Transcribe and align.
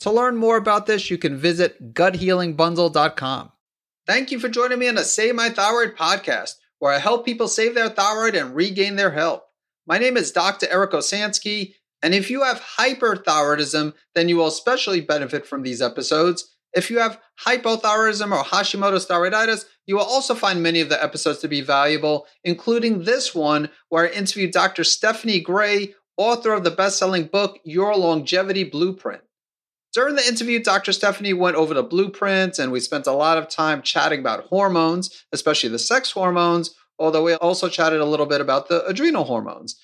To 0.00 0.10
learn 0.10 0.36
more 0.36 0.56
about 0.56 0.86
this, 0.86 1.10
you 1.10 1.18
can 1.18 1.36
visit 1.36 1.94
guthealingbundle.com. 1.94 3.52
Thank 4.06 4.30
you 4.30 4.38
for 4.38 4.48
joining 4.48 4.78
me 4.78 4.88
on 4.88 4.96
the 4.96 5.04
Save 5.04 5.34
My 5.34 5.48
Thyroid 5.48 5.96
podcast, 5.96 6.56
where 6.78 6.92
I 6.92 6.98
help 6.98 7.24
people 7.24 7.48
save 7.48 7.74
their 7.74 7.88
thyroid 7.88 8.34
and 8.34 8.54
regain 8.54 8.96
their 8.96 9.12
health. 9.12 9.42
My 9.86 9.98
name 9.98 10.16
is 10.16 10.32
Dr. 10.32 10.66
Eric 10.70 10.92
Osansky, 10.92 11.74
and 12.02 12.14
if 12.14 12.28
you 12.30 12.42
have 12.42 12.60
hyperthyroidism, 12.78 13.94
then 14.14 14.28
you 14.28 14.36
will 14.36 14.48
especially 14.48 15.00
benefit 15.00 15.46
from 15.46 15.62
these 15.62 15.80
episodes. 15.80 16.54
If 16.74 16.90
you 16.90 16.98
have 16.98 17.20
hypothyroidism 17.46 18.30
or 18.30 18.44
Hashimoto's 18.44 19.06
thyroiditis, 19.06 19.64
you 19.86 19.96
will 19.96 20.04
also 20.04 20.34
find 20.34 20.62
many 20.62 20.80
of 20.80 20.88
the 20.88 21.02
episodes 21.02 21.38
to 21.38 21.48
be 21.48 21.60
valuable, 21.60 22.26
including 22.42 23.04
this 23.04 23.34
one 23.34 23.70
where 23.88 24.06
I 24.06 24.12
interviewed 24.12 24.50
Dr. 24.50 24.84
Stephanie 24.84 25.40
Gray, 25.40 25.94
author 26.16 26.52
of 26.52 26.64
the 26.64 26.70
best 26.70 26.98
selling 26.98 27.24
book, 27.24 27.58
Your 27.64 27.96
Longevity 27.96 28.64
Blueprint. 28.64 29.22
During 29.94 30.16
the 30.16 30.26
interview, 30.26 30.60
Dr. 30.60 30.92
Stephanie 30.92 31.34
went 31.34 31.56
over 31.56 31.72
the 31.72 31.84
blueprint 31.84 32.58
and 32.58 32.72
we 32.72 32.80
spent 32.80 33.06
a 33.06 33.12
lot 33.12 33.38
of 33.38 33.48
time 33.48 33.80
chatting 33.80 34.18
about 34.18 34.46
hormones, 34.46 35.24
especially 35.32 35.68
the 35.68 35.78
sex 35.78 36.10
hormones, 36.10 36.74
although 36.98 37.22
we 37.22 37.34
also 37.34 37.68
chatted 37.68 38.00
a 38.00 38.04
little 38.04 38.26
bit 38.26 38.40
about 38.40 38.68
the 38.68 38.84
adrenal 38.86 39.22
hormones. 39.22 39.78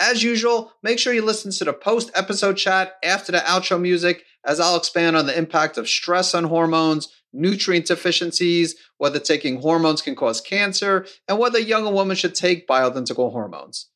As 0.00 0.24
usual, 0.24 0.72
make 0.82 0.98
sure 0.98 1.14
you 1.14 1.22
listen 1.22 1.52
to 1.52 1.64
the 1.64 1.72
post 1.72 2.10
episode 2.16 2.56
chat 2.56 2.94
after 3.04 3.30
the 3.30 3.38
outro 3.38 3.80
music, 3.80 4.24
as 4.44 4.58
I'll 4.58 4.76
expand 4.76 5.16
on 5.16 5.26
the 5.26 5.38
impact 5.38 5.78
of 5.78 5.88
stress 5.88 6.34
on 6.34 6.44
hormones, 6.44 7.08
nutrient 7.32 7.86
deficiencies, 7.86 8.74
whether 8.98 9.20
taking 9.20 9.60
hormones 9.60 10.02
can 10.02 10.16
cause 10.16 10.40
cancer, 10.40 11.06
and 11.28 11.38
whether 11.38 11.60
a 11.60 11.62
young 11.62 11.84
woman 11.94 12.16
should 12.16 12.34
take 12.34 12.66
bioidentical 12.66 13.30
hormones. 13.30 13.88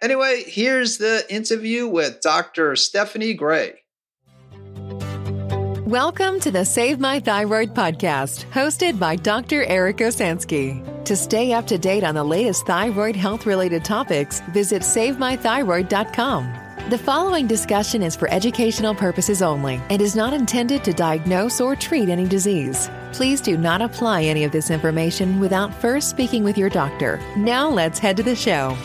Anyway, 0.00 0.44
here's 0.46 0.98
the 0.98 1.26
interview 1.28 1.88
with 1.88 2.20
Dr. 2.20 2.76
Stephanie 2.76 3.34
Gray. 3.34 3.80
Welcome 5.90 6.38
to 6.42 6.52
the 6.52 6.64
Save 6.64 7.00
My 7.00 7.18
Thyroid 7.18 7.74
podcast, 7.74 8.48
hosted 8.52 9.00
by 9.00 9.16
Dr. 9.16 9.64
Eric 9.64 9.96
Osansky. 9.96 11.04
To 11.04 11.16
stay 11.16 11.52
up 11.52 11.66
to 11.66 11.78
date 11.78 12.04
on 12.04 12.14
the 12.14 12.22
latest 12.22 12.64
thyroid 12.64 13.16
health 13.16 13.44
related 13.44 13.84
topics, 13.84 14.38
visit 14.52 14.82
SaveMyThyroid.com. 14.82 16.54
The 16.90 16.98
following 16.98 17.48
discussion 17.48 18.04
is 18.04 18.14
for 18.14 18.30
educational 18.30 18.94
purposes 18.94 19.42
only 19.42 19.80
and 19.90 20.00
is 20.00 20.14
not 20.14 20.32
intended 20.32 20.84
to 20.84 20.92
diagnose 20.92 21.60
or 21.60 21.74
treat 21.74 22.08
any 22.08 22.28
disease. 22.28 22.88
Please 23.12 23.40
do 23.40 23.58
not 23.58 23.82
apply 23.82 24.22
any 24.22 24.44
of 24.44 24.52
this 24.52 24.70
information 24.70 25.40
without 25.40 25.74
first 25.74 26.08
speaking 26.08 26.44
with 26.44 26.56
your 26.56 26.70
doctor. 26.70 27.20
Now 27.36 27.68
let's 27.68 27.98
head 27.98 28.16
to 28.18 28.22
the 28.22 28.36
show. 28.36 28.76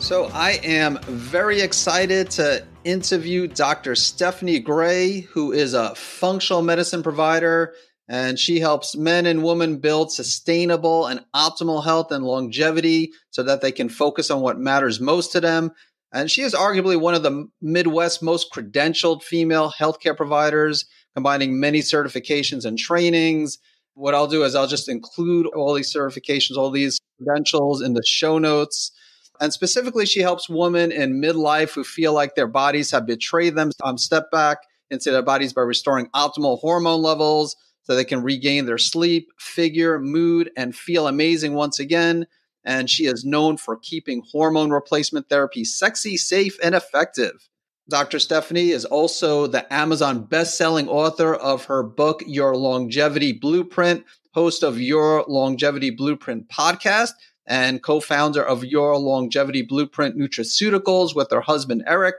So, 0.00 0.26
I 0.34 0.60
am 0.62 0.98
very 1.04 1.62
excited 1.62 2.30
to 2.32 2.62
interview 2.86 3.48
Dr. 3.48 3.96
Stephanie 3.96 4.60
Gray, 4.60 5.20
who 5.20 5.52
is 5.52 5.74
a 5.74 5.94
functional 5.96 6.62
medicine 6.62 7.02
provider, 7.02 7.74
and 8.08 8.38
she 8.38 8.60
helps 8.60 8.96
men 8.96 9.26
and 9.26 9.42
women 9.42 9.78
build 9.78 10.12
sustainable 10.12 11.06
and 11.06 11.24
optimal 11.34 11.82
health 11.82 12.12
and 12.12 12.24
longevity 12.24 13.10
so 13.30 13.42
that 13.42 13.60
they 13.60 13.72
can 13.72 13.88
focus 13.88 14.30
on 14.30 14.40
what 14.40 14.60
matters 14.60 15.00
most 15.00 15.32
to 15.32 15.40
them. 15.40 15.72
And 16.12 16.30
she 16.30 16.42
is 16.42 16.54
arguably 16.54 16.98
one 16.98 17.14
of 17.14 17.24
the 17.24 17.48
Midwest's 17.60 18.22
most 18.22 18.52
credentialed 18.52 19.24
female 19.24 19.72
healthcare 19.72 20.16
providers, 20.16 20.86
combining 21.14 21.58
many 21.58 21.80
certifications 21.80 22.64
and 22.64 22.78
trainings. 22.78 23.58
What 23.94 24.14
I'll 24.14 24.28
do 24.28 24.44
is 24.44 24.54
I'll 24.54 24.68
just 24.68 24.88
include 24.88 25.46
all 25.46 25.74
these 25.74 25.92
certifications, 25.92 26.56
all 26.56 26.70
these 26.70 27.00
credentials 27.18 27.82
in 27.82 27.94
the 27.94 28.04
show 28.06 28.38
notes. 28.38 28.92
And 29.40 29.52
specifically, 29.52 30.06
she 30.06 30.20
helps 30.20 30.48
women 30.48 30.92
in 30.92 31.20
midlife 31.20 31.74
who 31.74 31.84
feel 31.84 32.12
like 32.12 32.34
their 32.34 32.46
bodies 32.46 32.90
have 32.90 33.06
betrayed 33.06 33.54
them 33.54 33.70
um, 33.82 33.98
step 33.98 34.30
back 34.30 34.58
into 34.90 35.10
their 35.10 35.22
bodies 35.22 35.52
by 35.52 35.62
restoring 35.62 36.08
optimal 36.14 36.60
hormone 36.60 37.02
levels 37.02 37.56
so 37.82 37.94
they 37.94 38.04
can 38.04 38.22
regain 38.22 38.66
their 38.66 38.78
sleep, 38.78 39.30
figure, 39.38 39.98
mood, 39.98 40.50
and 40.56 40.74
feel 40.74 41.06
amazing 41.06 41.54
once 41.54 41.78
again. 41.78 42.26
And 42.64 42.90
she 42.90 43.06
is 43.06 43.24
known 43.24 43.56
for 43.56 43.76
keeping 43.76 44.22
hormone 44.32 44.70
replacement 44.70 45.28
therapy 45.28 45.64
sexy, 45.64 46.16
safe, 46.16 46.58
and 46.62 46.74
effective. 46.74 47.48
Dr. 47.88 48.18
Stephanie 48.18 48.70
is 48.70 48.84
also 48.84 49.46
the 49.46 49.72
Amazon 49.72 50.24
best-selling 50.24 50.88
author 50.88 51.36
of 51.36 51.66
her 51.66 51.84
book 51.84 52.24
Your 52.26 52.56
Longevity 52.56 53.32
Blueprint, 53.32 54.04
host 54.34 54.64
of 54.64 54.80
Your 54.80 55.24
Longevity 55.28 55.90
Blueprint 55.90 56.48
podcast, 56.48 57.12
and 57.46 57.82
co-founder 57.82 58.42
of 58.42 58.64
Your 58.64 58.98
Longevity 58.98 59.62
Blueprint 59.62 60.16
Nutraceuticals 60.16 61.14
with 61.14 61.30
her 61.30 61.40
husband 61.40 61.84
Eric. 61.86 62.16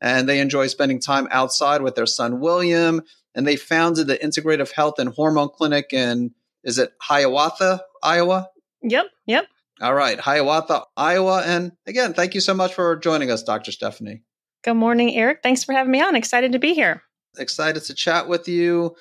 And 0.00 0.28
they 0.28 0.40
enjoy 0.40 0.68
spending 0.68 1.00
time 1.00 1.28
outside 1.30 1.82
with 1.82 1.94
their 1.94 2.06
son 2.06 2.40
William. 2.40 3.02
And 3.34 3.46
they 3.46 3.56
founded 3.56 4.06
the 4.06 4.16
Integrative 4.16 4.72
Health 4.72 4.98
and 4.98 5.10
Hormone 5.10 5.50
Clinic 5.50 5.92
in 5.92 6.34
is 6.62 6.78
it 6.78 6.92
Hiawatha, 7.00 7.82
Iowa? 8.02 8.48
Yep, 8.82 9.06
yep. 9.26 9.46
All 9.80 9.94
right, 9.94 10.18
Hiawatha, 10.18 10.84
Iowa. 10.96 11.42
And 11.44 11.72
again, 11.86 12.12
thank 12.12 12.34
you 12.34 12.40
so 12.40 12.52
much 12.52 12.74
for 12.74 12.96
joining 12.96 13.30
us, 13.30 13.42
Dr. 13.42 13.72
Stephanie. 13.72 14.22
Good 14.62 14.74
morning, 14.74 15.14
Eric. 15.14 15.40
Thanks 15.42 15.64
for 15.64 15.72
having 15.72 15.90
me 15.90 16.02
on. 16.02 16.16
Excited 16.16 16.52
to 16.52 16.58
be 16.58 16.74
here. 16.74 17.02
Excited 17.38 17.82
to 17.84 17.94
chat 17.94 18.28
with 18.28 18.46
you. 18.46 18.94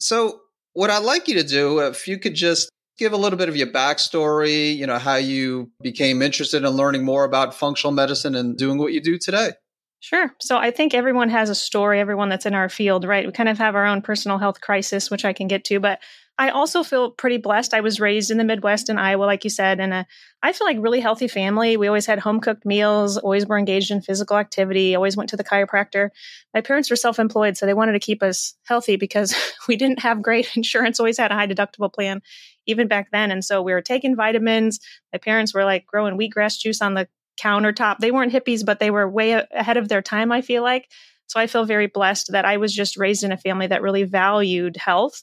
So, 0.00 0.40
what 0.72 0.90
I'd 0.90 1.04
like 1.04 1.28
you 1.28 1.34
to 1.34 1.44
do, 1.44 1.78
if 1.80 2.08
you 2.08 2.18
could 2.18 2.34
just 2.34 2.68
give 2.98 3.12
a 3.12 3.16
little 3.16 3.38
bit 3.38 3.48
of 3.48 3.56
your 3.56 3.66
backstory, 3.68 4.76
you 4.76 4.86
know, 4.86 4.98
how 4.98 5.16
you 5.16 5.70
became 5.82 6.22
interested 6.22 6.64
in 6.64 6.70
learning 6.70 7.04
more 7.04 7.24
about 7.24 7.54
functional 7.54 7.92
medicine 7.92 8.34
and 8.34 8.56
doing 8.56 8.78
what 8.78 8.92
you 8.92 9.00
do 9.00 9.18
today. 9.18 9.52
Sure. 10.00 10.34
So 10.38 10.58
I 10.58 10.70
think 10.70 10.92
everyone 10.92 11.30
has 11.30 11.48
a 11.48 11.54
story, 11.54 11.98
everyone 11.98 12.28
that's 12.28 12.44
in 12.44 12.54
our 12.54 12.68
field, 12.68 13.06
right? 13.06 13.24
We 13.24 13.32
kind 13.32 13.48
of 13.48 13.56
have 13.56 13.74
our 13.74 13.86
own 13.86 14.02
personal 14.02 14.36
health 14.36 14.60
crisis, 14.60 15.10
which 15.10 15.24
I 15.24 15.32
can 15.32 15.48
get 15.48 15.64
to, 15.64 15.80
but 15.80 15.98
I 16.36 16.50
also 16.50 16.82
feel 16.82 17.12
pretty 17.12 17.36
blessed. 17.36 17.74
I 17.74 17.80
was 17.80 18.00
raised 18.00 18.30
in 18.30 18.38
the 18.38 18.44
Midwest 18.44 18.90
in 18.90 18.98
Iowa, 18.98 19.24
like 19.24 19.44
you 19.44 19.50
said, 19.50 19.78
and 19.78 19.94
a, 19.94 20.06
I 20.42 20.52
feel 20.52 20.66
like 20.66 20.78
really 20.80 21.00
healthy 21.00 21.28
family. 21.28 21.76
We 21.76 21.86
always 21.86 22.06
had 22.06 22.18
home 22.18 22.40
cooked 22.40 22.66
meals, 22.66 23.16
always 23.16 23.46
were 23.46 23.56
engaged 23.56 23.92
in 23.92 24.02
physical 24.02 24.36
activity, 24.36 24.96
always 24.96 25.16
went 25.16 25.30
to 25.30 25.36
the 25.36 25.44
chiropractor. 25.44 26.10
My 26.52 26.60
parents 26.60 26.90
were 26.90 26.96
self 26.96 27.20
employed, 27.20 27.56
so 27.56 27.66
they 27.66 27.74
wanted 27.74 27.92
to 27.92 28.00
keep 28.00 28.22
us 28.22 28.54
healthy 28.64 28.96
because 28.96 29.34
we 29.68 29.76
didn't 29.76 30.00
have 30.00 30.22
great 30.22 30.50
insurance, 30.56 30.98
always 30.98 31.18
had 31.18 31.30
a 31.30 31.34
high 31.34 31.46
deductible 31.46 31.92
plan, 31.92 32.20
even 32.66 32.88
back 32.88 33.10
then. 33.12 33.30
And 33.30 33.44
so 33.44 33.62
we 33.62 33.72
were 33.72 33.82
taking 33.82 34.16
vitamins. 34.16 34.80
My 35.12 35.18
parents 35.18 35.54
were 35.54 35.64
like 35.64 35.86
growing 35.86 36.18
wheatgrass 36.18 36.58
juice 36.58 36.80
on 36.82 36.94
the 36.94 37.08
countertop. 37.40 37.98
They 37.98 38.10
weren't 38.10 38.32
hippies, 38.32 38.64
but 38.64 38.78
they 38.78 38.90
were 38.90 39.08
way 39.08 39.32
ahead 39.32 39.76
of 39.76 39.88
their 39.88 40.02
time, 40.02 40.32
I 40.32 40.40
feel 40.40 40.62
like. 40.62 40.88
So 41.26 41.40
I 41.40 41.46
feel 41.46 41.64
very 41.64 41.86
blessed 41.86 42.32
that 42.32 42.44
I 42.44 42.58
was 42.58 42.74
just 42.74 42.96
raised 42.96 43.24
in 43.24 43.32
a 43.32 43.36
family 43.36 43.66
that 43.66 43.82
really 43.82 44.04
valued 44.04 44.76
health. 44.76 45.22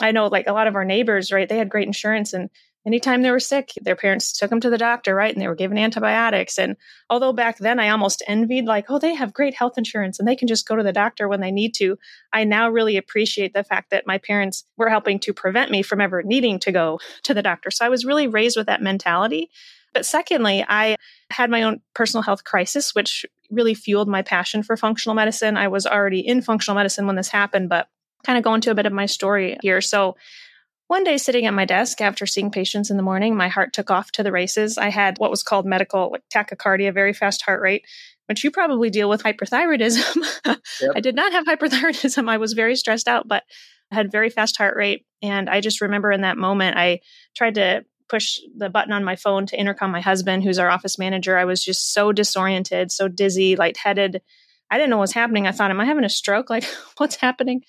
I 0.00 0.10
know 0.12 0.26
like 0.26 0.46
a 0.46 0.52
lot 0.52 0.66
of 0.66 0.74
our 0.74 0.84
neighbors, 0.84 1.30
right? 1.30 1.48
They 1.48 1.58
had 1.58 1.68
great 1.68 1.86
insurance 1.86 2.32
and 2.32 2.48
anytime 2.86 3.22
they 3.22 3.30
were 3.30 3.40
sick, 3.40 3.72
their 3.80 3.96
parents 3.96 4.36
took 4.36 4.50
them 4.50 4.60
to 4.60 4.70
the 4.70 4.78
doctor, 4.78 5.14
right? 5.14 5.32
And 5.32 5.40
they 5.40 5.48
were 5.48 5.54
given 5.54 5.78
antibiotics. 5.78 6.58
And 6.58 6.76
although 7.08 7.32
back 7.32 7.58
then 7.58 7.78
I 7.78 7.90
almost 7.90 8.22
envied, 8.26 8.64
like, 8.64 8.86
oh, 8.88 8.98
they 8.98 9.14
have 9.14 9.32
great 9.32 9.54
health 9.54 9.78
insurance 9.78 10.18
and 10.18 10.26
they 10.26 10.36
can 10.36 10.48
just 10.48 10.66
go 10.66 10.76
to 10.76 10.82
the 10.82 10.92
doctor 10.92 11.28
when 11.28 11.40
they 11.40 11.52
need 11.52 11.74
to, 11.74 11.98
I 12.32 12.44
now 12.44 12.68
really 12.70 12.96
appreciate 12.96 13.54
the 13.54 13.64
fact 13.64 13.90
that 13.90 14.06
my 14.06 14.18
parents 14.18 14.64
were 14.76 14.88
helping 14.88 15.18
to 15.20 15.32
prevent 15.32 15.70
me 15.70 15.82
from 15.82 16.00
ever 16.00 16.22
needing 16.22 16.58
to 16.60 16.72
go 16.72 16.98
to 17.24 17.34
the 17.34 17.42
doctor. 17.42 17.70
So 17.70 17.86
I 17.86 17.90
was 17.90 18.04
really 18.04 18.26
raised 18.26 18.56
with 18.56 18.66
that 18.66 18.82
mentality. 18.82 19.50
But 19.94 20.06
secondly, 20.06 20.64
I 20.66 20.96
had 21.30 21.50
my 21.50 21.62
own 21.62 21.80
personal 21.94 22.22
health 22.22 22.44
crisis, 22.44 22.94
which 22.94 23.26
really 23.50 23.74
fueled 23.74 24.08
my 24.08 24.22
passion 24.22 24.62
for 24.62 24.76
functional 24.76 25.14
medicine. 25.14 25.56
I 25.56 25.68
was 25.68 25.86
already 25.86 26.20
in 26.20 26.40
functional 26.40 26.76
medicine 26.76 27.06
when 27.06 27.16
this 27.16 27.28
happened, 27.28 27.68
but 27.68 27.88
kind 28.24 28.38
of 28.38 28.44
go 28.44 28.54
into 28.54 28.70
a 28.70 28.74
bit 28.74 28.86
of 28.86 28.92
my 28.92 29.06
story 29.06 29.58
here. 29.62 29.80
So, 29.80 30.16
one 30.92 31.04
day 31.04 31.16
sitting 31.16 31.46
at 31.46 31.54
my 31.54 31.64
desk 31.64 32.02
after 32.02 32.26
seeing 32.26 32.50
patients 32.50 32.90
in 32.90 32.98
the 32.98 33.02
morning, 33.02 33.34
my 33.34 33.48
heart 33.48 33.72
took 33.72 33.90
off 33.90 34.12
to 34.12 34.22
the 34.22 34.30
races. 34.30 34.76
I 34.76 34.90
had 34.90 35.16
what 35.16 35.30
was 35.30 35.42
called 35.42 35.64
medical 35.64 36.10
like 36.12 36.22
tachycardia, 36.28 36.92
very 36.92 37.14
fast 37.14 37.40
heart 37.40 37.62
rate, 37.62 37.86
which 38.26 38.44
you 38.44 38.50
probably 38.50 38.90
deal 38.90 39.08
with 39.08 39.22
hyperthyroidism. 39.22 40.16
Yep. 40.80 40.92
I 40.96 41.00
did 41.00 41.14
not 41.14 41.32
have 41.32 41.46
hyperthyroidism. 41.46 42.28
I 42.28 42.36
was 42.36 42.52
very 42.52 42.76
stressed 42.76 43.08
out, 43.08 43.26
but 43.26 43.44
I 43.90 43.94
had 43.94 44.12
very 44.12 44.28
fast 44.28 44.58
heart 44.58 44.76
rate. 44.76 45.06
And 45.22 45.48
I 45.48 45.60
just 45.60 45.80
remember 45.80 46.12
in 46.12 46.22
that 46.22 46.36
moment, 46.36 46.76
I 46.76 47.00
tried 47.34 47.54
to 47.54 47.84
push 48.08 48.38
the 48.54 48.68
button 48.68 48.92
on 48.92 49.04
my 49.04 49.16
phone 49.16 49.46
to 49.46 49.58
intercom 49.58 49.92
my 49.92 50.00
husband, 50.00 50.42
who's 50.42 50.58
our 50.58 50.68
office 50.68 50.98
manager. 50.98 51.38
I 51.38 51.46
was 51.46 51.64
just 51.64 51.94
so 51.94 52.12
disoriented, 52.12 52.90
so 52.90 53.08
dizzy, 53.08 53.56
lightheaded. 53.56 54.20
I 54.70 54.76
didn't 54.76 54.90
know 54.90 54.98
what 54.98 55.02
was 55.02 55.12
happening. 55.12 55.46
I 55.46 55.52
thought, 55.52 55.70
am 55.70 55.80
I 55.80 55.86
having 55.86 56.04
a 56.04 56.10
stroke? 56.10 56.50
Like, 56.50 56.64
what's 56.98 57.16
happening? 57.16 57.62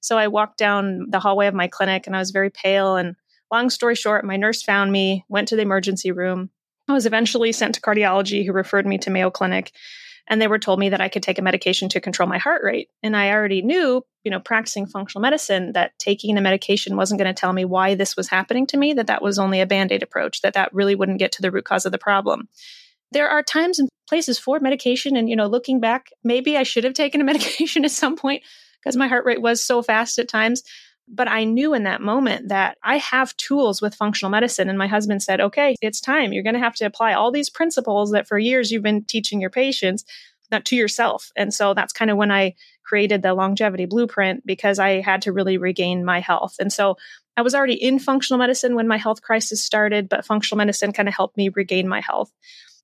So 0.00 0.18
I 0.18 0.28
walked 0.28 0.58
down 0.58 1.06
the 1.10 1.20
hallway 1.20 1.46
of 1.46 1.54
my 1.54 1.68
clinic 1.68 2.06
and 2.06 2.16
I 2.16 2.18
was 2.18 2.30
very 2.30 2.50
pale. 2.50 2.96
And 2.96 3.16
long 3.52 3.70
story 3.70 3.94
short, 3.94 4.24
my 4.24 4.36
nurse 4.36 4.62
found 4.62 4.92
me, 4.92 5.24
went 5.28 5.48
to 5.48 5.56
the 5.56 5.62
emergency 5.62 6.10
room. 6.10 6.50
I 6.88 6.92
was 6.92 7.06
eventually 7.06 7.52
sent 7.52 7.76
to 7.76 7.80
cardiology, 7.80 8.44
who 8.44 8.52
referred 8.52 8.86
me 8.86 8.98
to 8.98 9.10
Mayo 9.10 9.30
Clinic. 9.30 9.72
And 10.26 10.40
they 10.40 10.48
were 10.48 10.58
told 10.58 10.78
me 10.78 10.90
that 10.90 11.00
I 11.00 11.08
could 11.08 11.22
take 11.22 11.38
a 11.38 11.42
medication 11.42 11.88
to 11.90 12.00
control 12.00 12.28
my 12.28 12.38
heart 12.38 12.62
rate. 12.62 12.88
And 13.02 13.16
I 13.16 13.30
already 13.30 13.62
knew, 13.62 14.04
you 14.22 14.30
know, 14.30 14.38
practicing 14.38 14.86
functional 14.86 15.22
medicine, 15.22 15.72
that 15.72 15.98
taking 15.98 16.38
a 16.38 16.40
medication 16.40 16.96
wasn't 16.96 17.20
going 17.20 17.32
to 17.32 17.38
tell 17.38 17.52
me 17.52 17.64
why 17.64 17.94
this 17.94 18.16
was 18.16 18.28
happening 18.28 18.66
to 18.68 18.76
me, 18.76 18.92
that 18.94 19.08
that 19.08 19.22
was 19.22 19.38
only 19.38 19.60
a 19.60 19.66
band 19.66 19.90
aid 19.90 20.02
approach, 20.02 20.42
that 20.42 20.54
that 20.54 20.72
really 20.72 20.94
wouldn't 20.94 21.18
get 21.18 21.32
to 21.32 21.42
the 21.42 21.50
root 21.50 21.64
cause 21.64 21.84
of 21.84 21.92
the 21.92 21.98
problem. 21.98 22.48
There 23.12 23.28
are 23.28 23.42
times 23.42 23.80
and 23.80 23.88
places 24.08 24.38
for 24.38 24.60
medication. 24.60 25.16
And, 25.16 25.28
you 25.28 25.34
know, 25.34 25.46
looking 25.46 25.80
back, 25.80 26.10
maybe 26.22 26.56
I 26.56 26.62
should 26.62 26.84
have 26.84 26.94
taken 26.94 27.20
a 27.20 27.24
medication 27.32 27.84
at 27.84 27.90
some 27.90 28.16
point 28.16 28.44
because 28.82 28.96
my 28.96 29.08
heart 29.08 29.24
rate 29.24 29.42
was 29.42 29.62
so 29.62 29.82
fast 29.82 30.18
at 30.18 30.28
times. 30.28 30.62
But 31.12 31.28
I 31.28 31.44
knew 31.44 31.74
in 31.74 31.82
that 31.84 32.00
moment 32.00 32.48
that 32.48 32.78
I 32.84 32.98
have 32.98 33.36
tools 33.36 33.82
with 33.82 33.96
functional 33.96 34.30
medicine. 34.30 34.68
And 34.68 34.78
my 34.78 34.86
husband 34.86 35.22
said, 35.22 35.40
okay, 35.40 35.74
it's 35.82 36.00
time. 36.00 36.32
You're 36.32 36.44
going 36.44 36.54
to 36.54 36.60
have 36.60 36.76
to 36.76 36.84
apply 36.84 37.14
all 37.14 37.32
these 37.32 37.50
principles 37.50 38.12
that 38.12 38.28
for 38.28 38.38
years 38.38 38.70
you've 38.70 38.84
been 38.84 39.02
teaching 39.02 39.40
your 39.40 39.50
patients 39.50 40.04
not 40.50 40.64
to 40.66 40.76
yourself. 40.76 41.30
And 41.36 41.52
so 41.52 41.74
that's 41.74 41.92
kind 41.92 42.10
of 42.10 42.16
when 42.16 42.30
I 42.30 42.54
created 42.84 43.22
the 43.22 43.34
longevity 43.34 43.86
blueprint 43.86 44.44
because 44.44 44.78
I 44.78 45.00
had 45.00 45.22
to 45.22 45.32
really 45.32 45.58
regain 45.58 46.04
my 46.04 46.20
health. 46.20 46.56
And 46.58 46.72
so 46.72 46.96
I 47.36 47.42
was 47.42 47.54
already 47.54 47.74
in 47.74 47.98
functional 47.98 48.38
medicine 48.38 48.74
when 48.74 48.88
my 48.88 48.96
health 48.96 49.22
crisis 49.22 49.62
started, 49.62 50.08
but 50.08 50.26
functional 50.26 50.58
medicine 50.58 50.92
kind 50.92 51.08
of 51.08 51.14
helped 51.14 51.36
me 51.36 51.48
regain 51.48 51.88
my 51.88 52.00
health. 52.00 52.32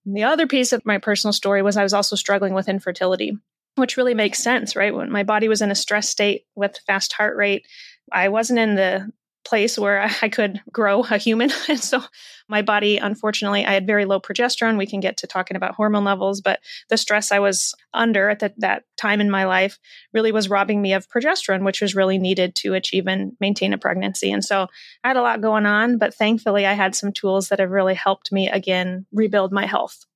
And 0.05 0.17
the 0.17 0.25
other 0.25 0.47
piece 0.47 0.73
of 0.73 0.87
my 0.87 0.99
personal 0.99 1.33
story 1.33 1.63
was 1.63 1.77
I 1.77 1.83
was 1.83 1.93
also 1.93 2.17
struggling 2.17 2.55
with 2.55 2.69
infertility, 2.69 3.37
which 3.77 3.97
really 3.97 4.15
makes 4.15 4.43
sense, 4.43 4.75
right? 4.75 4.95
When 4.95 5.11
my 5.11 5.23
body 5.23 5.49
was 5.49 5.63
in 5.63 5.71
a 5.71 5.75
stress 5.75 6.09
state 6.09 6.45
with 6.55 6.81
fast 6.87 7.13
heart 7.13 7.37
rate, 7.37 7.67
I 8.13 8.29
wasn't 8.29 8.59
in 8.59 8.75
the 8.75 9.11
place 9.47 9.79
where 9.79 10.11
I 10.23 10.29
could 10.29 10.61
grow 10.73 11.03
a 11.03 11.17
human. 11.17 11.51
And 11.69 11.81
so 11.81 12.03
my 12.49 12.63
body, 12.63 12.99
unfortunately, 12.99 13.65
I 13.65 13.73
had 13.73 13.87
very 13.87 14.05
low 14.05 14.21
progesterone. 14.21 14.79
We 14.79 14.87
can 14.87 15.01
get 15.01 15.17
to 15.19 15.27
talking 15.27 15.57
about 15.57 15.75
hormone 15.75 16.05
levels, 16.05 16.41
but 16.41 16.61
the 16.89 16.97
stress 16.97 17.33
I 17.33 17.39
was 17.39 17.75
under 17.93 18.29
at 18.29 18.39
the, 18.39 18.53
that 18.59 18.85
time 18.97 19.21
in 19.21 19.31
my 19.31 19.45
life 19.45 19.79
really 20.13 20.33
was 20.33 20.51
robbing 20.51 20.81
me 20.81 20.93
of 20.93 21.09
progesterone, 21.09 21.65
which 21.65 21.81
was 21.81 21.97
really 21.97 22.19
needed 22.19 22.55
to 22.57 22.75
achieve 22.75 23.07
and 23.07 23.33
maintain 23.41 23.73
a 23.73 23.79
pregnancy. 23.79 24.31
And 24.31 24.45
so 24.45 24.69
I 25.03 25.09
had 25.09 25.17
a 25.17 25.23
lot 25.23 25.41
going 25.41 25.67
on, 25.67 25.99
but 25.99 26.15
thankfully 26.15 26.67
I 26.67 26.75
had 26.75 26.95
some 26.95 27.13
tools 27.13 27.49
that 27.49 27.61
have 27.61 27.71
really 27.71 27.95
helped 27.95 28.31
me 28.33 28.49
again 28.49 29.07
rebuild 29.13 29.53
my 29.53 29.67
health. 29.67 30.07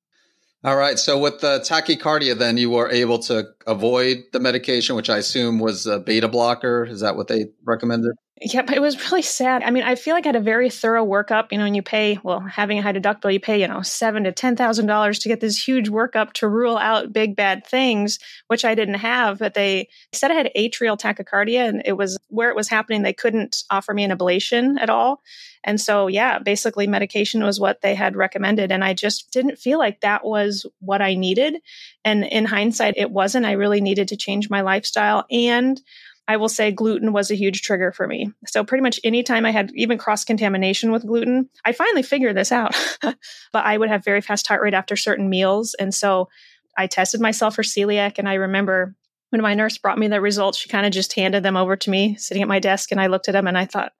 All 0.62 0.76
right. 0.76 0.98
So 0.98 1.18
with 1.18 1.40
the 1.40 1.60
tachycardia, 1.60 2.36
then 2.36 2.58
you 2.58 2.68
were 2.68 2.90
able 2.90 3.18
to 3.20 3.48
avoid 3.66 4.24
the 4.32 4.40
medication, 4.40 4.94
which 4.94 5.08
I 5.08 5.16
assume 5.18 5.58
was 5.58 5.86
a 5.86 5.98
beta 6.00 6.28
blocker. 6.28 6.84
Is 6.84 7.00
that 7.00 7.16
what 7.16 7.28
they 7.28 7.46
recommended? 7.64 8.12
Yep, 8.42 8.70
it 8.70 8.80
was 8.80 8.98
really 9.10 9.20
sad. 9.20 9.62
I 9.62 9.70
mean, 9.70 9.82
I 9.82 9.96
feel 9.96 10.14
like 10.14 10.24
I 10.24 10.28
had 10.28 10.36
a 10.36 10.40
very 10.40 10.70
thorough 10.70 11.04
workup. 11.04 11.48
You 11.52 11.58
know, 11.58 11.64
when 11.64 11.74
you 11.74 11.82
pay, 11.82 12.18
well, 12.22 12.40
having 12.40 12.78
a 12.78 12.82
high 12.82 12.94
deductible, 12.94 13.30
you 13.30 13.38
pay, 13.38 13.60
you 13.60 13.68
know, 13.68 13.82
seven 13.82 14.24
to 14.24 14.32
ten 14.32 14.56
thousand 14.56 14.86
dollars 14.86 15.18
to 15.20 15.28
get 15.28 15.40
this 15.40 15.62
huge 15.62 15.90
workup 15.90 16.32
to 16.34 16.48
rule 16.48 16.78
out 16.78 17.12
big 17.12 17.36
bad 17.36 17.66
things, 17.66 18.18
which 18.46 18.64
I 18.64 18.74
didn't 18.74 18.94
have. 18.94 19.38
But 19.38 19.52
they 19.52 19.90
said 20.12 20.30
I 20.30 20.34
had 20.34 20.50
atrial 20.56 20.98
tachycardia, 20.98 21.68
and 21.68 21.82
it 21.84 21.92
was 21.98 22.18
where 22.28 22.48
it 22.48 22.56
was 22.56 22.68
happening. 22.68 23.02
They 23.02 23.12
couldn't 23.12 23.64
offer 23.68 23.92
me 23.92 24.04
an 24.04 24.16
ablation 24.16 24.80
at 24.80 24.88
all, 24.88 25.20
and 25.62 25.78
so 25.78 26.06
yeah, 26.06 26.38
basically 26.38 26.86
medication 26.86 27.44
was 27.44 27.60
what 27.60 27.82
they 27.82 27.94
had 27.94 28.16
recommended, 28.16 28.72
and 28.72 28.82
I 28.82 28.94
just 28.94 29.30
didn't 29.32 29.58
feel 29.58 29.78
like 29.78 30.00
that 30.00 30.24
was 30.24 30.64
what 30.78 31.02
I 31.02 31.12
needed. 31.14 31.56
And 32.06 32.24
in 32.24 32.46
hindsight, 32.46 32.94
it 32.96 33.10
wasn't. 33.10 33.44
I 33.44 33.52
really 33.52 33.82
needed 33.82 34.08
to 34.08 34.16
change 34.16 34.48
my 34.48 34.62
lifestyle 34.62 35.26
and 35.30 35.78
I 36.30 36.36
will 36.36 36.48
say 36.48 36.70
gluten 36.70 37.12
was 37.12 37.32
a 37.32 37.34
huge 37.34 37.62
trigger 37.62 37.90
for 37.90 38.06
me. 38.06 38.30
So 38.46 38.62
pretty 38.62 38.82
much 38.82 39.00
anytime 39.02 39.44
I 39.44 39.50
had 39.50 39.72
even 39.74 39.98
cross 39.98 40.24
contamination 40.24 40.92
with 40.92 41.04
gluten, 41.04 41.50
I 41.64 41.72
finally 41.72 42.04
figured 42.04 42.36
this 42.36 42.52
out. 42.52 42.72
but 43.02 43.16
I 43.52 43.76
would 43.76 43.88
have 43.88 44.04
very 44.04 44.20
fast 44.20 44.46
heart 44.46 44.62
rate 44.62 44.72
after 44.72 44.94
certain 44.94 45.28
meals. 45.28 45.74
And 45.74 45.92
so 45.92 46.28
I 46.78 46.86
tested 46.86 47.20
myself 47.20 47.56
for 47.56 47.64
celiac. 47.64 48.20
And 48.20 48.28
I 48.28 48.34
remember 48.34 48.94
when 49.30 49.42
my 49.42 49.54
nurse 49.54 49.76
brought 49.76 49.98
me 49.98 50.06
the 50.06 50.20
results, 50.20 50.58
she 50.58 50.68
kind 50.68 50.86
of 50.86 50.92
just 50.92 51.14
handed 51.14 51.42
them 51.42 51.56
over 51.56 51.74
to 51.74 51.90
me 51.90 52.14
sitting 52.14 52.42
at 52.42 52.48
my 52.48 52.60
desk. 52.60 52.92
And 52.92 53.00
I 53.00 53.08
looked 53.08 53.26
at 53.26 53.32
them 53.32 53.48
and 53.48 53.58
I 53.58 53.64
thought, 53.64 53.90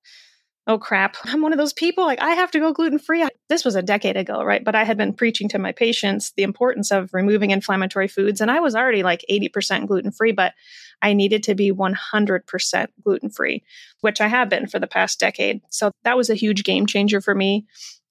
oh 0.71 0.79
crap, 0.79 1.17
I'm 1.25 1.43
one 1.43 1.53
of 1.53 1.59
those 1.59 1.73
people. 1.73 2.05
Like, 2.05 2.21
I 2.21 2.31
have 2.31 2.53
to 2.53 2.61
go 2.61 2.73
gluten 2.73 3.01
free. 3.01 3.27
This 3.49 3.65
was 3.65 3.75
a 3.75 3.83
decade 3.83 4.17
ago, 4.17 4.45
right? 4.45 4.65
But 4.65 4.77
I 4.77 4.85
had 4.85 4.97
been 4.97 5.13
preaching 5.13 5.49
to 5.49 5.59
my 5.59 5.73
patients 5.73 6.33
the 6.37 6.45
importance 6.45 6.93
of 6.93 7.13
removing 7.13 7.51
inflammatory 7.51 8.07
foods. 8.07 8.41
And 8.41 8.51
I 8.51 8.61
was 8.61 8.77
already 8.77 9.03
like 9.03 9.25
80% 9.29 9.89
gluten 9.89 10.13
free, 10.13 10.31
but 10.31 10.55
I 11.03 11.13
needed 11.13 11.43
to 11.45 11.57
be 11.57 11.73
100% 11.73 12.87
gluten 13.03 13.31
free, 13.31 13.65
which 14.01 14.21
I 14.21 14.29
have 14.29 14.49
been 14.49 14.69
for 14.69 14.79
the 14.79 14.87
past 14.87 15.19
decade. 15.19 15.61
So 15.71 15.91
that 16.05 16.17
was 16.17 16.31
a 16.31 16.37
huge 16.37 16.63
game 16.63 16.87
changer 16.87 17.21
for 17.21 17.35
me. 17.35 17.67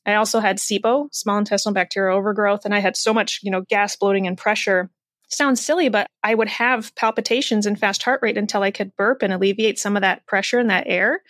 I 0.05 0.15
also 0.15 0.41
had 0.41 0.57
SIBO, 0.57 1.07
small 1.13 1.37
intestinal 1.37 1.73
bacterial 1.73 2.17
overgrowth, 2.17 2.65
and 2.65 2.75
I 2.75 2.79
had 2.79 2.97
so 2.97 3.13
much, 3.13 3.39
you 3.41 3.51
know, 3.51 3.61
gas, 3.61 3.95
bloating, 3.95 4.27
and 4.27 4.37
pressure. 4.37 4.89
Sounds 5.29 5.63
silly, 5.63 5.87
but 5.87 6.07
I 6.23 6.35
would 6.35 6.49
have 6.49 6.93
palpitations 6.95 7.65
and 7.65 7.79
fast 7.79 8.03
heart 8.03 8.19
rate 8.21 8.37
until 8.37 8.63
I 8.63 8.71
could 8.71 8.95
burp 8.97 9.21
and 9.21 9.31
alleviate 9.31 9.79
some 9.79 9.95
of 9.95 10.01
that 10.01 10.25
pressure 10.25 10.59
and 10.59 10.69
that 10.71 10.87
air. 10.87 11.21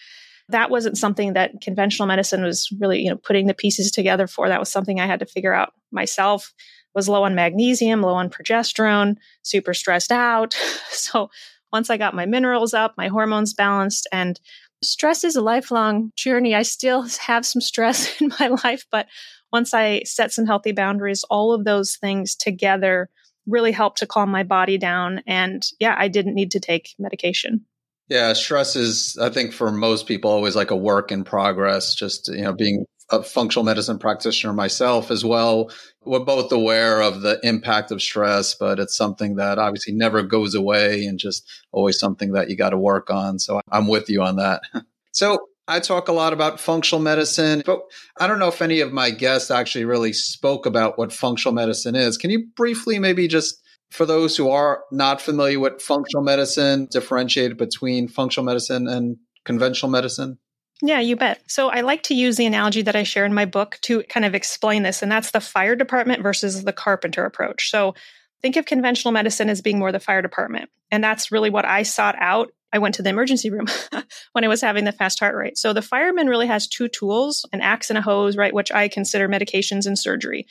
That 0.49 0.69
wasn't 0.69 0.97
something 0.97 1.33
that 1.33 1.61
conventional 1.61 2.07
medicine 2.07 2.43
was 2.43 2.69
really, 2.79 3.01
you 3.01 3.09
know, 3.09 3.17
putting 3.17 3.47
the 3.47 3.53
pieces 3.53 3.91
together 3.91 4.27
for. 4.27 4.47
That 4.47 4.59
was 4.59 4.69
something 4.69 4.99
I 4.99 5.07
had 5.07 5.19
to 5.19 5.25
figure 5.25 5.53
out 5.53 5.73
myself 5.91 6.53
was 6.95 7.07
low 7.07 7.23
on 7.23 7.35
magnesium, 7.35 8.01
low 8.01 8.15
on 8.15 8.29
progesterone, 8.29 9.15
super 9.43 9.73
stressed 9.73 10.11
out. 10.11 10.55
So 10.91 11.29
once 11.71 11.89
I 11.89 11.97
got 11.97 12.13
my 12.13 12.25
minerals 12.25 12.73
up, 12.73 12.95
my 12.97 13.07
hormones 13.07 13.53
balanced, 13.53 14.07
and 14.11 14.39
stress 14.83 15.23
is 15.23 15.35
a 15.35 15.41
lifelong 15.41 16.11
journey. 16.15 16.53
I 16.53 16.63
still 16.63 17.03
have 17.21 17.45
some 17.45 17.61
stress 17.61 18.21
in 18.21 18.31
my 18.39 18.47
life, 18.63 18.85
but 18.91 19.07
once 19.51 19.73
I 19.73 20.01
set 20.03 20.31
some 20.31 20.45
healthy 20.45 20.71
boundaries, 20.71 21.23
all 21.29 21.53
of 21.53 21.63
those 21.63 21.95
things 21.95 22.35
together 22.35 23.09
really 23.47 23.71
helped 23.71 23.99
to 23.99 24.07
calm 24.07 24.29
my 24.29 24.43
body 24.43 24.77
down. 24.77 25.21
And 25.25 25.65
yeah, 25.79 25.95
I 25.97 26.07
didn't 26.07 26.35
need 26.35 26.51
to 26.51 26.59
take 26.59 26.93
medication. 26.99 27.65
Yeah, 28.09 28.33
stress 28.33 28.75
is, 28.75 29.17
I 29.21 29.29
think, 29.29 29.53
for 29.53 29.71
most 29.71 30.07
people, 30.07 30.31
always 30.31 30.55
like 30.55 30.71
a 30.71 30.75
work 30.75 31.11
in 31.11 31.23
progress. 31.23 31.93
Just 31.93 32.27
you 32.27 32.41
know, 32.41 32.53
being 32.53 32.85
a 33.11 33.23
functional 33.23 33.63
medicine 33.63 33.99
practitioner 33.99 34.53
myself 34.53 35.11
as 35.11 35.25
well. 35.25 35.71
We're 36.05 36.19
both 36.19 36.51
aware 36.51 37.01
of 37.01 37.21
the 37.21 37.39
impact 37.43 37.91
of 37.91 38.01
stress, 38.01 38.55
but 38.55 38.79
it's 38.79 38.95
something 38.95 39.35
that 39.35 39.57
obviously 39.57 39.93
never 39.93 40.21
goes 40.23 40.55
away 40.55 41.05
and 41.05 41.19
just 41.19 41.47
always 41.71 41.99
something 41.99 42.33
that 42.33 42.49
you 42.49 42.55
got 42.55 42.69
to 42.69 42.77
work 42.77 43.09
on. 43.09 43.39
So 43.39 43.61
I'm 43.71 43.87
with 43.87 44.09
you 44.09 44.21
on 44.21 44.35
that. 44.37 44.61
so 45.11 45.39
I 45.67 45.79
talk 45.79 46.07
a 46.07 46.13
lot 46.13 46.33
about 46.33 46.59
functional 46.59 47.01
medicine, 47.01 47.63
but 47.65 47.81
I 48.19 48.27
don't 48.27 48.39
know 48.39 48.47
if 48.47 48.61
any 48.61 48.79
of 48.79 48.91
my 48.91 49.11
guests 49.11 49.51
actually 49.51 49.85
really 49.85 50.13
spoke 50.13 50.65
about 50.65 50.97
what 50.97 51.13
functional 51.13 51.53
medicine 51.53 51.95
is. 51.95 52.17
Can 52.17 52.31
you 52.31 52.47
briefly 52.55 52.99
maybe 52.99 53.27
just 53.27 53.61
for 53.91 54.05
those 54.05 54.37
who 54.37 54.49
are 54.49 54.83
not 54.91 55.21
familiar 55.21 55.59
with 55.59 55.81
functional 55.81 56.23
medicine, 56.23 56.87
differentiate 56.91 57.57
between 57.57 58.07
functional 58.07 58.45
medicine 58.45 58.87
and 58.87 59.17
conventional 59.45 59.91
medicine? 59.91 60.37
Yeah, 60.81 60.99
you 60.99 61.15
bet. 61.15 61.41
So 61.47 61.69
I 61.69 61.81
like 61.81 62.03
to 62.03 62.15
use 62.15 62.37
the 62.37 62.45
analogy 62.45 62.83
that 62.83 62.95
I 62.95 63.03
share 63.03 63.25
in 63.25 63.33
my 63.33 63.45
book 63.45 63.77
to 63.81 64.03
kind 64.03 64.25
of 64.25 64.33
explain 64.33 64.83
this, 64.83 65.01
and 65.01 65.11
that's 65.11 65.31
the 65.31 65.41
fire 65.41 65.75
department 65.75 66.23
versus 66.23 66.63
the 66.63 66.71
carpenter 66.71 67.25
approach. 67.25 67.69
So 67.69 67.95
think 68.41 68.55
of 68.55 68.65
conventional 68.65 69.11
medicine 69.11 69.49
as 69.49 69.61
being 69.61 69.79
more 69.79 69.91
the 69.91 69.99
fire 69.99 70.21
department. 70.21 70.69
And 70.91 71.03
that's 71.03 71.31
really 71.31 71.49
what 71.49 71.65
I 71.65 71.83
sought 71.83 72.15
out. 72.19 72.51
I 72.71 72.79
went 72.79 72.95
to 72.95 73.01
the 73.01 73.09
emergency 73.09 73.49
room 73.49 73.65
when 74.33 74.43
I 74.43 74.47
was 74.47 74.61
having 74.61 74.85
the 74.85 74.91
fast 74.91 75.19
heart 75.19 75.35
rate. 75.35 75.57
So 75.57 75.73
the 75.73 75.81
fireman 75.81 76.27
really 76.27 76.47
has 76.47 76.67
two 76.67 76.87
tools, 76.87 77.45
an 77.51 77.61
axe 77.61 77.89
and 77.89 77.97
a 77.97 78.01
hose, 78.01 78.37
right, 78.37 78.53
which 78.53 78.71
I 78.71 78.87
consider 78.87 79.27
medications 79.27 79.85
and 79.85 79.97
surgery. 79.97 80.47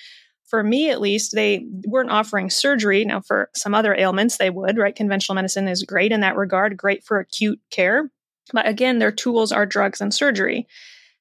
For 0.49 0.63
me, 0.63 0.91
at 0.91 1.01
least, 1.01 1.35
they 1.35 1.67
weren't 1.87 2.11
offering 2.11 2.49
surgery. 2.49 3.05
Now, 3.05 3.21
for 3.21 3.51
some 3.55 3.75
other 3.75 3.95
ailments, 3.95 4.39
they 4.39 4.51
would, 4.51 4.79
right? 4.79 4.97
Conventional 4.97 5.35
medicine 5.35 5.69
is 5.69 5.83
great 5.83 6.11
in 6.11 6.21
that 6.21 6.37
regard, 6.37 6.77
great 6.77 7.05
for 7.05 7.19
acute 7.19 7.61
care. 7.71 8.11
But 8.53 8.67
again, 8.67 8.99
their 8.99 9.13
tools 9.13 9.53
are 9.53 9.67
drugs 9.67 10.01
and 10.01 10.13
surgery. 10.13 10.67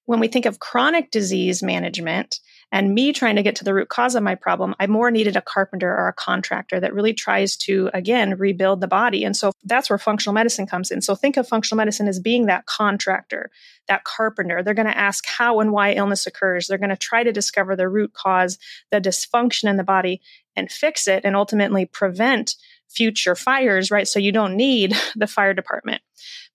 When 0.06 0.22
we 0.22 0.30
think 0.30 0.46
of 0.46 0.60
chronic 0.60 1.12
disease 1.12 1.62
management 1.62 2.40
and 2.72 2.94
me 2.94 3.14
trying 3.14 3.38
to 3.38 3.44
get 3.44 3.56
to 3.58 3.64
the 3.64 3.74
root 3.74 3.88
cause 3.88 4.16
of 4.16 4.24
my 4.24 4.36
problem, 4.36 4.76
I 4.80 4.88
more 4.88 5.10
needed 5.10 5.38
a 5.38 5.42
carpenter 5.42 5.90
or 5.90 6.10
a 6.10 6.14
contractor 6.14 6.80
that 6.80 6.94
really 6.94 7.14
tries 7.14 7.56
to, 7.58 7.90
again, 7.94 8.38
rebuild 8.38 8.82
the 8.82 8.88
body. 8.88 9.24
And 9.24 9.38
so 9.38 9.54
that's 9.64 9.90
where 9.90 9.98
functional 9.98 10.34
medicine 10.34 10.68
comes 10.68 10.92
in. 10.92 11.02
So 11.02 11.16
think 11.16 11.38
of 11.38 11.48
functional 11.48 11.78
medicine 11.78 12.10
as 12.10 12.20
being 12.20 12.48
that 12.48 12.66
contractor, 12.66 13.52
that 13.88 14.04
carpenter. 14.04 14.64
They're 14.64 14.74
going 14.74 14.88
to 14.88 14.98
ask 14.98 15.26
how 15.26 15.62
and 15.62 15.72
why 15.72 15.94
illness 15.94 16.28
occurs. 16.28 16.68
They're 16.68 16.78
going 16.78 16.90
to 16.90 16.98
try 16.98 17.24
to 17.24 17.32
discover 17.32 17.78
the 17.78 17.88
root 17.88 18.14
cause, 18.14 18.58
the 18.92 19.00
dysfunction 19.00 19.70
in 19.70 19.78
the 19.78 19.84
body, 19.84 20.22
and 20.58 20.70
fix 20.70 21.08
it 21.08 21.24
and 21.24 21.38
ultimately 21.38 21.86
prevent 21.86 22.56
future 22.90 23.36
fires, 23.36 23.92
right? 23.92 24.08
So 24.08 24.20
you 24.20 24.32
don't 24.32 24.56
need 24.56 24.96
the 25.16 25.28
fire 25.28 25.54
department. 25.54 26.02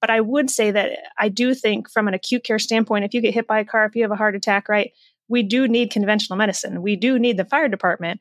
But 0.00 0.10
I 0.10 0.20
would 0.20 0.50
say 0.50 0.72
that 0.72 0.98
I 1.16 1.28
do 1.28 1.54
think, 1.54 1.88
from 1.88 2.08
an 2.08 2.14
acute 2.14 2.42
care 2.42 2.58
standpoint, 2.58 3.04
if 3.04 3.14
you 3.14 3.20
get 3.20 3.34
hit 3.34 3.46
by 3.46 3.60
a 3.60 3.64
car, 3.64 3.84
if 3.86 3.94
you 3.94 4.02
have 4.02 4.10
a 4.10 4.16
heart 4.16 4.34
attack, 4.34 4.68
right, 4.68 4.92
we 5.28 5.42
do 5.42 5.68
need 5.68 5.90
conventional 5.90 6.36
medicine. 6.36 6.82
We 6.82 6.96
do 6.96 7.18
need 7.18 7.36
the 7.36 7.44
fire 7.44 7.68
department. 7.68 8.20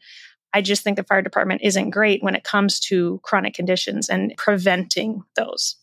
I 0.54 0.62
just 0.62 0.84
think 0.84 0.98
the 0.98 1.04
fire 1.04 1.22
department 1.22 1.62
isn't 1.64 1.92
great 1.92 2.22
when 2.24 2.36
it 2.36 2.44
comes 2.44 2.80
to 2.82 3.20
chronic 3.24 3.54
conditions 3.54 4.10
and 4.10 4.34
preventing 4.38 5.24
those. 5.36 5.78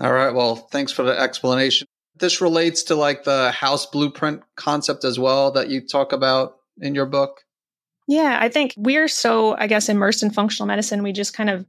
All 0.00 0.12
right. 0.12 0.34
Well, 0.34 0.56
thanks 0.56 0.92
for 0.92 1.02
the 1.02 1.18
explanation. 1.18 1.86
This 2.18 2.40
relates 2.40 2.84
to 2.84 2.94
like 2.94 3.24
the 3.24 3.50
house 3.50 3.86
blueprint 3.86 4.42
concept 4.56 5.04
as 5.04 5.18
well 5.18 5.50
that 5.52 5.68
you 5.68 5.86
talk 5.86 6.12
about 6.12 6.56
in 6.80 6.94
your 6.94 7.06
book. 7.06 7.42
Yeah, 8.06 8.38
I 8.40 8.48
think 8.48 8.74
we're 8.76 9.08
so, 9.08 9.56
I 9.56 9.66
guess, 9.66 9.88
immersed 9.88 10.22
in 10.22 10.30
functional 10.30 10.68
medicine. 10.68 11.02
We 11.02 11.12
just 11.12 11.34
kind 11.34 11.50
of, 11.50 11.66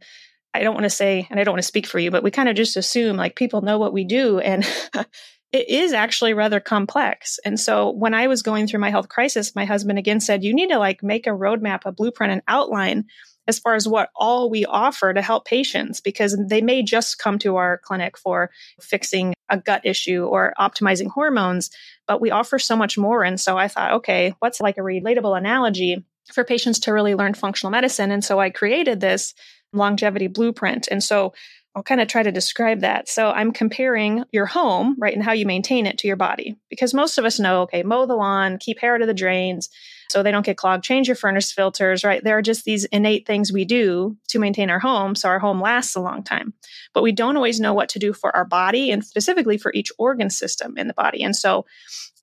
I 0.53 0.61
don't 0.61 0.75
want 0.75 0.83
to 0.83 0.89
say, 0.89 1.27
and 1.29 1.39
I 1.39 1.43
don't 1.43 1.53
want 1.53 1.63
to 1.63 1.67
speak 1.67 1.87
for 1.87 1.99
you, 1.99 2.11
but 2.11 2.23
we 2.23 2.31
kind 2.31 2.47
of 2.47 2.55
just 2.55 2.77
assume 2.77 3.17
like 3.17 3.35
people 3.35 3.61
know 3.61 3.79
what 3.79 3.93
we 3.93 4.03
do. 4.03 4.39
And 4.39 4.63
it 5.51 5.69
is 5.69 5.93
actually 5.93 6.33
rather 6.33 6.59
complex. 6.59 7.39
And 7.45 7.59
so 7.59 7.91
when 7.91 8.13
I 8.13 8.27
was 8.27 8.41
going 8.41 8.67
through 8.67 8.81
my 8.81 8.89
health 8.89 9.09
crisis, 9.09 9.55
my 9.55 9.65
husband 9.65 9.97
again 9.97 10.19
said, 10.19 10.43
you 10.43 10.53
need 10.53 10.69
to 10.69 10.77
like 10.77 11.01
make 11.03 11.25
a 11.25 11.31
roadmap, 11.31 11.81
a 11.85 11.91
blueprint, 11.91 12.33
an 12.33 12.41
outline 12.47 13.05
as 13.47 13.59
far 13.59 13.75
as 13.75 13.87
what 13.87 14.09
all 14.13 14.49
we 14.49 14.65
offer 14.65 15.13
to 15.13 15.21
help 15.21 15.45
patients 15.45 16.01
because 16.01 16.37
they 16.49 16.61
may 16.61 16.83
just 16.83 17.17
come 17.17 17.39
to 17.39 17.55
our 17.55 17.77
clinic 17.77 18.17
for 18.17 18.51
fixing 18.81 19.33
a 19.49 19.57
gut 19.57 19.85
issue 19.85 20.25
or 20.25 20.53
optimizing 20.59 21.07
hormones, 21.07 21.69
but 22.07 22.19
we 22.19 22.29
offer 22.29 22.59
so 22.59 22.75
much 22.75 22.97
more. 22.97 23.23
And 23.23 23.39
so 23.39 23.57
I 23.57 23.69
thought, 23.69 23.93
okay, 23.93 24.33
what's 24.39 24.59
like 24.59 24.77
a 24.77 24.81
relatable 24.81 25.37
analogy 25.37 26.03
for 26.33 26.43
patients 26.43 26.79
to 26.79 26.93
really 26.93 27.15
learn 27.15 27.33
functional 27.33 27.71
medicine? 27.71 28.11
And 28.11 28.23
so 28.23 28.37
I 28.37 28.49
created 28.49 28.99
this 28.99 29.33
longevity 29.71 30.27
blueprint. 30.27 30.89
And 30.91 31.01
so 31.01 31.33
I'll 31.77 31.83
kind 31.83 32.01
of 32.01 32.07
try 32.07 32.23
to 32.23 32.31
describe 32.31 32.79
that. 32.79 33.07
So 33.07 33.29
I'm 33.29 33.51
comparing 33.51 34.23
your 34.31 34.47
home, 34.47 34.95
right, 34.97 35.13
and 35.13 35.23
how 35.23 35.33
you 35.33 35.45
maintain 35.45 35.85
it 35.85 35.99
to 35.99 36.07
your 36.07 36.15
body. 36.15 36.57
Because 36.71 36.91
most 36.91 37.19
of 37.19 37.25
us 37.25 37.39
know, 37.39 37.61
okay, 37.61 37.83
mow 37.83 38.07
the 38.07 38.15
lawn, 38.15 38.57
keep 38.57 38.79
hair 38.79 38.95
out 38.95 39.01
of 39.01 39.07
the 39.07 39.13
drains 39.13 39.69
so 40.09 40.23
they 40.23 40.31
don't 40.31 40.45
get 40.45 40.57
clogged, 40.57 40.83
change 40.83 41.07
your 41.07 41.15
furnace 41.15 41.51
filters, 41.51 42.03
right? 42.03 42.23
There 42.23 42.35
are 42.35 42.41
just 42.41 42.65
these 42.65 42.85
innate 42.85 43.27
things 43.27 43.53
we 43.53 43.63
do 43.63 44.17
to 44.29 44.39
maintain 44.39 44.71
our 44.71 44.79
home 44.79 45.13
so 45.13 45.29
our 45.29 45.37
home 45.37 45.61
lasts 45.61 45.95
a 45.95 46.01
long 46.01 46.23
time. 46.23 46.55
But 46.95 47.03
we 47.03 47.11
don't 47.11 47.37
always 47.37 47.59
know 47.59 47.75
what 47.75 47.89
to 47.89 47.99
do 47.99 48.11
for 48.11 48.35
our 48.35 48.45
body 48.45 48.89
and 48.89 49.05
specifically 49.05 49.59
for 49.59 49.71
each 49.71 49.91
organ 49.99 50.31
system 50.31 50.79
in 50.79 50.87
the 50.87 50.95
body. 50.95 51.21
And 51.21 51.35
so 51.35 51.67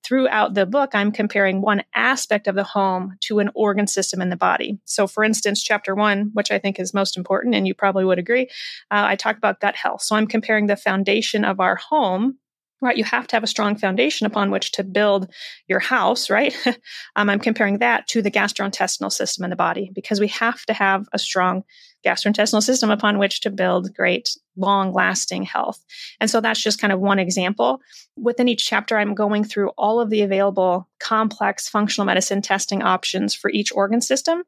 throughout 0.05 0.53
the 0.53 0.65
book, 0.65 0.91
I'm 0.93 1.11
comparing 1.11 1.61
one 1.61 1.83
aspect 1.95 2.47
of 2.47 2.55
the 2.55 2.63
home 2.63 3.17
to 3.21 3.39
an 3.39 3.49
organ 3.55 3.87
system 3.87 4.21
in 4.21 4.29
the 4.29 4.35
body. 4.35 4.79
So, 4.85 5.07
for 5.07 5.23
instance, 5.23 5.63
chapter 5.63 5.95
one, 5.95 6.29
which 6.33 6.51
I 6.51 6.59
think 6.59 6.79
is 6.79 6.93
most 6.93 7.17
important, 7.17 7.55
and 7.55 7.67
you 7.67 7.73
probably 7.73 8.05
would 8.05 8.19
agree, 8.19 8.43
uh, 8.91 9.05
I 9.07 9.15
talk 9.15 9.37
about 9.37 9.59
gut 9.59 9.75
health. 9.75 10.03
So, 10.03 10.15
I'm 10.15 10.27
comparing 10.27 10.67
the 10.67 10.75
foundation 10.75 11.43
of 11.43 11.59
our 11.59 11.75
home. 11.75 12.37
Right, 12.81 12.97
you 12.97 13.05
have 13.05 13.25
to 13.27 13.35
have 13.35 13.43
a 13.43 13.47
strong 13.47 13.77
foundation 13.77 14.27
upon 14.27 14.51
which 14.51 14.73
to 14.73 14.83
build 14.83 15.31
your 15.67 15.79
house, 15.79 16.29
right? 16.29 16.55
um, 17.15 17.29
I'm 17.29 17.39
comparing 17.39 17.79
that 17.79 18.07
to 18.09 18.21
the 18.21 18.29
gastrointestinal 18.29 19.11
system 19.11 19.45
in 19.45 19.49
the 19.49 19.55
body 19.55 19.91
because 19.93 20.19
we 20.19 20.27
have 20.27 20.63
to 20.65 20.73
have 20.73 21.07
a 21.13 21.17
strong 21.17 21.63
gastrointestinal 22.05 22.61
system 22.61 22.91
upon 22.91 23.17
which 23.17 23.41
to 23.41 23.49
build 23.49 23.93
great 23.95 24.29
long 24.55 24.93
lasting 24.93 25.43
health. 25.43 25.83
And 26.21 26.29
so 26.29 26.39
that's 26.39 26.61
just 26.61 26.79
kind 26.79 26.93
of 26.93 26.99
one 26.99 27.19
example. 27.19 27.81
Within 28.15 28.47
each 28.47 28.65
chapter, 28.65 28.97
I'm 28.97 29.15
going 29.15 29.43
through 29.43 29.69
all 29.77 29.99
of 29.99 30.09
the 30.09 30.21
available 30.21 30.87
complex 30.99 31.67
functional 31.67 32.05
medicine 32.05 32.41
testing 32.41 32.83
options 32.83 33.33
for 33.33 33.49
each 33.49 33.71
organ 33.73 34.01
system. 34.01 34.43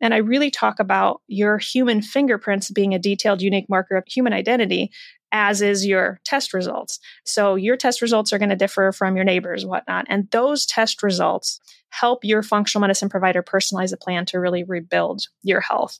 And 0.00 0.14
I 0.14 0.18
really 0.18 0.50
talk 0.50 0.80
about 0.80 1.20
your 1.26 1.58
human 1.58 2.00
fingerprints 2.00 2.70
being 2.70 2.94
a 2.94 2.98
detailed, 2.98 3.42
unique 3.42 3.68
marker 3.68 3.96
of 3.96 4.04
human 4.06 4.32
identity. 4.32 4.90
As 5.32 5.62
is 5.62 5.86
your 5.86 6.20
test 6.24 6.52
results. 6.52 6.98
So, 7.24 7.54
your 7.54 7.76
test 7.76 8.02
results 8.02 8.32
are 8.32 8.38
going 8.38 8.50
to 8.50 8.56
differ 8.56 8.92
from 8.92 9.16
your 9.16 9.24
neighbors, 9.24 9.64
whatnot. 9.64 10.06
And 10.08 10.30
those 10.30 10.66
test 10.66 11.02
results 11.02 11.60
help 11.90 12.24
your 12.24 12.42
functional 12.42 12.80
medicine 12.80 13.08
provider 13.08 13.42
personalize 13.42 13.92
a 13.92 13.96
plan 13.96 14.24
to 14.26 14.38
really 14.38 14.64
rebuild 14.64 15.22
your 15.42 15.60
health. 15.60 15.98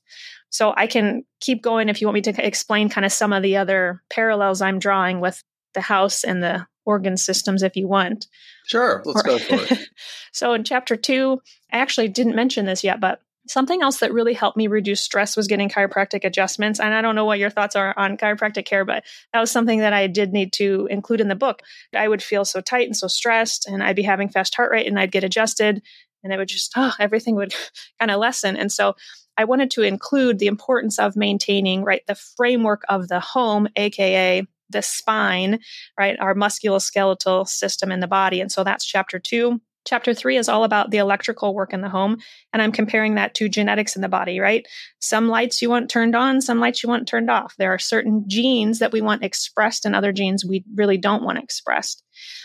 So 0.48 0.72
I 0.76 0.86
can 0.86 1.24
keep 1.40 1.62
going 1.62 1.88
if 1.88 2.00
you 2.00 2.06
want 2.06 2.14
me 2.14 2.32
to 2.32 2.46
explain 2.46 2.88
kind 2.88 3.04
of 3.04 3.12
some 3.12 3.32
of 3.32 3.42
the 3.42 3.56
other 3.56 4.02
parallels 4.08 4.62
I'm 4.62 4.78
drawing 4.78 5.20
with 5.20 5.42
the 5.74 5.80
house 5.80 6.24
and 6.24 6.42
the 6.42 6.66
organ 6.84 7.16
systems 7.16 7.62
if 7.62 7.76
you 7.76 7.86
want. 7.86 8.26
Sure, 8.66 9.02
let's 9.04 9.22
go 9.22 9.38
for 9.38 9.74
it. 9.74 9.88
so 10.32 10.54
in 10.54 10.64
chapter 10.64 10.96
two, 10.96 11.40
I 11.72 11.78
actually 11.78 12.08
didn't 12.08 12.36
mention 12.36 12.66
this 12.66 12.82
yet, 12.82 13.00
but 13.00 13.20
something 13.48 13.82
else 13.82 13.98
that 14.00 14.12
really 14.12 14.34
helped 14.34 14.56
me 14.56 14.66
reduce 14.66 15.00
stress 15.00 15.36
was 15.36 15.46
getting 15.46 15.68
chiropractic 15.68 16.24
adjustments. 16.24 16.78
And 16.78 16.94
I 16.94 17.00
don't 17.00 17.14
know 17.14 17.24
what 17.24 17.38
your 17.38 17.50
thoughts 17.50 17.76
are 17.76 17.94
on 17.98 18.16
chiropractic 18.16 18.64
care, 18.64 18.84
but 18.84 19.04
that 19.32 19.40
was 19.40 19.50
something 19.50 19.80
that 19.80 19.92
I 19.92 20.06
did 20.06 20.32
need 20.32 20.52
to 20.54 20.86
include 20.90 21.20
in 21.20 21.28
the 21.28 21.34
book. 21.34 21.62
I 21.94 22.06
would 22.06 22.22
feel 22.22 22.44
so 22.44 22.60
tight 22.60 22.86
and 22.86 22.96
so 22.96 23.08
stressed, 23.08 23.66
and 23.66 23.82
I'd 23.82 23.96
be 23.96 24.02
having 24.02 24.28
fast 24.28 24.54
heart 24.54 24.70
rate, 24.70 24.86
and 24.86 24.98
I'd 24.98 25.12
get 25.12 25.24
adjusted, 25.24 25.82
and 26.22 26.32
it 26.32 26.36
would 26.36 26.48
just, 26.48 26.72
oh, 26.76 26.92
everything 26.98 27.34
would 27.36 27.54
kind 27.98 28.10
of 28.10 28.20
lessen. 28.20 28.56
And 28.56 28.70
so 28.70 28.94
I 29.36 29.44
wanted 29.44 29.70
to 29.72 29.82
include 29.82 30.38
the 30.38 30.46
importance 30.46 30.98
of 30.98 31.16
maintaining, 31.16 31.82
right, 31.82 32.02
the 32.06 32.14
framework 32.14 32.82
of 32.88 33.08
the 33.08 33.20
home, 33.20 33.68
AKA 33.76 34.46
the 34.68 34.82
spine, 34.82 35.60
right, 35.98 36.18
our 36.20 36.34
musculoskeletal 36.34 37.48
system 37.48 37.90
in 37.90 38.00
the 38.00 38.06
body. 38.06 38.40
And 38.40 38.52
so 38.52 38.62
that's 38.62 38.84
chapter 38.84 39.18
two. 39.18 39.60
Chapter 39.86 40.12
three 40.12 40.36
is 40.36 40.48
all 40.48 40.64
about 40.64 40.90
the 40.90 40.98
electrical 40.98 41.54
work 41.54 41.72
in 41.72 41.80
the 41.80 41.88
home. 41.88 42.18
And 42.52 42.60
I'm 42.60 42.72
comparing 42.72 43.14
that 43.14 43.34
to 43.36 43.48
genetics 43.48 43.96
in 43.96 44.02
the 44.02 44.08
body, 44.08 44.38
right? 44.38 44.66
Some 45.00 45.28
lights 45.28 45.62
you 45.62 45.70
want 45.70 45.90
turned 45.90 46.14
on, 46.14 46.40
some 46.40 46.60
lights 46.60 46.82
you 46.82 46.88
want 46.88 47.08
turned 47.08 47.30
off. 47.30 47.54
There 47.56 47.72
are 47.72 47.78
certain 47.78 48.24
genes 48.26 48.78
that 48.78 48.92
we 48.92 49.00
want 49.00 49.24
expressed 49.24 49.84
and 49.86 49.96
other 49.96 50.12
genes 50.12 50.44
we 50.44 50.64
really 50.74 50.98
don't 50.98 51.24
want 51.24 51.38
expressed. 51.38 52.04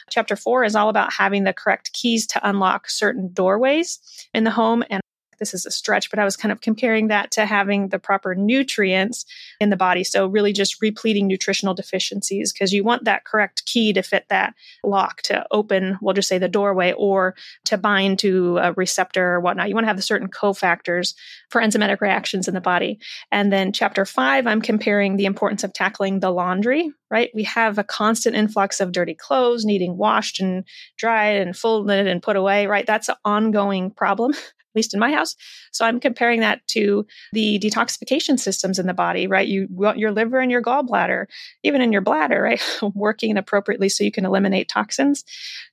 Chapter 0.09 0.35
four 0.35 0.63
is 0.63 0.75
all 0.75 0.89
about 0.89 1.13
having 1.13 1.43
the 1.43 1.53
correct 1.53 1.91
keys 1.93 2.25
to 2.27 2.47
unlock 2.47 2.89
certain 2.89 3.31
doorways 3.33 3.99
in 4.33 4.43
the 4.43 4.51
home. 4.51 4.83
And 4.89 5.01
this 5.37 5.53
is 5.53 5.65
a 5.65 5.71
stretch, 5.71 6.09
but 6.09 6.19
I 6.19 6.25
was 6.25 6.37
kind 6.37 6.51
of 6.51 6.61
comparing 6.61 7.07
that 7.07 7.31
to 7.31 7.45
having 7.45 7.89
the 7.89 7.99
proper 7.99 8.35
nutrients 8.35 9.25
in 9.59 9.69
the 9.69 9.77
body. 9.77 10.03
So, 10.03 10.27
really 10.27 10.53
just 10.53 10.81
repleting 10.81 11.27
nutritional 11.27 11.73
deficiencies 11.73 12.51
because 12.53 12.73
you 12.73 12.83
want 12.83 13.05
that 13.05 13.25
correct 13.25 13.65
key 13.65 13.93
to 13.93 14.01
fit 14.01 14.25
that 14.29 14.53
lock 14.83 15.21
to 15.23 15.45
open, 15.51 15.97
we'll 16.01 16.13
just 16.13 16.27
say 16.27 16.37
the 16.37 16.47
doorway 16.47 16.93
or 16.93 17.35
to 17.65 17.77
bind 17.77 18.19
to 18.19 18.57
a 18.57 18.73
receptor 18.73 19.33
or 19.33 19.39
whatnot. 19.39 19.69
You 19.69 19.75
want 19.75 19.85
to 19.85 19.89
have 19.89 19.97
the 19.97 20.01
certain 20.01 20.29
cofactors 20.29 21.15
for 21.49 21.61
enzymatic 21.61 22.01
reactions 22.01 22.47
in 22.47 22.53
the 22.53 22.61
body. 22.61 22.99
And 23.31 23.51
then, 23.51 23.71
chapter 23.71 24.05
five, 24.05 24.47
I'm 24.47 24.61
comparing 24.61 25.17
the 25.17 25.25
importance 25.25 25.63
of 25.63 25.73
tackling 25.73 26.19
the 26.19 26.31
laundry, 26.31 26.91
right? 27.09 27.29
We 27.33 27.43
have 27.43 27.77
a 27.77 27.83
constant 27.83 28.35
influx 28.35 28.79
of 28.79 28.91
dirty 28.91 29.13
clothes 29.13 29.65
needing 29.65 29.97
washed 29.97 30.39
and 30.39 30.63
dried 30.97 31.37
and 31.37 31.55
folded 31.55 32.07
and 32.07 32.21
put 32.21 32.35
away, 32.35 32.67
right? 32.67 32.85
That's 32.85 33.09
an 33.09 33.15
ongoing 33.23 33.91
problem 33.91 34.33
least 34.75 34.93
in 34.93 34.99
my 34.99 35.11
house. 35.11 35.35
So 35.71 35.85
I'm 35.85 35.99
comparing 35.99 36.41
that 36.41 36.65
to 36.69 37.05
the 37.31 37.59
detoxification 37.59 38.39
systems 38.39 38.79
in 38.79 38.87
the 38.87 38.93
body, 38.93 39.27
right? 39.27 39.47
You 39.47 39.67
want 39.69 39.97
your 39.97 40.11
liver 40.11 40.39
and 40.39 40.51
your 40.51 40.61
gallbladder, 40.61 41.25
even 41.63 41.81
in 41.81 41.91
your 41.91 42.01
bladder, 42.01 42.41
right? 42.41 42.61
Working 42.93 43.37
appropriately 43.37 43.89
so 43.89 44.03
you 44.03 44.11
can 44.11 44.25
eliminate 44.25 44.69
toxins. 44.69 45.23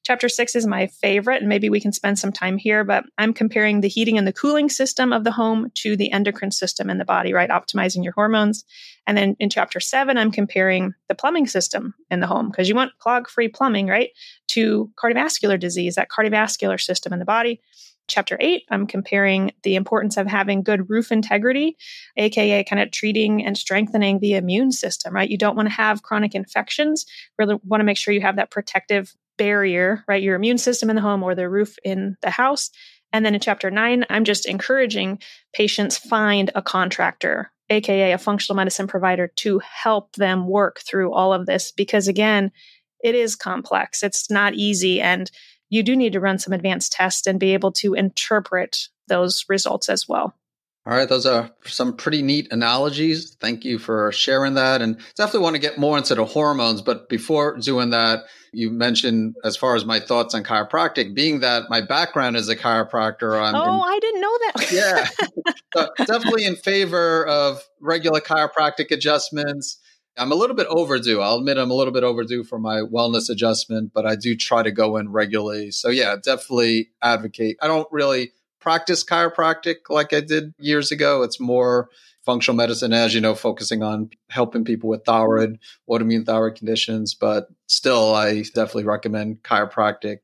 Chapter 0.04 0.28
six 0.28 0.56
is 0.56 0.66
my 0.66 0.88
favorite, 0.88 1.40
and 1.40 1.48
maybe 1.48 1.70
we 1.70 1.80
can 1.80 1.92
spend 1.92 2.18
some 2.18 2.32
time 2.32 2.58
here, 2.58 2.84
but 2.84 3.04
I'm 3.18 3.32
comparing 3.32 3.80
the 3.80 3.88
heating 3.88 4.18
and 4.18 4.26
the 4.26 4.32
cooling 4.32 4.68
system 4.68 5.12
of 5.12 5.24
the 5.24 5.32
home 5.32 5.70
to 5.74 5.96
the 5.96 6.10
endocrine 6.12 6.50
system 6.50 6.90
in 6.90 6.98
the 6.98 7.04
body, 7.04 7.32
right? 7.32 7.50
Optimizing 7.50 8.02
your 8.02 8.12
hormones. 8.12 8.64
And 9.06 9.16
then 9.16 9.36
in 9.38 9.50
chapter 9.50 9.80
seven, 9.80 10.18
I'm 10.18 10.30
comparing 10.30 10.94
the 11.08 11.14
plumbing 11.14 11.46
system 11.46 11.94
in 12.10 12.20
the 12.20 12.26
home 12.26 12.48
because 12.50 12.68
you 12.68 12.74
want 12.74 12.98
clog 12.98 13.28
free 13.28 13.48
plumbing, 13.48 13.86
right? 13.86 14.10
To 14.48 14.90
cardiovascular 15.02 15.58
disease, 15.58 15.96
that 15.96 16.08
cardiovascular 16.08 16.80
system 16.80 17.12
in 17.12 17.18
the 17.18 17.24
body 17.24 17.60
chapter 18.08 18.36
eight, 18.40 18.64
I'm 18.70 18.86
comparing 18.86 19.52
the 19.62 19.76
importance 19.76 20.16
of 20.16 20.26
having 20.26 20.62
good 20.62 20.90
roof 20.90 21.12
integrity, 21.12 21.76
aka 22.16 22.64
kind 22.64 22.82
of 22.82 22.90
treating 22.90 23.44
and 23.44 23.56
strengthening 23.56 24.18
the 24.18 24.34
immune 24.34 24.72
system, 24.72 25.14
right? 25.14 25.28
You 25.28 25.38
don't 25.38 25.56
want 25.56 25.68
to 25.68 25.74
have 25.74 26.02
chronic 26.02 26.34
infections. 26.34 27.06
Really 27.38 27.56
want 27.64 27.80
to 27.80 27.84
make 27.84 27.96
sure 27.96 28.12
you 28.12 28.20
have 28.20 28.36
that 28.36 28.50
protective 28.50 29.14
barrier, 29.38 30.04
right? 30.06 30.22
Your 30.22 30.36
immune 30.36 30.58
system 30.58 30.90
in 30.90 30.96
the 30.96 31.02
home 31.02 31.22
or 31.22 31.34
the 31.34 31.48
roof 31.48 31.76
in 31.84 32.16
the 32.22 32.30
house. 32.30 32.70
And 33.12 33.24
then 33.26 33.34
in 33.34 33.40
chapter 33.40 33.70
nine, 33.70 34.04
I'm 34.10 34.24
just 34.24 34.46
encouraging 34.46 35.20
patients 35.52 35.98
find 35.98 36.50
a 36.54 36.62
contractor, 36.62 37.52
aka 37.70 38.12
a 38.12 38.18
functional 38.18 38.56
medicine 38.56 38.86
provider, 38.86 39.28
to 39.36 39.60
help 39.60 40.12
them 40.16 40.48
work 40.48 40.80
through 40.80 41.12
all 41.12 41.32
of 41.32 41.46
this 41.46 41.72
because 41.72 42.08
again, 42.08 42.52
it 43.02 43.14
is 43.14 43.36
complex. 43.36 44.02
It's 44.02 44.30
not 44.30 44.54
easy. 44.54 45.00
And 45.00 45.30
you 45.72 45.82
do 45.82 45.96
need 45.96 46.12
to 46.12 46.20
run 46.20 46.38
some 46.38 46.52
advanced 46.52 46.92
tests 46.92 47.26
and 47.26 47.40
be 47.40 47.54
able 47.54 47.72
to 47.72 47.94
interpret 47.94 48.88
those 49.08 49.46
results 49.48 49.88
as 49.88 50.06
well. 50.06 50.34
All 50.84 50.94
right, 50.94 51.08
those 51.08 51.24
are 51.24 51.50
some 51.64 51.96
pretty 51.96 52.20
neat 52.20 52.48
analogies. 52.50 53.36
Thank 53.40 53.64
you 53.64 53.78
for 53.78 54.12
sharing 54.12 54.54
that. 54.54 54.82
And 54.82 54.98
definitely 55.16 55.40
want 55.40 55.54
to 55.54 55.60
get 55.60 55.78
more 55.78 55.96
into 55.96 56.14
the 56.14 56.26
hormones. 56.26 56.82
But 56.82 57.08
before 57.08 57.56
doing 57.56 57.90
that, 57.90 58.24
you 58.52 58.70
mentioned 58.70 59.36
as 59.44 59.56
far 59.56 59.74
as 59.74 59.86
my 59.86 59.98
thoughts 59.98 60.34
on 60.34 60.44
chiropractic, 60.44 61.14
being 61.14 61.40
that 61.40 61.70
my 61.70 61.80
background 61.80 62.36
is 62.36 62.50
a 62.50 62.56
chiropractor. 62.56 63.40
I'm 63.40 63.54
oh, 63.54 63.62
in, 63.62 63.80
I 63.80 63.98
didn't 63.98 64.20
know 64.20 64.38
that. 64.38 64.72
yeah, 64.72 65.52
so 65.74 65.88
definitely 66.04 66.44
in 66.44 66.56
favor 66.56 67.26
of 67.26 67.62
regular 67.80 68.20
chiropractic 68.20 68.90
adjustments. 68.90 69.78
I'm 70.18 70.32
a 70.32 70.34
little 70.34 70.56
bit 70.56 70.66
overdue. 70.68 71.20
I'll 71.20 71.38
admit 71.38 71.56
I'm 71.56 71.70
a 71.70 71.74
little 71.74 71.92
bit 71.92 72.04
overdue 72.04 72.44
for 72.44 72.58
my 72.58 72.80
wellness 72.80 73.30
adjustment, 73.30 73.92
but 73.94 74.06
I 74.06 74.14
do 74.14 74.36
try 74.36 74.62
to 74.62 74.70
go 74.70 74.96
in 74.96 75.10
regularly. 75.10 75.70
So 75.70 75.88
yeah, 75.88 76.16
definitely 76.22 76.90
advocate. 77.02 77.56
I 77.62 77.66
don't 77.66 77.88
really 77.90 78.32
practice 78.60 79.04
chiropractic 79.04 79.76
like 79.88 80.12
I 80.12 80.20
did 80.20 80.54
years 80.58 80.92
ago. 80.92 81.22
It's 81.22 81.40
more 81.40 81.88
functional 82.24 82.56
medicine, 82.56 82.92
as 82.92 83.14
you 83.14 83.20
know, 83.20 83.34
focusing 83.34 83.82
on 83.82 84.10
helping 84.30 84.64
people 84.64 84.88
with 84.88 85.04
thyroid, 85.04 85.58
autoimmune 85.88 86.24
thyroid 86.24 86.54
conditions. 86.56 87.14
But 87.14 87.48
still, 87.66 88.14
I 88.14 88.42
definitely 88.54 88.84
recommend 88.84 89.42
chiropractic. 89.42 90.18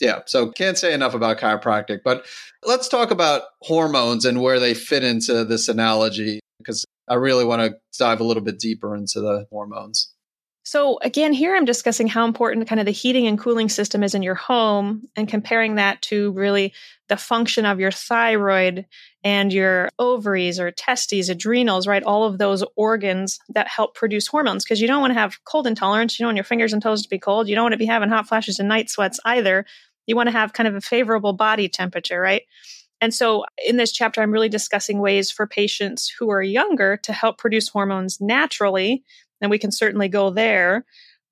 Yeah, 0.00 0.20
so 0.26 0.50
can't 0.50 0.78
say 0.78 0.92
enough 0.92 1.14
about 1.14 1.38
chiropractic. 1.38 2.00
But 2.04 2.26
let's 2.64 2.88
talk 2.88 3.10
about 3.10 3.42
hormones 3.62 4.24
and 4.24 4.42
where 4.42 4.58
they 4.58 4.74
fit 4.74 5.04
into 5.04 5.44
this 5.44 5.68
analogy, 5.68 6.40
because 6.58 6.84
I 7.10 7.14
really 7.14 7.44
want 7.44 7.60
to 7.60 7.76
dive 7.98 8.20
a 8.20 8.24
little 8.24 8.42
bit 8.42 8.60
deeper 8.60 8.94
into 8.94 9.20
the 9.20 9.46
hormones. 9.50 10.14
So, 10.62 11.00
again, 11.02 11.32
here 11.32 11.56
I'm 11.56 11.64
discussing 11.64 12.06
how 12.06 12.24
important 12.24 12.68
kind 12.68 12.78
of 12.78 12.86
the 12.86 12.92
heating 12.92 13.26
and 13.26 13.38
cooling 13.38 13.68
system 13.68 14.04
is 14.04 14.14
in 14.14 14.22
your 14.22 14.36
home 14.36 15.08
and 15.16 15.26
comparing 15.26 15.74
that 15.74 16.00
to 16.02 16.30
really 16.32 16.72
the 17.08 17.16
function 17.16 17.66
of 17.66 17.80
your 17.80 17.90
thyroid 17.90 18.86
and 19.24 19.52
your 19.52 19.88
ovaries 19.98 20.60
or 20.60 20.70
testes, 20.70 21.28
adrenals, 21.28 21.88
right? 21.88 22.04
All 22.04 22.24
of 22.24 22.38
those 22.38 22.62
organs 22.76 23.40
that 23.48 23.66
help 23.66 23.96
produce 23.96 24.28
hormones 24.28 24.62
because 24.62 24.80
you 24.80 24.86
don't 24.86 25.00
want 25.00 25.12
to 25.12 25.18
have 25.18 25.42
cold 25.44 25.66
intolerance. 25.66 26.16
You 26.16 26.24
don't 26.24 26.28
want 26.28 26.36
your 26.36 26.44
fingers 26.44 26.72
and 26.72 26.80
toes 26.80 27.02
to 27.02 27.08
be 27.08 27.18
cold. 27.18 27.48
You 27.48 27.56
don't 27.56 27.64
want 27.64 27.72
to 27.72 27.78
be 27.78 27.86
having 27.86 28.10
hot 28.10 28.28
flashes 28.28 28.60
and 28.60 28.68
night 28.68 28.90
sweats 28.90 29.18
either. 29.24 29.66
You 30.06 30.14
want 30.14 30.28
to 30.28 30.32
have 30.32 30.52
kind 30.52 30.68
of 30.68 30.76
a 30.76 30.80
favorable 30.80 31.32
body 31.32 31.68
temperature, 31.68 32.20
right? 32.20 32.42
And 33.00 33.14
so 33.14 33.44
in 33.66 33.76
this 33.76 33.92
chapter, 33.92 34.20
I'm 34.20 34.32
really 34.32 34.48
discussing 34.48 35.00
ways 35.00 35.30
for 35.30 35.46
patients 35.46 36.12
who 36.18 36.30
are 36.30 36.42
younger 36.42 36.96
to 36.98 37.12
help 37.12 37.38
produce 37.38 37.68
hormones 37.68 38.20
naturally 38.20 39.04
and 39.40 39.50
we 39.50 39.58
can 39.58 39.72
certainly 39.72 40.08
go 40.08 40.30
there. 40.30 40.84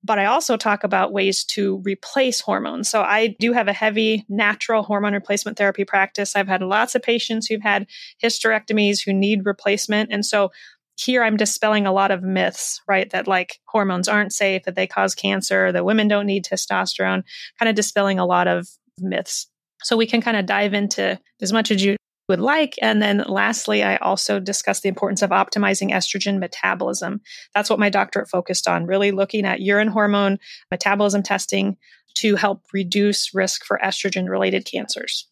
But 0.03 0.17
I 0.17 0.25
also 0.25 0.55
talk 0.55 0.83
about 0.83 1.11
ways 1.11 1.43
to 1.45 1.81
replace 1.83 2.39
hormones. 2.39 2.89
So 2.89 3.01
I 3.01 3.35
do 3.39 3.51
have 3.51 3.67
a 3.67 3.73
heavy 3.73 4.25
natural 4.29 4.81
hormone 4.81 5.13
replacement 5.13 5.57
therapy 5.57 5.83
practice. 5.83 6.35
I've 6.35 6.47
had 6.47 6.61
lots 6.61 6.95
of 6.95 7.03
patients 7.03 7.47
who've 7.47 7.61
had 7.61 7.85
hysterectomies 8.23 9.03
who 9.03 9.13
need 9.13 9.45
replacement. 9.45 10.11
And 10.11 10.25
so 10.25 10.51
here 10.97 11.23
I'm 11.23 11.37
dispelling 11.37 11.85
a 11.85 11.93
lot 11.93 12.11
of 12.11 12.23
myths, 12.23 12.81
right? 12.87 13.09
That 13.09 13.27
like 13.27 13.59
hormones 13.65 14.07
aren't 14.07 14.33
safe, 14.33 14.63
that 14.63 14.75
they 14.75 14.87
cause 14.87 15.15
cancer, 15.15 15.71
that 15.71 15.85
women 15.85 16.07
don't 16.07 16.25
need 16.25 16.45
testosterone, 16.45 17.23
kind 17.57 17.69
of 17.69 17.75
dispelling 17.75 18.19
a 18.19 18.25
lot 18.25 18.47
of 18.47 18.67
myths. 18.99 19.47
So 19.83 19.97
we 19.97 20.07
can 20.07 20.21
kind 20.21 20.37
of 20.37 20.45
dive 20.45 20.73
into 20.73 21.19
as 21.41 21.53
much 21.53 21.71
as 21.71 21.83
you 21.83 21.95
would 22.29 22.39
like. 22.39 22.75
And 22.81 23.01
then 23.01 23.23
lastly, 23.27 23.83
I 23.83 23.97
also 23.97 24.39
discussed 24.39 24.83
the 24.83 24.89
importance 24.89 25.21
of 25.21 25.31
optimizing 25.31 25.91
estrogen 25.91 26.39
metabolism. 26.39 27.21
That's 27.53 27.69
what 27.69 27.79
my 27.79 27.89
doctorate 27.89 28.29
focused 28.29 28.67
on, 28.67 28.85
really 28.85 29.11
looking 29.11 29.45
at 29.45 29.61
urine 29.61 29.87
hormone 29.87 30.37
metabolism 30.71 31.23
testing 31.23 31.77
to 32.15 32.35
help 32.35 32.63
reduce 32.71 33.33
risk 33.33 33.65
for 33.65 33.79
estrogen 33.83 34.29
related 34.29 34.65
cancers. 34.65 35.27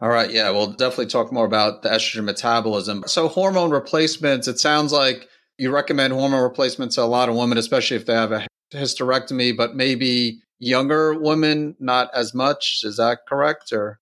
All 0.00 0.08
right. 0.08 0.30
Yeah. 0.30 0.50
We'll 0.50 0.72
definitely 0.72 1.06
talk 1.06 1.32
more 1.32 1.46
about 1.46 1.82
the 1.82 1.88
estrogen 1.88 2.24
metabolism. 2.24 3.04
So, 3.06 3.28
hormone 3.28 3.70
replacements, 3.70 4.48
it 4.48 4.58
sounds 4.58 4.92
like 4.92 5.28
you 5.56 5.70
recommend 5.70 6.12
hormone 6.12 6.42
replacements 6.42 6.96
to 6.96 7.02
a 7.02 7.04
lot 7.04 7.28
of 7.28 7.36
women, 7.36 7.58
especially 7.58 7.96
if 7.96 8.06
they 8.06 8.14
have 8.14 8.32
a 8.32 8.46
hysterectomy, 8.72 9.56
but 9.56 9.76
maybe 9.76 10.42
younger 10.58 11.14
women, 11.18 11.76
not 11.78 12.10
as 12.14 12.34
much. 12.34 12.82
Is 12.84 12.96
that 12.96 13.20
correct? 13.28 13.72
Or 13.72 14.00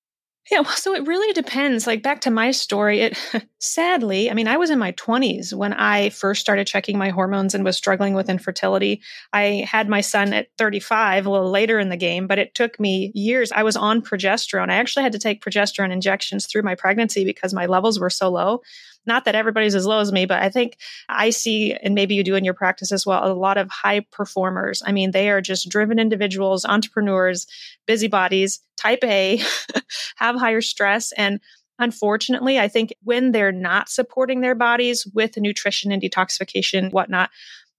yeah, 0.50 0.61
well, 0.61 0.72
so 0.72 0.94
it 0.94 1.06
really 1.06 1.32
depends. 1.32 1.87
Like 1.87 2.02
back 2.02 2.22
to 2.22 2.30
my 2.30 2.50
story, 2.50 3.00
it 3.00 3.18
sadly, 3.61 4.28
I 4.28 4.34
mean, 4.34 4.49
I 4.49 4.56
was 4.56 4.70
in 4.70 4.78
my 4.78 4.90
20s 4.92 5.54
when 5.54 5.72
I 5.72 6.11
first 6.11 6.40
started 6.40 6.66
checking 6.66 6.99
my 6.99 7.11
hormones 7.11 7.54
and 7.54 7.64
was 7.64 7.76
struggling 7.76 8.14
with 8.14 8.28
infertility. 8.28 9.02
I 9.32 9.64
had 9.70 9.88
my 9.88 10.00
son 10.00 10.32
at 10.32 10.49
35, 10.58 11.26
a 11.26 11.30
little 11.30 11.50
later 11.50 11.78
in 11.78 11.90
the 11.90 11.96
game, 11.96 12.26
but 12.26 12.40
it 12.40 12.56
took 12.56 12.80
me 12.80 13.12
years. 13.14 13.52
I 13.52 13.62
was 13.62 13.76
on 13.76 14.02
progesterone. 14.02 14.68
I 14.68 14.76
actually 14.76 15.04
had 15.04 15.12
to 15.12 15.20
take 15.20 15.44
progesterone 15.44 15.92
injections 15.92 16.46
through 16.46 16.62
my 16.62 16.75
pregnancy 16.75 17.25
because 17.25 17.54
my 17.54 17.66
levels 17.66 18.00
were 18.00 18.11
so 18.11 18.28
low. 18.28 18.62
Not 19.06 19.25
that 19.25 19.34
everybody's 19.34 19.75
as 19.75 19.87
low 19.87 20.00
as 20.00 20.12
me, 20.12 20.26
but 20.26 20.42
I 20.42 20.49
think 20.49 20.76
I 21.08 21.30
see, 21.30 21.72
and 21.72 21.94
maybe 21.94 22.14
you 22.14 22.22
do 22.22 22.37
in 22.37 22.44
your 22.44 22.54
practice 22.54 22.92
as 22.92 23.04
well, 23.04 23.25
a 23.25 23.32
lot 23.32 23.58
of 23.58 23.68
high 23.68 24.00
performers. 24.12 24.82
I 24.84 24.92
mean, 24.92 25.11
they 25.11 25.30
are 25.30 25.40
just 25.40 25.68
driven 25.68 25.99
individuals, 25.99 26.64
entrepreneurs, 26.64 27.46
busybodies, 27.87 28.61
type 28.83 29.05
A, 29.05 29.41
have 30.16 30.37
higher 30.37 30.61
stress. 30.61 31.12
And 31.12 31.40
unfortunately, 31.79 32.59
I 32.59 32.68
think 32.68 32.95
when 33.03 33.33
they're 33.33 33.53
not 33.53 33.88
supporting 33.88 34.40
their 34.40 34.55
bodies 34.55 35.07
with 35.14 35.37
nutrition 35.37 35.92
and 35.92 36.03
detoxification, 36.03 36.92
whatnot, 36.92 37.31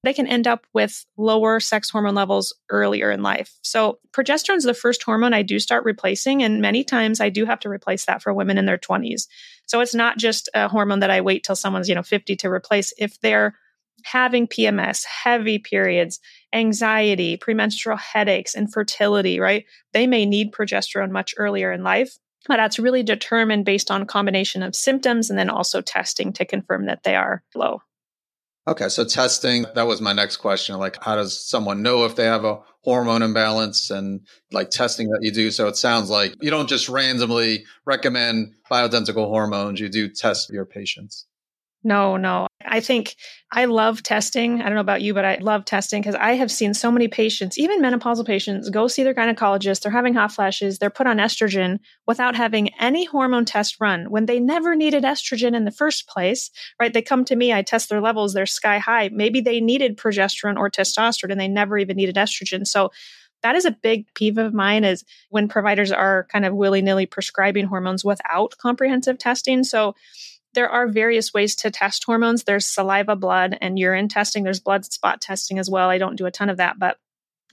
they 0.04 0.14
can 0.14 0.28
end 0.28 0.48
up 0.48 0.68
with 0.74 1.06
lower 1.18 1.62
sex 1.62 1.90
hormone 1.90 2.16
levels 2.16 2.54
earlier 2.70 3.10
in 3.10 3.24
life. 3.24 3.58
So, 3.62 4.00
progesterone 4.12 4.58
is 4.58 4.66
the 4.66 4.74
first 4.74 5.02
hormone 5.02 5.34
I 5.34 5.44
do 5.44 5.60
start 5.60 5.86
replacing. 5.86 6.44
And 6.44 6.62
many 6.62 6.84
times 6.84 7.22
I 7.22 7.30
do 7.30 7.46
have 7.46 7.62
to 7.62 7.70
replace 7.70 8.06
that 8.06 8.22
for 8.22 8.34
women 8.34 8.58
in 8.58 8.66
their 8.66 8.78
20s. 8.78 9.28
So, 9.66 9.80
it's 9.80 9.96
not 9.96 10.18
just 10.18 10.50
a 10.54 10.68
hormone 10.68 11.00
that 11.00 11.10
I 11.10 11.22
wait 11.22 11.46
till 11.46 11.56
someone's, 11.56 11.88
you 11.88 11.96
know, 11.96 12.04
50 12.04 12.36
to 12.36 12.50
replace. 12.50 12.94
If 12.98 13.20
they're 13.22 13.56
having 14.04 14.48
PMS, 14.48 15.06
heavy 15.06 15.58
periods, 15.58 16.20
anxiety, 16.54 17.38
premenstrual 17.38 17.98
headaches, 17.98 18.56
infertility, 18.56 19.40
right? 19.40 19.66
They 19.92 20.08
may 20.08 20.26
need 20.26 20.52
progesterone 20.52 21.12
much 21.12 21.34
earlier 21.38 21.72
in 21.72 21.84
life. 21.84 22.18
But 22.48 22.58
that's 22.58 22.78
really 22.78 23.04
determined 23.04 23.64
based 23.64 23.90
on 23.90 24.06
combination 24.06 24.64
of 24.64 24.76
symptoms 24.76 25.30
and 25.30 25.40
then 25.40 25.50
also 25.50 25.82
testing 25.82 26.34
to 26.34 26.46
confirm 26.46 26.88
that 26.88 27.04
they 27.04 27.16
are 27.16 27.42
low. 27.56 27.82
Okay, 28.66 28.88
so 28.88 29.04
testing, 29.04 29.66
that 29.76 29.88
was 29.88 30.00
my 30.00 30.14
next 30.14 30.38
question. 30.38 30.78
Like, 30.78 31.02
how 31.04 31.16
does 31.16 31.38
someone 31.38 31.82
know 31.82 32.06
if 32.06 32.16
they 32.16 32.26
have 32.26 32.46
a 32.46 32.60
hormone 32.82 33.22
imbalance 33.22 33.90
and 33.90 34.22
like 34.52 34.70
testing 34.70 35.10
that 35.10 35.20
you 35.22 35.32
do? 35.32 35.52
So 35.52 35.68
it 35.68 35.76
sounds 35.76 36.10
like 36.10 36.34
you 36.42 36.50
don't 36.50 36.70
just 36.70 36.88
randomly 36.88 37.66
recommend 37.86 38.54
bioidentical 38.72 39.28
hormones, 39.28 39.82
you 39.82 39.90
do 39.90 40.08
test 40.08 40.50
your 40.50 40.66
patients. 40.66 41.26
No, 41.86 42.16
no. 42.16 42.48
I 42.66 42.80
think 42.80 43.16
I 43.52 43.66
love 43.66 44.04
testing. 44.04 44.62
I 44.62 44.66
don't 44.66 44.76
know 44.76 44.80
about 44.80 45.02
you, 45.02 45.14
but 45.14 45.26
I 45.26 45.38
love 45.42 45.66
testing 45.66 46.02
because 46.02 46.16
I 46.16 46.36
have 46.36 46.50
seen 46.50 46.74
so 46.74 46.90
many 46.90 47.10
patients, 47.10 47.58
even 47.58 47.82
menopausal 47.82 48.26
patients, 48.26 48.70
go 48.70 48.88
see 48.88 49.04
their 49.04 49.14
gynecologist. 49.14 49.82
They're 49.82 49.92
having 49.92 50.14
hot 50.14 50.32
flashes. 50.32 50.80
They're 50.80 50.90
put 50.90 51.08
on 51.08 51.18
estrogen 51.18 51.80
without 52.08 52.38
having 52.38 52.74
any 52.80 53.04
hormone 53.04 53.44
test 53.44 53.78
run 53.82 54.06
when 54.10 54.28
they 54.28 54.40
never 54.40 54.76
needed 54.76 55.04
estrogen 55.04 55.56
in 55.56 55.66
the 55.66 55.72
first 55.72 56.08
place, 56.08 56.50
right? 56.80 56.94
They 56.94 57.02
come 57.02 57.26
to 57.26 57.36
me, 57.36 57.52
I 57.52 57.64
test 57.64 57.90
their 57.90 58.02
levels, 58.02 58.34
they're 58.34 58.46
sky 58.46 58.78
high. 58.78 59.10
Maybe 59.12 59.42
they 59.42 59.60
needed 59.60 59.98
progesterone 59.98 60.58
or 60.58 60.70
testosterone 60.70 61.32
and 61.32 61.42
they 61.42 61.50
never 61.50 61.78
even 61.78 61.98
needed 61.98 62.16
estrogen. 62.16 62.66
So 62.66 62.92
that 63.42 63.56
is 63.56 63.66
a 63.66 63.72
big 63.72 64.06
peeve 64.16 64.38
of 64.38 64.54
mine 64.54 64.86
is 64.86 65.04
when 65.30 65.50
providers 65.50 65.92
are 65.92 66.28
kind 66.32 66.46
of 66.46 66.56
willy-nilly 66.56 67.08
prescribing 67.08 67.66
hormones 67.66 68.06
without 68.06 68.56
comprehensive 68.58 69.18
testing. 69.18 69.66
So 69.66 69.96
there 70.54 70.70
are 70.70 70.88
various 70.88 71.34
ways 71.34 71.56
to 71.58 71.72
test 71.72 72.04
hormones. 72.04 72.44
There's 72.44 72.66
saliva, 72.66 73.16
blood, 73.16 73.58
and 73.62 73.78
urine 73.78 74.08
testing. 74.08 74.44
There's 74.44 74.60
blood 74.60 74.86
spot 74.86 75.22
testing 75.22 75.60
as 75.60 75.70
well. 75.70 75.90
I 75.90 75.98
don't 75.98 76.16
do 76.16 76.26
a 76.26 76.32
ton 76.32 76.50
of 76.50 76.58
that, 76.58 76.78
but 76.80 76.98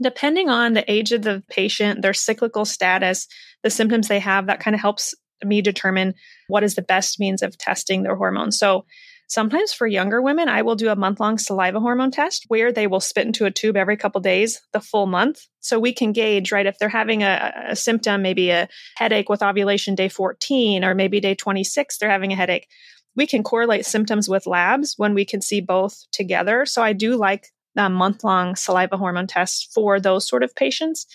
depending 0.03 0.49
on 0.49 0.73
the 0.73 0.91
age 0.91 1.13
of 1.13 1.23
the 1.23 1.43
patient, 1.49 2.03
their 2.03 2.15
cyclical 2.15 2.65
status, 2.65 3.27
the 3.63 3.71
symptoms 3.71 4.09
they 4.09 4.19
have, 4.19 4.47
that 4.47 4.61
kind 4.61 4.75
of 4.75 4.81
helps 4.81 5.15
me 5.45 5.63
determine 5.63 6.15
what 6.49 6.63
is 6.63 6.75
the 6.75 6.83
best 6.83 7.19
means 7.19 7.43
of 7.43 7.57
testing 7.57 8.03
their 8.03 8.17
hormones. 8.17 8.59
So 8.59 8.85
sometimes 9.31 9.73
for 9.73 9.87
younger 9.87 10.21
women, 10.21 10.49
I 10.49 10.63
will 10.63 10.77
do 10.77 10.91
a 10.91 10.97
month 10.97 11.21
long 11.21 11.39
saliva 11.39 11.81
hormone 11.81 12.11
test 12.11 12.45
where 12.49 12.73
they 12.73 12.87
will 12.87 13.01
spit 13.01 13.27
into 13.27 13.47
a 13.47 13.51
tube 13.51 13.77
every 13.77 13.97
couple 13.97 14.21
days, 14.21 14.61
the 14.73 14.81
full 14.81 15.07
month. 15.07 15.47
So 15.61 15.79
we 15.79 15.93
can 15.93 16.13
gauge, 16.13 16.53
right, 16.53 16.67
if 16.67 16.79
they're 16.79 16.89
having 16.89 17.23
a, 17.23 17.69
a 17.71 17.77
symptom, 17.77 18.23
maybe 18.23 18.51
a 18.51 18.69
headache 18.97 19.29
with 19.29 19.43
ovulation 19.43 19.95
day 19.95 20.09
14 20.09 20.85
or 20.85 20.95
maybe 20.95 21.21
day 21.21 21.35
26, 21.35 21.99
they're 21.99 22.11
having 22.11 22.33
a 22.33 22.37
headache 22.37 22.69
we 23.17 23.27
can 23.27 23.43
correlate 23.43 23.87
symptoms 23.87 24.29
with 24.29 24.47
labs 24.47 24.95
when 24.97 25.15
we 25.15 25.25
can 25.25 25.41
see 25.41 25.61
both 25.61 26.05
together. 26.13 26.65
So 26.65 26.83
I 26.83 26.93
do 26.93 27.17
like 27.17 27.49
a 27.77 27.91
month 27.91 28.25
long 28.25 28.57
saliva 28.57 28.97
hormone 28.97 29.27
tests 29.27 29.69
for 29.75 30.01
those 30.01 30.29
sort 30.29 30.43
of 30.43 30.55
patients. 30.55 31.07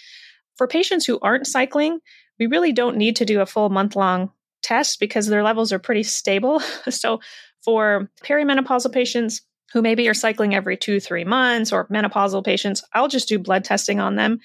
For 0.56 0.67
patients 0.67 1.06
who 1.06 1.19
aren't 1.21 1.47
cycling, 1.47 1.99
we 2.39 2.47
really 2.47 2.73
don't 2.73 2.97
need 2.97 3.15
to 3.17 3.25
do 3.25 3.41
a 3.41 3.45
full 3.45 3.69
month 3.69 3.95
long 3.95 4.32
test 4.62 4.99
because 4.99 5.28
their 5.28 5.43
levels 5.43 5.71
are 5.71 5.80
pretty 5.80 6.04
stable. 6.04 6.60
so 6.89 7.19
for 7.65 8.10
perimenopausal 8.23 8.93
patients 8.93 9.41
who 9.73 9.82
maybe 9.82 10.08
are 10.08 10.13
cycling 10.13 10.56
every 10.56 10.78
two, 10.78 10.99
three 10.99 11.25
months, 11.25 11.73
or 11.73 11.88
menopausal 11.88 12.45
patients, 12.45 12.84
I'll 12.93 13.10
just 13.10 13.28
do 13.28 13.39
blood 13.39 13.65
testing 13.65 13.99
on 13.99 14.15
them 14.15 14.39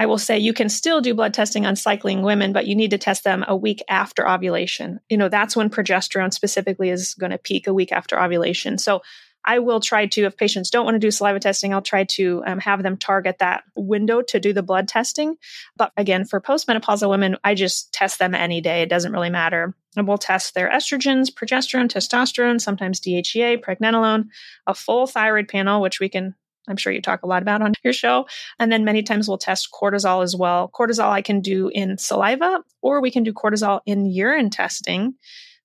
I 0.00 0.06
will 0.06 0.16
say 0.16 0.38
you 0.38 0.54
can 0.54 0.70
still 0.70 1.02
do 1.02 1.12
blood 1.12 1.34
testing 1.34 1.66
on 1.66 1.76
cycling 1.76 2.22
women, 2.22 2.54
but 2.54 2.66
you 2.66 2.74
need 2.74 2.92
to 2.92 2.98
test 2.98 3.22
them 3.22 3.44
a 3.46 3.54
week 3.54 3.82
after 3.86 4.26
ovulation. 4.26 4.98
You 5.10 5.18
know, 5.18 5.28
that's 5.28 5.54
when 5.54 5.68
progesterone 5.68 6.32
specifically 6.32 6.88
is 6.88 7.14
going 7.16 7.32
to 7.32 7.38
peak 7.38 7.66
a 7.66 7.74
week 7.74 7.92
after 7.92 8.18
ovulation. 8.18 8.78
So 8.78 9.02
I 9.44 9.58
will 9.58 9.80
try 9.80 10.06
to, 10.06 10.24
if 10.24 10.36
patients 10.36 10.70
don't 10.70 10.84
want 10.84 10.94
to 10.96 10.98
do 10.98 11.10
saliva 11.10 11.40
testing, 11.40 11.72
I'll 11.72 11.82
try 11.82 12.04
to 12.04 12.42
um, 12.46 12.58
have 12.58 12.82
them 12.82 12.96
target 12.96 13.38
that 13.38 13.64
window 13.74 14.22
to 14.22 14.40
do 14.40 14.52
the 14.52 14.62
blood 14.62 14.88
testing. 14.88 15.36
But 15.76 15.92
again, 15.96 16.24
for 16.24 16.40
postmenopausal 16.40 17.08
women, 17.08 17.36
I 17.42 17.54
just 17.54 17.92
test 17.92 18.18
them 18.18 18.34
any 18.34 18.60
day. 18.60 18.82
It 18.82 18.88
doesn't 18.90 19.12
really 19.12 19.30
matter. 19.30 19.74
And 19.96 20.06
we'll 20.06 20.18
test 20.18 20.54
their 20.54 20.70
estrogens, 20.70 21.32
progesterone, 21.32 21.88
testosterone, 21.88 22.60
sometimes 22.60 23.00
DHEA, 23.00 23.62
pregnenolone, 23.62 24.26
a 24.66 24.74
full 24.74 25.06
thyroid 25.06 25.48
panel, 25.48 25.80
which 25.80 26.00
we 26.00 26.08
can 26.08 26.34
I'm 26.68 26.76
sure 26.76 26.92
you 26.92 27.02
talk 27.02 27.22
a 27.22 27.26
lot 27.26 27.42
about 27.42 27.62
on 27.62 27.72
your 27.82 27.92
show. 27.92 28.26
And 28.58 28.70
then 28.70 28.84
many 28.84 29.02
times 29.02 29.26
we'll 29.26 29.38
test 29.38 29.70
cortisol 29.72 30.22
as 30.22 30.36
well. 30.36 30.70
Cortisol 30.72 31.10
I 31.10 31.22
can 31.22 31.40
do 31.40 31.68
in 31.68 31.98
saliva, 31.98 32.62
or 32.80 33.00
we 33.00 33.10
can 33.10 33.24
do 33.24 33.32
cortisol 33.32 33.80
in 33.86 34.06
urine 34.06 34.50
testing. 34.50 35.14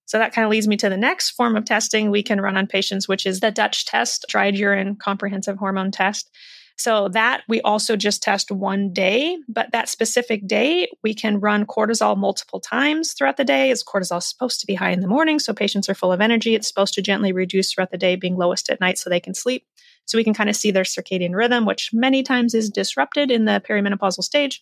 So 0.06 0.18
that 0.20 0.34
kind 0.34 0.46
of 0.46 0.52
leads 0.52 0.68
me 0.68 0.78
to 0.78 0.90
the 0.90 0.98
next 0.98 1.32
form 1.32 1.56
of 1.56 1.66
testing 1.66 2.12
we 2.12 2.24
can 2.24 2.42
run 2.42 2.58
on 2.58 2.68
patients, 2.68 3.08
which 3.08 3.26
is 3.26 3.40
the 3.40 3.52
Dutch 3.52 3.86
test, 3.86 4.26
dried 4.30 4.56
urine 4.56 4.96
comprehensive 4.96 5.58
hormone 5.58 5.92
test. 5.92 6.30
So 6.78 7.08
that 7.10 7.44
we 7.48 7.62
also 7.62 7.96
just 7.96 8.22
test 8.22 8.52
one 8.52 8.92
day, 8.92 9.38
but 9.48 9.72
that 9.72 9.88
specific 9.88 10.46
day 10.46 10.90
we 11.04 11.14
can 11.14 11.40
run 11.40 11.66
cortisol 11.66 12.18
multiple 12.18 12.60
times 12.60 13.14
throughout 13.14 13.38
the 13.38 13.46
day. 13.46 13.70
Is 13.70 13.84
cortisol 13.84 14.22
supposed 14.22 14.60
to 14.60 14.68
be 14.68 14.76
high 14.76 14.92
in 14.92 15.00
the 15.00 15.08
morning 15.08 15.40
so 15.40 15.54
patients 15.54 15.88
are 15.88 15.96
full 15.96 16.12
of 16.12 16.20
energy? 16.20 16.54
It's 16.54 16.68
supposed 16.68 16.94
to 16.96 17.02
gently 17.02 17.32
reduce 17.32 17.72
throughout 17.72 17.92
the 17.92 17.98
day, 17.98 18.18
being 18.18 18.36
lowest 18.36 18.70
at 18.70 18.82
night 18.82 18.98
so 18.98 19.10
they 19.10 19.22
can 19.22 19.34
sleep. 19.34 19.66
So 20.06 20.18
we 20.18 20.24
can 20.24 20.34
kind 20.34 20.50
of 20.50 20.56
see 20.56 20.72
their 20.72 20.84
circadian 20.84 21.34
rhythm, 21.34 21.66
which 21.66 21.92
many 21.94 22.24
times 22.24 22.54
is 22.54 22.70
disrupted 22.70 23.32
in 23.32 23.46
the 23.46 23.64
perimenopausal 23.68 24.24
stage. 24.24 24.62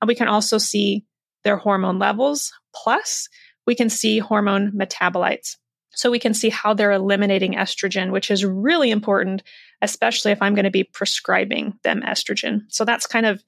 And 0.00 0.08
we 0.08 0.14
can 0.14 0.28
also 0.28 0.58
see 0.58 1.04
their 1.44 1.56
hormone 1.56 1.98
levels. 1.98 2.52
Plus, 2.74 3.28
we 3.68 3.74
can 3.74 3.90
see 3.90 4.18
hormone 4.18 4.72
metabolites. 4.72 5.56
So 5.90 6.10
we 6.10 6.18
can 6.18 6.32
see 6.32 6.48
how 6.48 6.72
they're 6.72 6.90
eliminating 6.90 7.52
estrogen, 7.52 8.12
which 8.12 8.30
is 8.30 8.42
really 8.42 8.90
important, 8.90 9.42
especially 9.82 10.32
if 10.32 10.40
I'm 10.40 10.54
going 10.54 10.64
to 10.64 10.70
be 10.70 10.84
prescribing 10.84 11.74
them 11.84 12.00
estrogen. 12.00 12.62
So 12.68 12.86
that's 12.86 13.06
kind 13.06 13.26
of, 13.26 13.44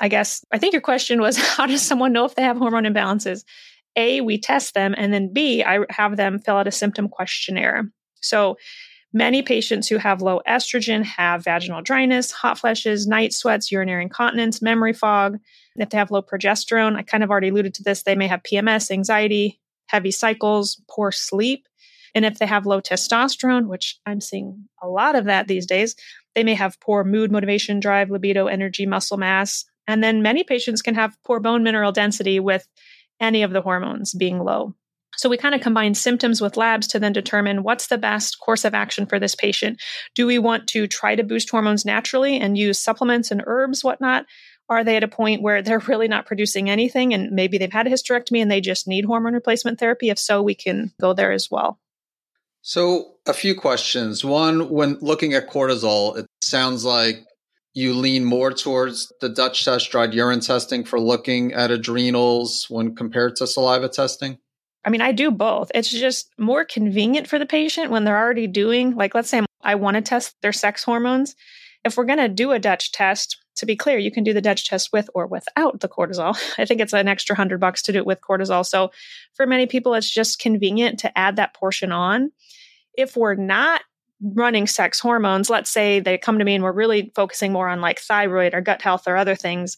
I 0.00 0.08
guess, 0.08 0.44
I 0.50 0.58
think 0.58 0.72
your 0.72 0.82
question 0.82 1.20
was 1.20 1.36
how 1.56 1.66
does 1.66 1.80
someone 1.80 2.12
know 2.12 2.24
if 2.24 2.34
they 2.34 2.42
have 2.42 2.56
hormone 2.56 2.92
imbalances? 2.92 3.44
A, 3.94 4.20
we 4.20 4.36
test 4.36 4.74
them, 4.74 4.96
and 4.98 5.14
then 5.14 5.32
B, 5.32 5.62
I 5.62 5.78
have 5.90 6.16
them 6.16 6.40
fill 6.40 6.56
out 6.56 6.66
a 6.66 6.72
symptom 6.72 7.08
questionnaire. 7.08 7.84
So 8.20 8.56
Many 9.14 9.42
patients 9.42 9.88
who 9.88 9.98
have 9.98 10.22
low 10.22 10.40
estrogen 10.48 11.04
have 11.04 11.44
vaginal 11.44 11.82
dryness, 11.82 12.32
hot 12.32 12.58
flashes, 12.58 13.06
night 13.06 13.34
sweats, 13.34 13.70
urinary 13.70 14.04
incontinence, 14.04 14.62
memory 14.62 14.94
fog. 14.94 15.38
If 15.76 15.90
they 15.90 15.98
have 15.98 16.10
low 16.10 16.22
progesterone, 16.22 16.96
I 16.96 17.02
kind 17.02 17.22
of 17.22 17.30
already 17.30 17.48
alluded 17.48 17.74
to 17.74 17.82
this, 17.82 18.02
they 18.02 18.14
may 18.14 18.26
have 18.26 18.42
PMS, 18.42 18.90
anxiety, 18.90 19.60
heavy 19.86 20.10
cycles, 20.10 20.80
poor 20.90 21.12
sleep. 21.12 21.68
And 22.14 22.24
if 22.24 22.38
they 22.38 22.46
have 22.46 22.66
low 22.66 22.80
testosterone, 22.80 23.66
which 23.66 23.98
I'm 24.06 24.20
seeing 24.20 24.68
a 24.82 24.88
lot 24.88 25.14
of 25.14 25.26
that 25.26 25.46
these 25.46 25.66
days, 25.66 25.94
they 26.34 26.44
may 26.44 26.54
have 26.54 26.80
poor 26.80 27.04
mood, 27.04 27.30
motivation, 27.30 27.80
drive, 27.80 28.10
libido, 28.10 28.46
energy, 28.46 28.86
muscle 28.86 29.18
mass. 29.18 29.64
And 29.86 30.02
then 30.02 30.22
many 30.22 30.44
patients 30.44 30.80
can 30.80 30.94
have 30.94 31.16
poor 31.24 31.40
bone 31.40 31.62
mineral 31.62 31.92
density 31.92 32.40
with 32.40 32.66
any 33.20 33.42
of 33.42 33.52
the 33.52 33.62
hormones 33.62 34.14
being 34.14 34.38
low. 34.38 34.74
So 35.16 35.28
we 35.28 35.36
kind 35.36 35.54
of 35.54 35.60
combine 35.60 35.94
symptoms 35.94 36.40
with 36.40 36.56
labs 36.56 36.86
to 36.88 36.98
then 36.98 37.12
determine 37.12 37.62
what's 37.62 37.88
the 37.88 37.98
best 37.98 38.40
course 38.40 38.64
of 38.64 38.74
action 38.74 39.06
for 39.06 39.18
this 39.18 39.34
patient. 39.34 39.80
Do 40.14 40.26
we 40.26 40.38
want 40.38 40.66
to 40.68 40.86
try 40.86 41.14
to 41.14 41.22
boost 41.22 41.50
hormones 41.50 41.84
naturally 41.84 42.38
and 42.38 42.56
use 42.56 42.78
supplements 42.78 43.30
and 43.30 43.42
herbs, 43.46 43.84
whatnot? 43.84 44.24
Are 44.68 44.84
they 44.84 44.96
at 44.96 45.04
a 45.04 45.08
point 45.08 45.42
where 45.42 45.60
they're 45.60 45.78
really 45.86 46.08
not 46.08 46.26
producing 46.26 46.70
anything 46.70 47.12
and 47.12 47.30
maybe 47.30 47.58
they've 47.58 47.72
had 47.72 47.86
a 47.86 47.90
hysterectomy 47.90 48.40
and 48.40 48.50
they 48.50 48.60
just 48.60 48.88
need 48.88 49.04
hormone 49.04 49.34
replacement 49.34 49.78
therapy? 49.78 50.08
If 50.08 50.18
so, 50.18 50.42
we 50.42 50.54
can 50.54 50.92
go 51.00 51.12
there 51.12 51.32
as 51.32 51.50
well. 51.50 51.78
So, 52.64 53.16
a 53.26 53.32
few 53.32 53.56
questions. 53.56 54.24
One, 54.24 54.68
when 54.70 54.96
looking 55.00 55.34
at 55.34 55.50
cortisol, 55.50 56.16
it 56.16 56.26
sounds 56.42 56.84
like 56.84 57.24
you 57.74 57.94
lean 57.94 58.24
more 58.24 58.52
towards 58.52 59.12
the 59.20 59.28
Dutch 59.28 59.64
test, 59.64 59.90
dried 59.90 60.14
urine 60.14 60.40
testing 60.40 60.84
for 60.84 61.00
looking 61.00 61.52
at 61.52 61.70
adrenals 61.70 62.66
when 62.68 62.94
compared 62.94 63.36
to 63.36 63.46
saliva 63.46 63.88
testing? 63.88 64.38
I 64.84 64.90
mean, 64.90 65.00
I 65.00 65.12
do 65.12 65.30
both. 65.30 65.70
It's 65.74 65.90
just 65.90 66.30
more 66.38 66.64
convenient 66.64 67.28
for 67.28 67.38
the 67.38 67.46
patient 67.46 67.90
when 67.90 68.04
they're 68.04 68.18
already 68.18 68.46
doing, 68.46 68.96
like, 68.96 69.14
let's 69.14 69.30
say 69.30 69.42
I 69.62 69.76
want 69.76 69.94
to 69.94 70.00
test 70.00 70.34
their 70.42 70.52
sex 70.52 70.82
hormones. 70.82 71.36
If 71.84 71.96
we're 71.96 72.04
going 72.04 72.18
to 72.18 72.28
do 72.28 72.52
a 72.52 72.58
Dutch 72.58 72.92
test, 72.92 73.38
to 73.56 73.66
be 73.66 73.76
clear, 73.76 73.98
you 73.98 74.10
can 74.10 74.24
do 74.24 74.32
the 74.32 74.40
Dutch 74.40 74.68
test 74.68 74.92
with 74.92 75.10
or 75.14 75.26
without 75.26 75.80
the 75.80 75.88
cortisol. 75.88 76.36
I 76.58 76.64
think 76.64 76.80
it's 76.80 76.92
an 76.92 77.08
extra 77.08 77.36
hundred 77.36 77.60
bucks 77.60 77.82
to 77.82 77.92
do 77.92 77.98
it 77.98 78.06
with 78.06 78.20
cortisol. 78.20 78.64
So 78.64 78.90
for 79.34 79.46
many 79.46 79.66
people, 79.66 79.94
it's 79.94 80.10
just 80.10 80.38
convenient 80.38 80.98
to 81.00 81.18
add 81.18 81.36
that 81.36 81.54
portion 81.54 81.92
on. 81.92 82.32
If 82.94 83.16
we're 83.16 83.34
not 83.34 83.82
running 84.20 84.66
sex 84.66 85.00
hormones, 85.00 85.50
let's 85.50 85.70
say 85.70 86.00
they 86.00 86.16
come 86.16 86.38
to 86.38 86.44
me 86.44 86.54
and 86.54 86.62
we're 86.62 86.72
really 86.72 87.12
focusing 87.14 87.52
more 87.52 87.68
on 87.68 87.80
like 87.80 87.98
thyroid 87.98 88.54
or 88.54 88.60
gut 88.60 88.82
health 88.82 89.04
or 89.06 89.16
other 89.16 89.34
things, 89.34 89.76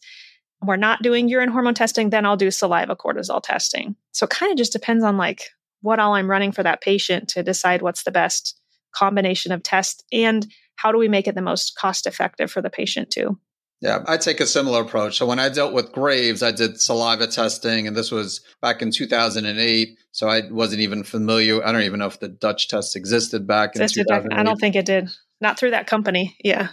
we're 0.67 0.77
not 0.77 1.03
doing 1.03 1.29
urine 1.29 1.51
hormone 1.51 1.75
testing, 1.75 2.11
then 2.11 2.27
I'll 2.27 2.37
do 2.37 2.51
saliva 2.51 2.97
cortisol 2.97 3.43
testing. 3.43 3.97
So 4.13 4.25
it 4.25 4.31
kind 4.31 4.53
of 4.53 4.59
just 4.59 4.73
depends 4.73 5.05
on 5.05 5.17
like 5.17 5.51
what 5.81 5.99
all 5.99 6.15
I'm 6.15 6.31
running 6.31 6.53
for 6.53 6.63
that 6.63 6.81
patient 6.81 7.29
to 7.31 7.43
decide 7.43 7.83
what's 7.83 8.05
the 8.05 8.11
best 8.11 8.59
combination 8.95 9.53
of 9.53 9.63
tests 9.63 10.03
and 10.13 10.47
how 10.77 10.93
do 10.93 10.99
we 10.99 11.09
make 11.09 11.29
it 11.29 11.35
the 11.35 11.43
most 11.43 11.77
cost 11.77 12.07
effective 12.07 12.51
for 12.51 12.63
the 12.63 12.71
patient 12.71 13.11
too. 13.11 13.39
Yeah, 13.81 14.03
I 14.07 14.17
take 14.17 14.41
a 14.41 14.47
similar 14.47 14.81
approach. 14.81 15.19
So 15.19 15.27
when 15.27 15.39
I 15.39 15.51
dealt 15.51 15.75
with 15.75 15.93
Graves, 15.93 16.43
I 16.43 16.53
did 16.53 16.81
saliva 16.81 17.27
testing, 17.27 17.87
and 17.87 17.95
this 17.95 18.11
was 18.11 18.41
back 18.63 18.81
in 18.81 18.91
2008. 18.91 19.99
So 20.11 20.29
I 20.29 20.43
wasn't 20.51 20.81
even 20.81 21.05
familiar. 21.05 21.63
I 21.63 21.71
don't 21.71 21.83
even 21.83 21.99
know 21.99 22.07
if 22.07 22.19
the 22.19 22.29
Dutch 22.29 22.69
test 22.69 22.97
existed 22.97 23.47
back 23.47 23.71
existed, 23.77 24.01
in 24.01 24.07
2008. 24.07 24.41
I 24.41 24.43
don't 24.43 24.59
think 24.59 24.77
it 24.77 24.87
did. 24.87 25.11
Not 25.41 25.59
through 25.59 25.73
that 25.73 25.87
company. 25.87 26.35
Yeah 26.43 26.69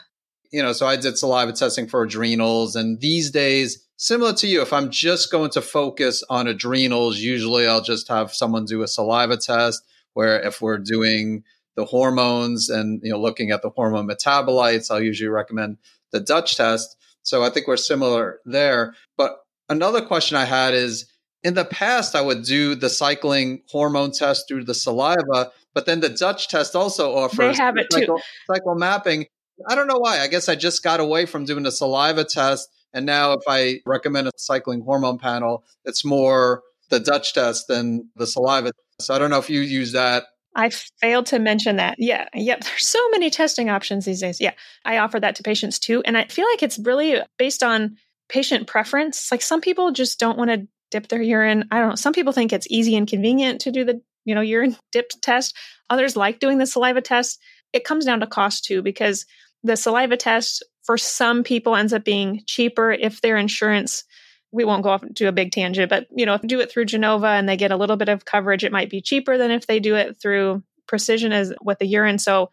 you 0.51 0.61
know, 0.61 0.73
so 0.73 0.85
I 0.85 0.95
did 0.95 1.17
saliva 1.17 1.53
testing 1.53 1.87
for 1.87 2.03
adrenals. 2.03 2.75
And 2.75 2.99
these 2.99 3.31
days, 3.31 3.85
similar 3.97 4.33
to 4.33 4.47
you, 4.47 4.61
if 4.61 4.73
I'm 4.73 4.89
just 4.89 5.31
going 5.31 5.49
to 5.51 5.61
focus 5.61 6.23
on 6.29 6.47
adrenals, 6.47 7.19
usually 7.19 7.67
I'll 7.67 7.81
just 7.81 8.07
have 8.09 8.33
someone 8.33 8.65
do 8.65 8.83
a 8.83 8.87
saliva 8.87 9.37
test. 9.37 9.81
Where 10.13 10.41
if 10.41 10.61
we're 10.61 10.77
doing 10.77 11.43
the 11.77 11.85
hormones 11.85 12.69
and 12.69 12.99
you 13.01 13.11
know 13.11 13.19
looking 13.19 13.51
at 13.51 13.61
the 13.61 13.69
hormone 13.69 14.07
metabolites, 14.07 14.91
I'll 14.91 15.01
usually 15.01 15.29
recommend 15.29 15.77
the 16.11 16.19
Dutch 16.19 16.57
test. 16.57 16.97
So 17.23 17.43
I 17.43 17.49
think 17.49 17.67
we're 17.67 17.77
similar 17.77 18.39
there. 18.43 18.93
But 19.15 19.37
another 19.69 20.01
question 20.01 20.35
I 20.35 20.45
had 20.45 20.73
is 20.73 21.09
in 21.43 21.53
the 21.53 21.65
past, 21.65 22.15
I 22.15 22.21
would 22.21 22.43
do 22.43 22.75
the 22.75 22.89
cycling 22.89 23.61
hormone 23.69 24.11
test 24.11 24.47
through 24.47 24.65
the 24.65 24.73
saliva, 24.73 25.51
but 25.73 25.85
then 25.85 26.01
the 26.01 26.09
Dutch 26.09 26.49
test 26.49 26.75
also 26.75 27.15
offers 27.15 27.57
they 27.57 27.63
have 27.63 27.77
it 27.77 27.91
cycle, 27.91 28.17
too. 28.17 28.23
cycle 28.53 28.75
mapping. 28.75 29.25
I 29.67 29.75
don't 29.75 29.87
know 29.87 29.97
why. 29.97 30.19
I 30.19 30.27
guess 30.27 30.49
I 30.49 30.55
just 30.55 30.83
got 30.83 30.99
away 30.99 31.25
from 31.25 31.45
doing 31.45 31.63
the 31.63 31.71
saliva 31.71 32.23
test. 32.23 32.69
And 32.93 33.05
now, 33.05 33.33
if 33.33 33.43
I 33.47 33.79
recommend 33.85 34.27
a 34.27 34.31
cycling 34.35 34.81
hormone 34.81 35.17
panel, 35.17 35.63
it's 35.85 36.03
more 36.03 36.61
the 36.89 36.99
Dutch 36.99 37.33
test 37.33 37.67
than 37.67 38.09
the 38.15 38.27
saliva. 38.27 38.71
So 38.99 39.13
I 39.13 39.19
don't 39.19 39.29
know 39.29 39.39
if 39.39 39.49
you 39.49 39.61
use 39.61 39.93
that. 39.93 40.25
I 40.55 40.69
failed 40.69 41.27
to 41.27 41.39
mention 41.39 41.77
that. 41.77 41.95
Yeah. 41.97 42.27
Yep. 42.33 42.63
There's 42.63 42.87
so 42.87 43.09
many 43.09 43.29
testing 43.29 43.69
options 43.69 44.05
these 44.05 44.19
days. 44.19 44.41
Yeah. 44.41 44.51
I 44.83 44.97
offer 44.97 45.19
that 45.19 45.35
to 45.35 45.43
patients 45.43 45.79
too. 45.79 46.03
And 46.05 46.17
I 46.17 46.25
feel 46.25 46.45
like 46.45 46.61
it's 46.61 46.77
really 46.77 47.21
based 47.37 47.63
on 47.63 47.97
patient 48.27 48.67
preference. 48.67 49.31
Like 49.31 49.41
some 49.41 49.61
people 49.61 49.91
just 49.91 50.19
don't 50.19 50.37
want 50.37 50.51
to 50.51 50.67
dip 50.89 51.07
their 51.07 51.21
urine. 51.21 51.67
I 51.71 51.79
don't 51.79 51.89
know. 51.89 51.95
Some 51.95 52.13
people 52.13 52.33
think 52.33 52.51
it's 52.51 52.67
easy 52.69 52.95
and 52.97 53.07
convenient 53.07 53.61
to 53.61 53.71
do 53.71 53.85
the, 53.85 54.01
you 54.25 54.35
know, 54.35 54.41
urine 54.41 54.75
dip 54.91 55.11
test. 55.21 55.55
Others 55.89 56.17
like 56.17 56.39
doing 56.39 56.57
the 56.57 56.67
saliva 56.67 57.01
test. 57.01 57.39
It 57.71 57.85
comes 57.85 58.05
down 58.05 58.19
to 58.19 58.27
cost 58.27 58.65
too, 58.65 58.81
because 58.81 59.25
the 59.63 59.75
saliva 59.75 60.17
test 60.17 60.63
for 60.83 60.97
some 60.97 61.43
people 61.43 61.75
ends 61.75 61.93
up 61.93 62.03
being 62.03 62.41
cheaper. 62.47 62.91
If 62.91 63.21
their 63.21 63.37
insurance 63.37 64.03
we 64.51 64.65
won't 64.65 64.83
go 64.83 64.89
off 64.89 65.03
to 65.15 65.27
a 65.27 65.31
big 65.31 65.51
tangent 65.51 65.89
but 65.89 66.07
you 66.15 66.25
know 66.25 66.33
if 66.33 66.41
do 66.41 66.59
it 66.59 66.71
through 66.71 66.85
genova 66.85 67.27
and 67.27 67.47
they 67.47 67.57
get 67.57 67.71
a 67.71 67.77
little 67.77 67.97
bit 67.97 68.09
of 68.09 68.25
coverage 68.25 68.63
it 68.63 68.71
might 68.71 68.89
be 68.89 69.01
cheaper 69.01 69.37
than 69.37 69.51
if 69.51 69.67
they 69.67 69.79
do 69.79 69.95
it 69.95 70.17
through 70.21 70.61
precision 70.87 71.31
as 71.31 71.53
with 71.63 71.79
the 71.79 71.87
urine. 71.87 72.19
So 72.19 72.49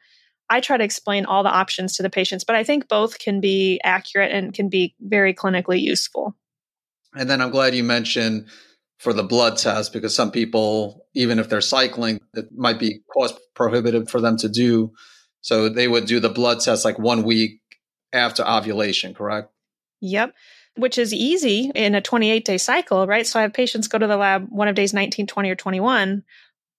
i 0.48 0.60
try 0.60 0.76
to 0.76 0.84
explain 0.84 1.26
all 1.26 1.42
the 1.42 1.50
options 1.50 1.96
to 1.96 2.02
the 2.02 2.10
patients 2.10 2.44
but 2.44 2.56
i 2.56 2.64
think 2.64 2.88
both 2.88 3.18
can 3.18 3.40
be 3.40 3.80
accurate 3.84 4.32
and 4.32 4.54
can 4.54 4.68
be 4.68 4.94
very 5.00 5.34
clinically 5.34 5.80
useful. 5.80 6.36
And 7.14 7.28
then 7.28 7.40
i'm 7.40 7.50
glad 7.50 7.74
you 7.74 7.84
mentioned 7.84 8.48
for 8.98 9.12
the 9.12 9.24
blood 9.24 9.56
test 9.56 9.92
because 9.92 10.14
some 10.14 10.30
people 10.30 11.06
even 11.14 11.38
if 11.38 11.48
they're 11.48 11.60
cycling 11.60 12.20
it 12.34 12.46
might 12.54 12.78
be 12.78 13.00
cost 13.12 13.38
prohibitive 13.54 14.08
for 14.08 14.20
them 14.20 14.36
to 14.38 14.48
do 14.48 14.92
so 15.40 15.68
they 15.68 15.88
would 15.88 16.06
do 16.06 16.20
the 16.20 16.28
blood 16.28 16.60
test 16.60 16.84
like 16.84 16.98
one 16.98 17.22
week 17.22 17.60
after 18.12 18.46
ovulation, 18.46 19.14
correct? 19.14 19.50
Yep. 20.00 20.34
Which 20.76 20.98
is 20.98 21.12
easy 21.12 21.72
in 21.74 21.94
a 21.94 22.00
28 22.00 22.44
day 22.44 22.58
cycle, 22.58 23.06
right? 23.06 23.26
So 23.26 23.38
I 23.38 23.42
have 23.42 23.52
patients 23.52 23.88
go 23.88 23.98
to 23.98 24.06
the 24.06 24.16
lab 24.16 24.46
one 24.50 24.68
of 24.68 24.74
days 24.74 24.94
19, 24.94 25.26
20, 25.26 25.50
or 25.50 25.56
21. 25.56 26.22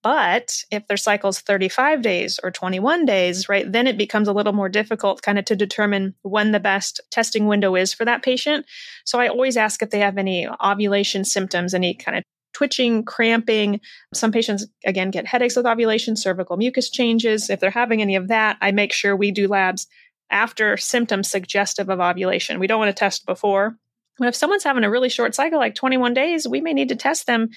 But 0.01 0.63
if 0.71 0.87
their 0.87 0.95
cycle's 0.95 1.41
35 1.41 2.01
days 2.01 2.39
or 2.41 2.51
21 2.51 3.05
days, 3.05 3.49
right, 3.49 3.69
then 3.69 3.85
it 3.85 3.97
becomes 3.97 4.29
a 4.29 4.33
little 4.33 4.53
more 4.53 4.69
difficult 4.69 5.21
kind 5.21 5.37
of 5.37 5.43
to 5.45 5.57
determine 5.57 6.15
when 6.21 6.53
the 6.53 6.59
best 6.59 7.01
testing 7.11 7.47
window 7.47 7.75
is 7.75 7.93
for 7.93 8.05
that 8.05 8.23
patient. 8.23 8.65
So 9.03 9.19
I 9.19 9.27
always 9.27 9.57
ask 9.57 9.81
if 9.81 9.89
they 9.89 9.99
have 9.99 10.17
any 10.17 10.47
ovulation 10.63 11.25
symptoms, 11.25 11.73
any 11.73 11.95
kind 11.95 12.17
of 12.17 12.23
twitching, 12.53 13.03
cramping. 13.03 13.79
Some 14.13 14.31
patients, 14.31 14.67
again, 14.85 15.11
get 15.11 15.27
headaches 15.27 15.55
with 15.55 15.65
ovulation, 15.65 16.15
cervical 16.15 16.57
mucus 16.57 16.89
changes. 16.89 17.49
If 17.49 17.59
they're 17.59 17.69
having 17.69 18.01
any 18.01 18.15
of 18.15 18.27
that, 18.29 18.57
I 18.61 18.71
make 18.71 18.93
sure 18.93 19.15
we 19.15 19.31
do 19.31 19.47
labs 19.47 19.87
after 20.31 20.77
symptoms 20.77 21.29
suggestive 21.29 21.89
of 21.89 21.99
ovulation. 21.99 22.59
We 22.59 22.67
don't 22.67 22.79
want 22.79 22.95
to 22.95 22.99
test 22.99 23.25
before. 23.25 23.75
But 24.17 24.27
if 24.27 24.35
someone's 24.35 24.63
having 24.63 24.83
a 24.83 24.89
really 24.89 25.09
short 25.09 25.33
cycle, 25.33 25.59
like 25.59 25.75
21 25.75 26.13
days, 26.13 26.47
we 26.47 26.61
may 26.61 26.73
need 26.73 26.89
to 26.89 26.95
test 26.95 27.25
them 27.25 27.49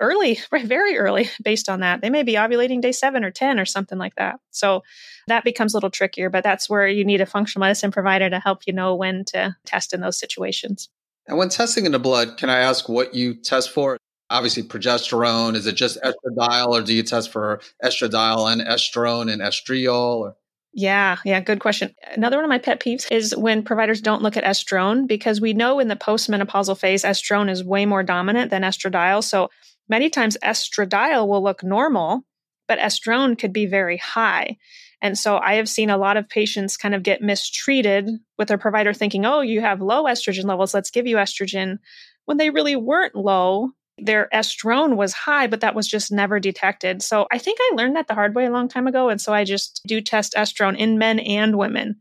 early, 0.00 0.40
right, 0.52 0.66
very 0.66 0.98
early 0.98 1.30
based 1.44 1.68
on 1.68 1.80
that. 1.80 2.00
They 2.00 2.10
may 2.10 2.22
be 2.22 2.34
ovulating 2.34 2.80
day 2.80 2.92
seven 2.92 3.24
or 3.24 3.30
10 3.30 3.60
or 3.60 3.64
something 3.64 3.98
like 3.98 4.16
that. 4.16 4.40
So 4.50 4.82
that 5.28 5.44
becomes 5.44 5.72
a 5.72 5.76
little 5.76 5.90
trickier, 5.90 6.30
but 6.30 6.42
that's 6.42 6.68
where 6.68 6.88
you 6.88 7.04
need 7.04 7.20
a 7.20 7.26
functional 7.26 7.64
medicine 7.64 7.92
provider 7.92 8.28
to 8.28 8.40
help 8.40 8.62
you 8.66 8.72
know 8.72 8.96
when 8.96 9.24
to 9.26 9.56
test 9.64 9.94
in 9.94 10.00
those 10.00 10.18
situations. 10.18 10.88
And 11.26 11.38
when 11.38 11.48
testing 11.48 11.86
in 11.86 11.92
the 11.92 11.98
blood, 12.00 12.38
can 12.38 12.50
I 12.50 12.58
ask 12.58 12.88
what 12.88 13.14
you 13.14 13.34
test 13.34 13.70
for? 13.70 13.96
Obviously, 14.30 14.62
progesterone. 14.62 15.56
Is 15.56 15.66
it 15.66 15.74
just 15.74 15.98
estradiol, 16.02 16.68
or 16.68 16.82
do 16.82 16.94
you 16.94 17.02
test 17.02 17.30
for 17.30 17.60
estradiol 17.84 18.50
and 18.50 18.62
estrone 18.62 19.30
and 19.30 19.42
estriol? 19.42 20.16
Or? 20.18 20.36
Yeah, 20.72 21.16
yeah, 21.24 21.40
good 21.40 21.58
question. 21.58 21.94
Another 22.14 22.36
one 22.36 22.44
of 22.44 22.48
my 22.48 22.58
pet 22.58 22.80
peeves 22.80 23.10
is 23.10 23.36
when 23.36 23.64
providers 23.64 24.00
don't 24.00 24.22
look 24.22 24.36
at 24.36 24.44
estrone 24.44 25.08
because 25.08 25.40
we 25.40 25.52
know 25.52 25.80
in 25.80 25.88
the 25.88 25.96
postmenopausal 25.96 26.78
phase, 26.78 27.02
estrone 27.02 27.50
is 27.50 27.64
way 27.64 27.86
more 27.86 28.04
dominant 28.04 28.50
than 28.50 28.62
estradiol. 28.62 29.24
So 29.24 29.50
many 29.88 30.10
times 30.10 30.36
estradiol 30.44 31.26
will 31.26 31.42
look 31.42 31.64
normal, 31.64 32.22
but 32.68 32.78
estrone 32.78 33.36
could 33.36 33.52
be 33.52 33.66
very 33.66 33.96
high. 33.96 34.56
And 35.02 35.18
so 35.18 35.38
I 35.38 35.54
have 35.54 35.68
seen 35.68 35.90
a 35.90 35.96
lot 35.96 36.16
of 36.16 36.28
patients 36.28 36.76
kind 36.76 36.94
of 36.94 37.02
get 37.02 37.22
mistreated 37.22 38.08
with 38.38 38.48
their 38.48 38.58
provider 38.58 38.92
thinking, 38.92 39.24
oh, 39.26 39.40
you 39.40 39.60
have 39.62 39.80
low 39.80 40.04
estrogen 40.04 40.44
levels, 40.44 40.72
let's 40.72 40.90
give 40.90 41.06
you 41.06 41.16
estrogen, 41.16 41.78
when 42.26 42.36
they 42.36 42.50
really 42.50 42.76
weren't 42.76 43.16
low. 43.16 43.70
Their 44.04 44.28
estrone 44.32 44.96
was 44.96 45.12
high, 45.12 45.46
but 45.46 45.60
that 45.60 45.74
was 45.74 45.88
just 45.88 46.12
never 46.12 46.40
detected. 46.40 47.02
So 47.02 47.26
I 47.30 47.38
think 47.38 47.58
I 47.60 47.74
learned 47.74 47.96
that 47.96 48.08
the 48.08 48.14
hard 48.14 48.34
way 48.34 48.46
a 48.46 48.50
long 48.50 48.68
time 48.68 48.86
ago. 48.86 49.08
And 49.08 49.20
so 49.20 49.32
I 49.32 49.44
just 49.44 49.82
do 49.86 50.00
test 50.00 50.34
estrone 50.36 50.76
in 50.76 50.98
men 50.98 51.18
and 51.18 51.56
women. 51.56 52.00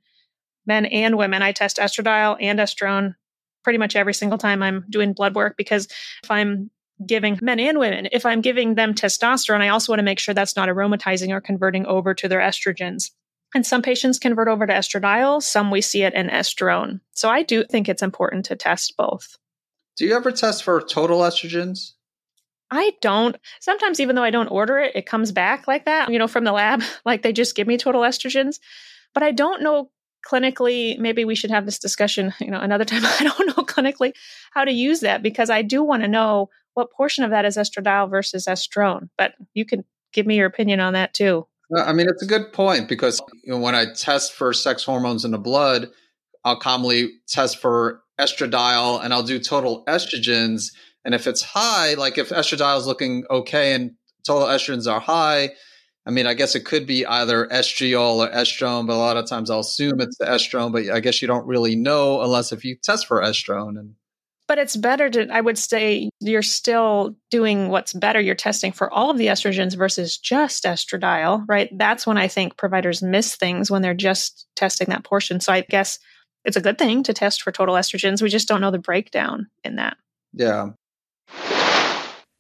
Men 0.66 0.86
and 0.86 1.18
women. 1.18 1.42
I 1.42 1.52
test 1.52 1.78
estradiol 1.78 2.38
and 2.40 2.60
estrone 2.60 3.16
pretty 3.64 3.80
much 3.80 3.96
every 3.96 4.14
single 4.14 4.38
time 4.38 4.64
I'm 4.64 4.86
doing 4.90 5.14
blood 5.14 5.36
work 5.36 5.56
because 5.58 5.88
if 6.24 6.32
I'm 6.32 6.70
giving 7.06 7.40
men 7.42 7.60
and 7.60 7.80
women. 7.80 8.10
If 8.12 8.26
I'm 8.26 8.42
giving 8.42 8.76
them 8.76 8.94
testosterone, 8.94 9.62
I 9.62 9.70
also 9.70 9.92
want 9.92 10.00
to 10.00 10.04
make 10.04 10.20
sure 10.20 10.34
that's 10.34 10.56
not 10.56 10.70
aromatizing 10.70 11.30
or 11.30 11.42
converting 11.42 11.86
over 11.86 12.14
to 12.14 12.28
their 12.28 12.42
estrogens. 12.42 13.12
And 13.56 13.66
some 13.66 13.82
patients 13.82 14.20
convert 14.20 14.48
over 14.48 14.68
to 14.68 14.74
estradiol, 14.74 15.42
some 15.42 15.72
we 15.72 15.82
see 15.82 16.04
it 16.04 16.14
in 16.14 16.28
estrone. 16.28 17.00
So 17.14 17.30
I 17.30 17.42
do 17.44 17.64
think 17.64 17.90
it's 17.90 18.04
important 18.04 18.46
to 18.46 18.56
test 18.56 18.96
both. 18.98 19.38
Do 20.00 20.06
you 20.06 20.16
ever 20.16 20.32
test 20.32 20.64
for 20.64 20.82
total 20.82 21.20
estrogens? 21.20 21.92
I 22.72 22.94
don't. 23.02 23.36
Sometimes, 23.60 24.00
even 24.00 24.16
though 24.16 24.24
I 24.24 24.30
don't 24.32 24.48
order 24.48 24.80
it, 24.80 24.96
it 24.96 25.06
comes 25.06 25.34
back 25.34 25.68
like 25.68 25.84
that, 25.86 26.10
you 26.10 26.18
know, 26.18 26.28
from 26.28 26.46
the 26.46 26.54
lab. 26.54 26.82
Like 27.06 27.22
they 27.22 27.34
just 27.34 27.54
give 27.54 27.68
me 27.68 27.78
total 27.78 28.02
estrogens. 28.02 28.60
But 29.14 29.24
I 29.24 29.32
don't 29.32 29.62
know 29.62 29.92
clinically, 30.26 30.98
maybe 30.98 31.26
we 31.26 31.36
should 31.36 31.52
have 31.52 31.66
this 31.66 31.80
discussion, 31.80 32.34
you 32.40 32.50
know, 32.50 32.62
another 32.62 32.86
time. 32.86 33.04
I 33.20 33.26
don't 33.26 33.48
know 33.48 33.64
clinically 33.66 34.14
how 34.52 34.64
to 34.64 34.72
use 34.72 35.02
that 35.02 35.22
because 35.22 35.50
I 35.50 35.64
do 35.64 35.84
want 35.84 36.04
to 36.04 36.08
know 36.08 36.50
what 36.76 36.94
portion 36.94 37.26
of 37.26 37.32
that 37.32 37.44
is 37.44 37.58
estradiol 37.58 38.10
versus 38.10 38.46
estrone. 38.46 39.10
But 39.18 39.34
you 39.54 39.66
can 39.66 39.84
give 40.14 40.26
me 40.26 40.38
your 40.38 40.48
opinion 40.48 40.80
on 40.80 40.94
that 40.94 41.14
too. 41.14 41.46
Uh, 41.76 41.82
I 41.82 41.92
mean, 41.92 42.08
it's 42.08 42.24
a 42.24 42.28
good 42.28 42.54
point 42.54 42.88
because 42.88 43.22
you 43.44 43.52
know, 43.52 43.60
when 43.60 43.76
I 43.76 43.92
test 43.94 44.32
for 44.32 44.54
sex 44.54 44.86
hormones 44.86 45.26
in 45.26 45.32
the 45.32 45.38
blood, 45.38 45.90
I'll 46.46 46.60
commonly 46.60 47.10
test 47.28 47.58
for 47.58 48.02
estradiol 48.20 49.04
and 49.04 49.14
I'll 49.14 49.24
do 49.24 49.40
total 49.40 49.84
estrogens. 49.86 50.72
And 51.06 51.16
if 51.16 51.28
it's 51.28 51.42
high, 51.42 51.94
like 51.96 52.18
if 52.18 52.30
estradiol 52.30 52.78
is 52.78 52.88
looking 52.88 53.24
okay 53.30 53.74
and 53.74 53.92
total 54.26 54.48
estrogens 54.48 54.92
are 54.92 55.00
high, 55.00 55.52
I 56.06 56.12
mean, 56.12 56.28
I 56.28 56.34
guess 56.34 56.56
it 56.56 56.66
could 56.66 56.88
be 56.88 57.06
either 57.06 57.48
estriol 57.48 58.26
or 58.26 58.32
estrone, 58.32 58.88
but 58.88 58.94
a 58.94 58.98
lot 58.98 59.18
of 59.18 59.28
times 59.28 59.50
I'll 59.50 59.60
assume 59.60 60.02
it's 60.02 60.18
the 60.18 60.26
estrone, 60.26 60.72
but 60.72 60.90
I 60.90 61.00
guess 61.00 61.22
you 61.22 61.28
don't 61.28 61.46
really 61.46 61.76
know 61.76 62.22
unless 62.22 62.52
if 62.52 62.66
you 62.66 62.76
test 62.76 63.06
for 63.08 63.22
estrone. 63.22 63.78
And 63.78 63.96
but 64.50 64.58
it's 64.58 64.76
better 64.76 65.10
to 65.10 65.30
i 65.32 65.40
would 65.40 65.58
say 65.58 66.10
you're 66.20 66.42
still 66.42 67.16
doing 67.30 67.70
what's 67.70 67.94
better 67.94 68.20
you're 68.20 68.36
testing 68.36 68.74
for 68.74 68.92
all 68.92 69.10
of 69.10 69.18
the 69.18 69.28
estrogens 69.28 69.78
versus 69.78 70.18
just 70.18 70.66
estradiol 70.66 71.46
right 71.48 71.70
that's 71.78 72.06
when 72.06 72.18
i 72.18 72.28
think 72.28 72.58
providers 72.58 73.02
miss 73.02 73.36
things 73.36 73.72
when 73.72 73.82
they're 73.82 73.94
just 73.94 74.48
testing 74.56 74.88
that 74.90 75.06
portion 75.06 75.40
so 75.40 75.54
i 75.54 75.62
guess 75.62 76.00
it's 76.50 76.58
a 76.58 76.62
good 76.62 76.78
thing 76.78 77.04
to 77.04 77.14
test 77.14 77.42
for 77.42 77.52
total 77.52 77.76
estrogens 77.76 78.22
we 78.22 78.28
just 78.30 78.48
don't 78.48 78.60
know 78.60 78.72
the 78.72 78.78
breakdown 78.80 79.48
in 79.64 79.76
that 79.76 79.96
yeah 80.34 80.72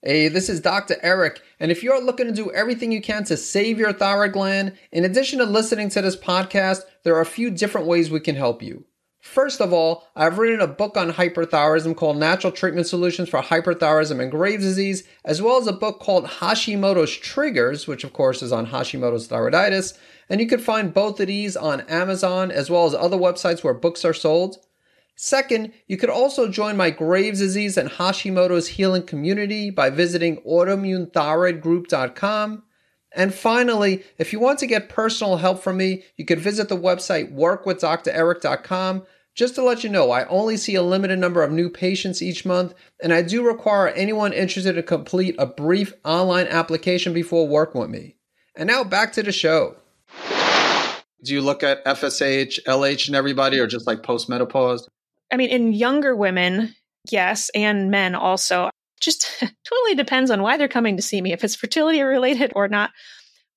Hey, 0.02 0.30
this 0.30 0.48
is 0.48 0.62
Dr. 0.62 0.96
Eric, 1.02 1.42
and 1.60 1.72
if 1.72 1.84
you're 1.84 2.02
looking 2.02 2.28
to 2.28 2.32
do 2.32 2.50
everything 2.54 2.94
you 2.94 3.02
can 3.02 3.26
to 3.26 3.36
save 3.36 3.78
your 3.78 3.92
thyroid 3.92 4.32
gland, 4.32 4.78
in 4.94 5.04
addition 5.04 5.40
to 5.40 5.46
listening 5.46 5.90
to 5.90 6.02
this 6.02 6.16
podcast, 6.16 6.84
there 7.04 7.14
are 7.16 7.22
a 7.22 7.26
few 7.26 7.52
different 7.52 7.86
ways 7.86 8.10
we 8.10 8.22
can 8.22 8.36
help 8.38 8.64
you. 8.64 8.86
First 9.30 9.62
of 9.62 9.72
all, 9.72 10.08
I've 10.16 10.40
written 10.40 10.60
a 10.60 10.66
book 10.66 10.98
on 10.98 11.14
hyperthyroidism 11.14 11.96
called 11.96 12.18
Natural 12.18 12.52
Treatment 12.52 12.88
Solutions 12.88 13.30
for 13.30 13.44
Hyperthyroidism 13.44 14.20
and 14.20 14.32
Graves' 14.32 14.64
Disease, 14.64 15.04
as 15.24 15.40
well 15.40 15.58
as 15.58 15.68
a 15.68 15.72
book 15.72 16.00
called 16.00 16.26
Hashimoto's 16.26 17.16
Triggers, 17.16 17.86
which 17.86 18.04
of 18.04 18.12
course 18.12 18.42
is 18.42 18.52
on 18.52 18.66
Hashimoto's 18.66 19.28
thyroiditis. 19.28 19.96
And 20.30 20.42
you 20.42 20.48
can 20.48 20.60
find 20.60 20.92
both 20.92 21.20
of 21.20 21.28
these 21.28 21.56
on 21.56 21.82
Amazon 21.82 22.50
as 22.50 22.72
well 22.72 22.88
as 22.88 22.96
other 22.96 23.18
websites 23.18 23.64
where 23.64 23.76
books 23.76 24.04
are 24.04 24.16
sold. 24.16 24.58
Second, 25.16 25.74
you 25.86 25.96
could 25.96 26.10
also 26.10 26.50
join 26.50 26.76
my 26.76 26.90
Graves' 26.90 27.38
disease 27.38 27.78
and 27.78 27.92
Hashimoto's 27.92 28.70
healing 28.70 29.04
community 29.04 29.70
by 29.70 29.92
visiting 29.92 30.38
autoimmunethyroidgroup.com. 30.38 32.64
And 33.12 33.34
finally, 33.34 34.04
if 34.18 34.34
you 34.34 34.40
want 34.40 34.60
to 34.60 34.68
get 34.68 34.90
personal 34.90 35.38
help 35.38 35.62
from 35.62 35.78
me, 35.78 36.04
you 36.18 36.26
could 36.26 36.40
visit 36.40 36.68
the 36.68 36.78
website 36.78 37.32
workwithdreric.com. 37.32 39.04
Just 39.40 39.56
to 39.56 39.64
let 39.64 39.86
you 39.86 39.90
know, 39.90 40.12
I 40.12 40.26
only 40.26 40.58
see 40.58 40.76
a 40.76 40.84
limited 40.84 41.18
number 41.18 41.42
of 41.42 41.50
new 41.50 41.70
patients 41.70 42.22
each 42.22 42.46
month, 42.46 42.74
and 43.02 43.14
I 43.14 43.22
do 43.22 43.42
require 43.42 43.88
anyone 43.88 44.34
interested 44.34 44.74
to 44.74 44.84
complete 44.84 45.34
a 45.40 45.46
brief 45.46 45.94
online 46.04 46.48
application 46.48 47.14
before 47.14 47.48
working 47.48 47.80
with 47.80 47.90
me. 47.90 48.18
And 48.58 48.68
now 48.68 48.84
back 48.84 49.14
to 49.14 49.24
the 49.24 49.32
show. 49.32 49.78
Do 51.24 51.34
you 51.34 51.40
look 51.40 51.64
at 51.64 51.86
FSH, 51.86 52.64
LH, 52.68 53.08
and 53.08 53.16
everybody, 53.16 53.60
or 53.60 53.66
just 53.66 53.88
like 53.88 54.04
postmenopause? 54.04 54.82
I 55.32 55.38
mean, 55.38 55.52
in 55.52 55.72
younger 55.72 56.18
women, 56.18 56.76
yes, 57.10 57.50
and 57.56 57.90
men 57.90 58.16
also 58.16 58.70
just 59.00 59.40
totally 59.40 59.96
depends 59.96 60.32
on 60.32 60.42
why 60.42 60.58
they're 60.58 60.68
coming 60.68 60.98
to 60.98 61.02
see 61.02 61.22
me, 61.22 61.32
if 61.32 61.46
it's 61.46 61.56
fertility 61.56 62.02
related 62.02 62.52
or 62.58 62.68
not. 62.68 62.92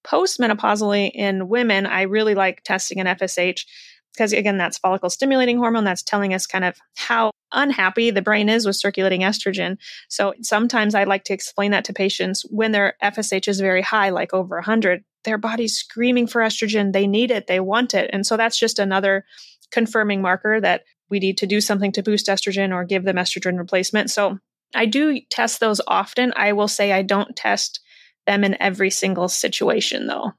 Postmenopausally 0.04 1.10
in 1.12 1.48
women, 1.48 1.86
I 1.86 2.02
really 2.02 2.36
like 2.36 2.62
testing 2.62 3.00
an 3.00 3.08
FSH 3.08 3.64
because, 4.12 4.33
again, 4.33 4.59
that's 4.59 4.79
follicle 4.79 5.11
stimulating 5.11 5.59
hormone. 5.59 5.85
That's 5.85 6.03
telling 6.03 6.35
us 6.35 6.46
kind 6.46 6.64
of 6.64 6.77
how 6.96 7.31
unhappy 7.53 8.11
the 8.11 8.22
brain 8.22 8.48
is 8.48 8.66
with 8.66 8.77
circulating 8.77 9.22
estrogen. 9.22 9.77
So 10.09 10.35
sometimes 10.42 10.94
I 10.94 11.05
like 11.05 11.25
to 11.25 11.35
explain 11.35 11.70
that 11.72 11.85
to 11.87 11.92
patients 11.92 12.44
when 12.51 12.72
their 12.72 12.94
FSH 13.03 13.48
is 13.48 13.61
very 13.61 13.83
high, 13.83 14.11
like 14.11 14.33
over 14.35 14.57
100. 14.57 15.05
Their 15.25 15.38
body's 15.38 15.77
screaming 15.77 16.27
for 16.27 16.42
estrogen. 16.42 16.92
They 16.92 17.07
need 17.07 17.31
it, 17.31 17.46
they 17.46 17.61
want 17.61 17.94
it. 17.94 18.11
And 18.12 18.27
so 18.27 18.37
that's 18.37 18.59
just 18.59 18.79
another 18.79 19.25
confirming 19.70 20.20
marker 20.20 20.61
that 20.61 20.83
we 21.11 21.18
need 21.18 21.38
to 21.38 21.46
do 21.46 21.61
something 21.61 21.92
to 21.92 22.03
boost 22.03 22.27
estrogen 22.27 22.72
or 22.72 22.85
give 22.85 23.05
them 23.05 23.16
estrogen 23.16 23.59
replacement. 23.59 24.11
So 24.11 24.38
I 24.75 24.87
do 24.87 25.20
test 25.31 25.61
those 25.61 25.81
often. 25.87 26.33
I 26.37 26.53
will 26.53 26.68
say 26.68 26.92
I 26.92 27.03
don't 27.03 27.37
test 27.37 27.81
them 28.27 28.44
in 28.44 28.61
every 28.61 28.90
single 28.90 29.29
situation, 29.29 30.07
though. 30.07 30.33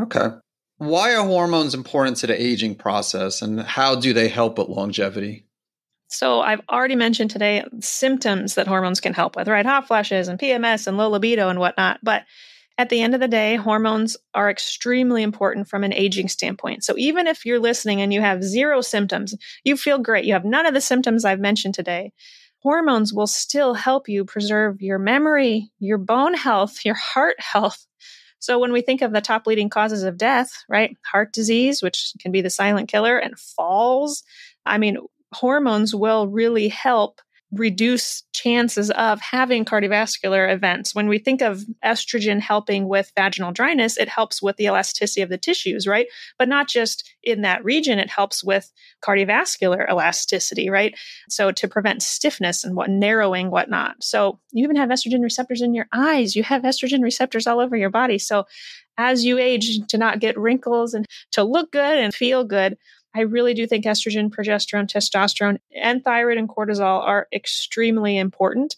Okay. 0.00 0.28
Why 0.80 1.14
are 1.14 1.26
hormones 1.26 1.74
important 1.74 2.16
to 2.18 2.26
the 2.26 2.42
aging 2.42 2.74
process 2.74 3.42
and 3.42 3.60
how 3.60 3.96
do 3.96 4.14
they 4.14 4.28
help 4.28 4.56
with 4.56 4.68
longevity? 4.68 5.44
So, 6.08 6.40
I've 6.40 6.62
already 6.70 6.96
mentioned 6.96 7.30
today 7.30 7.64
symptoms 7.80 8.54
that 8.54 8.66
hormones 8.66 8.98
can 8.98 9.12
help 9.12 9.36
with, 9.36 9.46
right? 9.46 9.66
Hot 9.66 9.86
flashes 9.86 10.26
and 10.26 10.38
PMS 10.38 10.86
and 10.86 10.96
low 10.96 11.10
libido 11.10 11.50
and 11.50 11.58
whatnot. 11.58 12.00
But 12.02 12.22
at 12.78 12.88
the 12.88 13.02
end 13.02 13.12
of 13.12 13.20
the 13.20 13.28
day, 13.28 13.56
hormones 13.56 14.16
are 14.32 14.48
extremely 14.48 15.22
important 15.22 15.68
from 15.68 15.84
an 15.84 15.92
aging 15.92 16.28
standpoint. 16.28 16.82
So, 16.82 16.94
even 16.96 17.26
if 17.26 17.44
you're 17.44 17.60
listening 17.60 18.00
and 18.00 18.10
you 18.10 18.22
have 18.22 18.42
zero 18.42 18.80
symptoms, 18.80 19.34
you 19.64 19.76
feel 19.76 19.98
great, 19.98 20.24
you 20.24 20.32
have 20.32 20.46
none 20.46 20.64
of 20.64 20.72
the 20.72 20.80
symptoms 20.80 21.26
I've 21.26 21.40
mentioned 21.40 21.74
today, 21.74 22.10
hormones 22.62 23.12
will 23.12 23.26
still 23.26 23.74
help 23.74 24.08
you 24.08 24.24
preserve 24.24 24.80
your 24.80 24.98
memory, 24.98 25.70
your 25.78 25.98
bone 25.98 26.32
health, 26.32 26.86
your 26.86 26.94
heart 26.94 27.36
health. 27.38 27.86
So 28.40 28.58
when 28.58 28.72
we 28.72 28.80
think 28.80 29.02
of 29.02 29.12
the 29.12 29.20
top 29.20 29.46
leading 29.46 29.68
causes 29.68 30.02
of 30.02 30.16
death, 30.18 30.50
right? 30.68 30.96
Heart 31.10 31.32
disease, 31.32 31.82
which 31.82 32.12
can 32.20 32.32
be 32.32 32.40
the 32.40 32.50
silent 32.50 32.88
killer, 32.88 33.16
and 33.18 33.38
falls. 33.38 34.22
I 34.66 34.78
mean, 34.78 34.98
hormones 35.32 35.94
will 35.94 36.26
really 36.26 36.68
help 36.68 37.20
reduce 37.52 38.22
chances 38.32 38.90
of 38.92 39.20
having 39.20 39.64
cardiovascular 39.64 40.52
events. 40.52 40.94
When 40.94 41.08
we 41.08 41.18
think 41.18 41.42
of 41.42 41.64
estrogen 41.84 42.40
helping 42.40 42.88
with 42.88 43.12
vaginal 43.16 43.52
dryness, 43.52 43.96
it 43.96 44.08
helps 44.08 44.40
with 44.40 44.56
the 44.56 44.66
elasticity 44.66 45.20
of 45.20 45.28
the 45.28 45.38
tissues, 45.38 45.86
right? 45.86 46.06
But 46.38 46.48
not 46.48 46.68
just 46.68 47.12
in 47.22 47.42
that 47.42 47.64
region, 47.64 47.98
it 47.98 48.08
helps 48.08 48.44
with 48.44 48.72
cardiovascular 49.04 49.88
elasticity, 49.90 50.70
right? 50.70 50.94
So 51.28 51.50
to 51.50 51.68
prevent 51.68 52.02
stiffness 52.02 52.64
and 52.64 52.76
what 52.76 52.90
narrowing, 52.90 53.50
whatnot. 53.50 54.02
So 54.02 54.38
you 54.52 54.64
even 54.64 54.76
have 54.76 54.90
estrogen 54.90 55.22
receptors 55.22 55.60
in 55.60 55.74
your 55.74 55.88
eyes. 55.92 56.36
You 56.36 56.44
have 56.44 56.62
estrogen 56.62 57.02
receptors 57.02 57.46
all 57.46 57.60
over 57.60 57.76
your 57.76 57.90
body. 57.90 58.18
So 58.18 58.44
as 58.96 59.24
you 59.24 59.38
age, 59.38 59.78
to 59.88 59.98
not 59.98 60.20
get 60.20 60.38
wrinkles 60.38 60.94
and 60.94 61.06
to 61.32 61.42
look 61.42 61.72
good 61.72 61.98
and 61.98 62.14
feel 62.14 62.44
good, 62.44 62.76
I 63.14 63.22
really 63.22 63.54
do 63.54 63.66
think 63.66 63.84
estrogen, 63.84 64.30
progesterone, 64.30 64.88
testosterone, 64.88 65.58
and 65.74 66.04
thyroid 66.04 66.38
and 66.38 66.48
cortisol 66.48 67.02
are 67.02 67.26
extremely 67.32 68.16
important. 68.18 68.76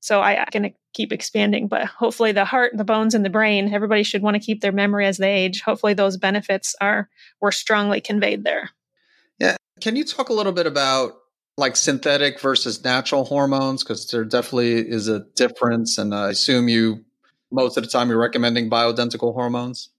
So 0.00 0.20
I, 0.20 0.44
going 0.50 0.62
to 0.64 0.72
keep 0.94 1.12
expanding, 1.12 1.68
but 1.68 1.86
hopefully 1.86 2.32
the 2.32 2.44
heart, 2.44 2.72
the 2.74 2.84
bones, 2.84 3.14
and 3.14 3.24
the 3.24 3.30
brain, 3.30 3.72
everybody 3.72 4.02
should 4.02 4.22
want 4.22 4.34
to 4.34 4.40
keep 4.40 4.60
their 4.60 4.72
memory 4.72 5.06
as 5.06 5.18
they 5.18 5.32
age. 5.32 5.62
Hopefully 5.62 5.94
those 5.94 6.16
benefits 6.16 6.74
are 6.80 7.08
were 7.40 7.52
strongly 7.52 8.00
conveyed 8.00 8.44
there. 8.44 8.70
Yeah. 9.38 9.56
Can 9.80 9.96
you 9.96 10.04
talk 10.04 10.28
a 10.30 10.34
little 10.34 10.52
bit 10.52 10.66
about 10.66 11.12
like 11.56 11.76
synthetic 11.76 12.40
versus 12.40 12.82
natural 12.82 13.24
hormones? 13.24 13.84
Because 13.84 14.06
there 14.08 14.24
definitely 14.24 14.76
is 14.76 15.08
a 15.08 15.20
difference. 15.36 15.98
And 15.98 16.14
I 16.14 16.30
assume 16.30 16.68
you 16.68 17.04
most 17.50 17.76
of 17.76 17.84
the 17.84 17.90
time 17.90 18.08
you're 18.08 18.18
recommending 18.18 18.70
bioidentical 18.70 19.34
hormones. 19.34 19.90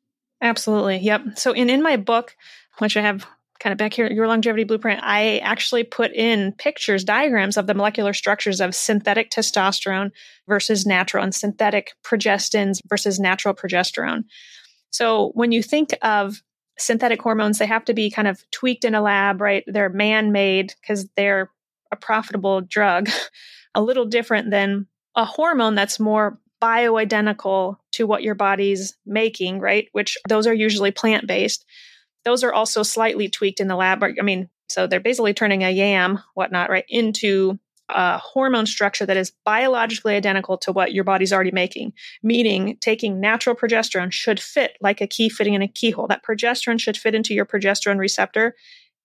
Absolutely. 0.41 0.97
Yep. 0.97 1.37
So 1.37 1.51
in 1.51 1.69
in 1.69 1.83
my 1.83 1.97
book, 1.97 2.35
which 2.79 2.97
I 2.97 3.01
have 3.01 3.27
kind 3.61 3.71
of 3.71 3.77
back 3.77 3.93
here, 3.93 4.11
your 4.11 4.27
longevity 4.27 4.63
blueprint, 4.63 5.01
I 5.03 5.37
actually 5.37 5.83
put 5.83 6.11
in 6.13 6.51
pictures, 6.53 7.03
diagrams 7.03 7.57
of 7.57 7.67
the 7.67 7.75
molecular 7.75 8.11
structures 8.11 8.59
of 8.59 8.73
synthetic 8.73 9.29
testosterone 9.29 10.11
versus 10.47 10.85
natural 10.85 11.23
and 11.23 11.33
synthetic 11.33 11.93
progestins 12.03 12.79
versus 12.89 13.19
natural 13.19 13.53
progesterone. 13.53 14.23
So 14.89 15.31
when 15.35 15.51
you 15.51 15.61
think 15.61 15.95
of 16.01 16.41
synthetic 16.79 17.21
hormones, 17.21 17.59
they 17.59 17.67
have 17.67 17.85
to 17.85 17.93
be 17.93 18.09
kind 18.09 18.27
of 18.27 18.43
tweaked 18.49 18.83
in 18.83 18.95
a 18.95 19.01
lab, 19.01 19.39
right? 19.39 19.63
They're 19.67 19.89
man 19.89 20.31
made 20.31 20.73
because 20.81 21.07
they're 21.15 21.51
a 21.91 21.95
profitable 21.95 22.61
drug, 22.61 23.09
a 23.75 23.81
little 23.81 24.05
different 24.05 24.49
than 24.49 24.87
a 25.15 25.23
hormone 25.23 25.75
that's 25.75 25.99
more 25.99 26.39
bioidentical 26.61 27.77
to 27.91 28.07
what 28.07 28.23
your 28.23 28.35
body's 28.35 28.97
making, 29.05 29.59
right? 29.59 29.87
Which 29.91 30.17
those 30.27 30.47
are 30.47 30.53
usually 30.53 30.91
plant 30.91 31.27
based. 31.27 31.65
Those 32.25 32.43
are 32.43 32.53
also 32.53 32.83
slightly 32.83 33.29
tweaked 33.29 33.59
in 33.59 33.67
the 33.67 33.75
lab. 33.75 34.03
I 34.03 34.21
mean, 34.21 34.49
so 34.69 34.87
they're 34.87 34.99
basically 34.99 35.33
turning 35.33 35.63
a 35.63 35.69
yam, 35.69 36.19
whatnot, 36.33 36.69
right, 36.69 36.85
into 36.87 37.59
a 37.89 38.17
hormone 38.17 38.65
structure 38.65 39.05
that 39.05 39.17
is 39.17 39.33
biologically 39.45 40.15
identical 40.15 40.57
to 40.59 40.71
what 40.71 40.93
your 40.93 41.03
body's 41.03 41.33
already 41.33 41.51
making, 41.51 41.93
meaning 42.23 42.77
taking 42.79 43.19
natural 43.19 43.55
progesterone 43.55 44.11
should 44.11 44.39
fit 44.39 44.77
like 44.81 45.01
a 45.01 45.07
key 45.07 45.29
fitting 45.29 45.53
in 45.53 45.61
a 45.61 45.67
keyhole. 45.67 46.07
That 46.07 46.23
progesterone 46.23 46.79
should 46.79 46.97
fit 46.97 47.15
into 47.15 47.33
your 47.33 47.45
progesterone 47.45 47.99
receptor 47.99 48.55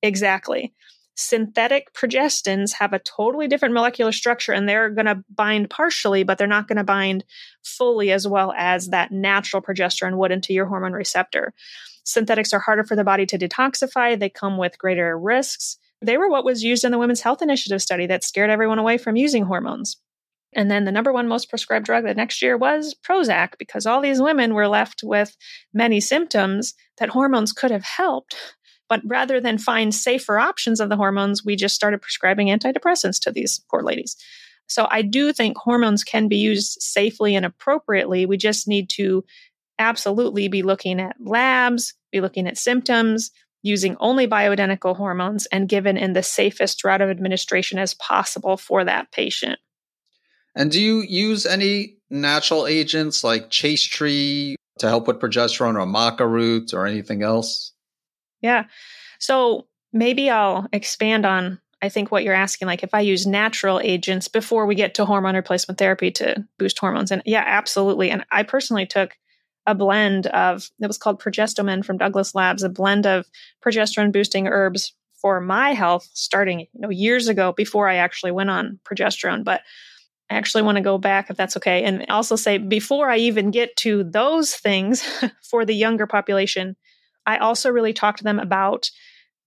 exactly. 0.02 0.72
Synthetic 1.18 1.94
progestins 1.94 2.74
have 2.74 2.92
a 2.92 2.98
totally 2.98 3.48
different 3.48 3.74
molecular 3.74 4.12
structure 4.12 4.52
and 4.52 4.68
they're 4.68 4.90
going 4.90 5.07
to 5.07 5.24
bind 5.35 5.70
partially, 5.70 6.22
but 6.24 6.37
they're 6.37 6.46
not 6.46 6.68
going 6.68 6.76
to 6.76 6.85
bind 6.85 7.24
fully 7.62 8.12
as 8.12 8.29
well 8.29 8.52
as 8.57 8.88
that 8.88 9.11
natural 9.11 9.62
progesterone 9.62 10.18
would 10.18 10.31
into 10.31 10.52
your 10.52 10.66
hormone 10.66 10.92
receptor. 10.92 11.55
Synthetics 12.07 12.53
are 12.53 12.61
harder 12.61 12.85
for 12.85 12.97
the 12.97 13.05
body 13.05 13.27
to 13.27 13.38
detoxify, 13.38 14.19
they 14.19 14.31
come 14.31 14.57
with 14.57 14.79
greater 14.79 15.19
risks. 15.19 15.79
They 16.01 16.19
were 16.19 16.29
what 16.29 16.45
was 16.45 16.62
used 16.62 16.85
in 16.85 16.92
the 16.92 16.99
Women's 16.99 17.23
Health 17.23 17.42
Initiative 17.42 17.83
study 17.83 18.07
that 18.07 18.25
scared 18.25 18.51
everyone 18.51 18.79
away 18.79 18.99
from 18.99 19.16
using 19.16 19.45
hormones. 19.45 19.97
And 20.55 20.71
then 20.71 20.85
the 20.85 20.92
number 20.92 21.12
one 21.12 21.29
most 21.29 21.51
prescribed 21.51 21.87
drug 21.87 22.05
the 22.05 22.14
next 22.14 22.40
year 22.40 22.57
was 22.57 22.95
Prozac 22.95 23.59
because 23.59 23.85
all 23.85 24.01
these 24.01 24.23
women 24.23 24.55
were 24.55 24.69
left 24.69 25.03
with 25.03 25.37
many 25.75 26.01
symptoms 26.01 26.75
that 26.99 27.11
hormones 27.11 27.53
could 27.53 27.71
have 27.71 27.85
helped 27.85 28.37
but 28.88 29.01
rather 29.05 29.40
than 29.40 29.59
find 29.59 29.95
safer 29.95 30.38
options 30.38 30.81
of 30.81 30.88
the 30.88 30.97
hormones, 30.97 31.45
we 31.45 31.57
just 31.57 31.75
started 31.75 32.03
prescribing 32.03 32.49
antidepressants 32.49 33.21
to 33.21 33.33
these 33.33 33.61
poor 33.71 33.83
ladies. 33.83 34.16
So 34.69 34.87
I 34.90 35.03
do 35.03 35.33
think 35.33 35.57
hormones 35.57 36.05
can 36.05 36.29
be 36.29 36.37
used 36.37 36.79
safely 36.81 37.35
and 37.35 37.47
appropriately. 37.47 38.27
We 38.27 38.37
just 38.37 38.66
need 38.66 38.88
to 38.90 39.25
absolutely 39.79 40.49
be 40.49 40.62
looking 40.62 41.01
at 41.01 41.17
labs, 41.21 41.95
be 42.12 42.21
looking 42.21 42.47
at 42.47 42.59
symptoms, 42.59 43.31
using 43.62 43.97
only 43.99 44.27
bioidentical 44.29 44.97
hormones, 44.97 45.47
and 45.47 45.69
given 45.69 45.97
in 45.97 46.12
the 46.12 46.23
safest 46.23 46.85
route 46.85 47.01
of 47.01 47.11
administration 47.11 47.79
as 47.79 47.95
possible 47.95 48.57
for 48.57 48.85
that 48.85 49.11
patient. 49.12 49.59
And 50.55 50.71
do 50.71 50.81
you 50.81 51.01
use 51.03 51.45
any 51.45 51.97
natural 52.09 52.67
agents 52.67 53.25
like 53.25 53.51
chaste 53.51 53.91
tree 53.93 54.57
to 54.79 54.89
help 54.89 55.07
with 55.07 55.21
progesterone 55.21 55.75
or 55.75 55.87
maca 55.87 56.29
root 56.29 56.73
or 56.73 56.87
anything 56.87 57.23
else? 57.23 57.73
Yeah. 58.41 58.65
So 59.19 59.67
maybe 59.93 60.31
I'll 60.31 60.67
expand 60.73 61.27
on 61.27 61.61
I 61.83 61.91
think 61.91 62.11
what 62.11 62.25
you're 62.25 62.35
asking, 62.35 62.67
like 62.67 62.83
if 62.83 62.95
I 62.95 63.01
use 63.01 63.27
natural 63.27 63.81
agents 63.81 64.29
before 64.29 64.65
we 64.65 64.75
get 64.75 64.95
to 64.95 65.05
hormone 65.05 65.37
replacement 65.37 65.79
therapy 65.79 66.11
to 66.12 66.45
boost 66.59 66.79
hormones. 66.79 67.11
And 67.11 67.23
yeah, 67.27 67.45
absolutely. 67.47 68.11
And 68.11 68.25
I 68.33 68.45
personally 68.45 68.87
took 68.87 69.17
a 69.66 69.74
blend 69.74 70.26
of 70.29 70.70
it 70.81 70.87
was 70.87 70.98
called 70.98 71.20
Progestomen 71.20 71.85
from 71.85 71.98
Douglas 71.98 72.35
Labs, 72.35 72.62
a 72.62 72.68
blend 72.68 73.07
of 73.07 73.26
progesterone 73.64 74.12
boosting 74.12 74.46
herbs 74.48 74.94
for 75.20 75.40
my 75.40 75.72
health 75.72 76.09
starting, 76.12 76.61
you 76.61 76.68
know, 76.74 76.90
years 76.90 77.29
ago 77.29 77.52
before 77.52 77.88
I 77.88 77.96
actually 77.96 78.33
went 78.33 78.50
on 78.50 78.79
progesterone. 78.85 79.44
But 79.44 79.62
I 80.31 80.35
actually 80.35 80.62
want 80.62 80.76
to 80.76 80.83
go 80.83 80.98
back 80.98 81.31
if 81.31 81.37
that's 81.37 81.57
okay. 81.57 81.85
And 81.85 82.07
also 82.09 82.37
say 82.37 82.59
before 82.59 83.09
I 83.09 83.18
even 83.18 83.50
get 83.50 83.76
to 83.79 84.05
those 84.05 84.55
things 84.55 85.02
for 85.50 85.64
the 85.64 85.74
younger 85.74 86.07
population, 86.07 86.76
I 87.24 87.38
also 87.38 87.70
really 87.70 87.92
talk 87.92 88.18
to 88.18 88.24
them 88.24 88.38
about 88.38 88.90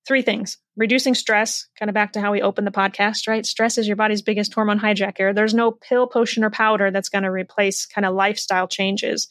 three 0.08 0.21
things 0.21 0.58
reducing 0.75 1.13
stress, 1.13 1.67
kind 1.77 1.89
of 1.89 1.93
back 1.93 2.13
to 2.13 2.21
how 2.21 2.32
we 2.32 2.41
opened 2.41 2.65
the 2.65 2.71
podcast, 2.71 3.27
right? 3.27 3.45
Stress 3.45 3.77
is 3.77 3.86
your 3.86 3.97
body's 3.97 4.21
biggest 4.21 4.53
hormone 4.53 4.79
hijacker. 4.79 5.36
There's 5.36 5.53
no 5.53 5.71
pill, 5.71 6.08
potion, 6.08 6.43
or 6.43 6.49
powder 6.49 6.89
that's 6.89 7.10
going 7.10 7.25
to 7.25 7.32
replace 7.32 7.86
kind 7.86 8.05
of 8.05 8.15
lifestyle 8.15 8.67
changes. 8.67 9.27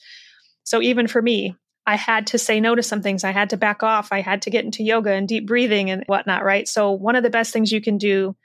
So 0.69 0.83
even 0.83 1.09
for 1.09 1.23
me, 1.23 1.57
I 1.87 1.97
had 1.97 2.27
to 2.27 2.39
say 2.39 2.61
no 2.61 2.75
to 2.75 2.83
some 2.83 3.01
things. 3.01 3.25
I 3.25 3.31
had 3.31 3.49
to 3.51 3.57
back 3.57 3.83
off. 3.83 4.13
I 4.13 4.21
had 4.21 4.43
to 4.43 4.51
get 4.51 4.67
into 4.67 4.83
yoga 4.83 5.13
and 5.13 5.27
deep 5.27 5.47
breathing 5.47 5.89
and 5.91 6.05
whatnot, 6.09 6.45
right? 6.45 6.69
So, 6.69 6.93
one 6.93 7.17
of 7.17 7.23
the 7.23 7.31
best 7.31 7.55
things 7.55 7.73
you 7.73 7.81
can 7.81 7.97
do 7.97 8.37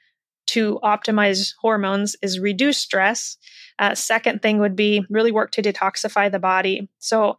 to 0.47 0.79
optimize 0.81 1.53
hormones 1.59 2.15
is 2.21 2.39
reduce 2.39 2.77
stress. 2.77 3.35
Uh, 3.77 3.93
second 3.93 4.41
thing 4.41 4.59
would 4.59 4.77
be 4.77 5.05
really 5.09 5.33
work 5.33 5.51
to 5.51 5.61
detoxify 5.61 6.31
the 6.31 6.39
body. 6.39 6.87
So, 6.99 7.37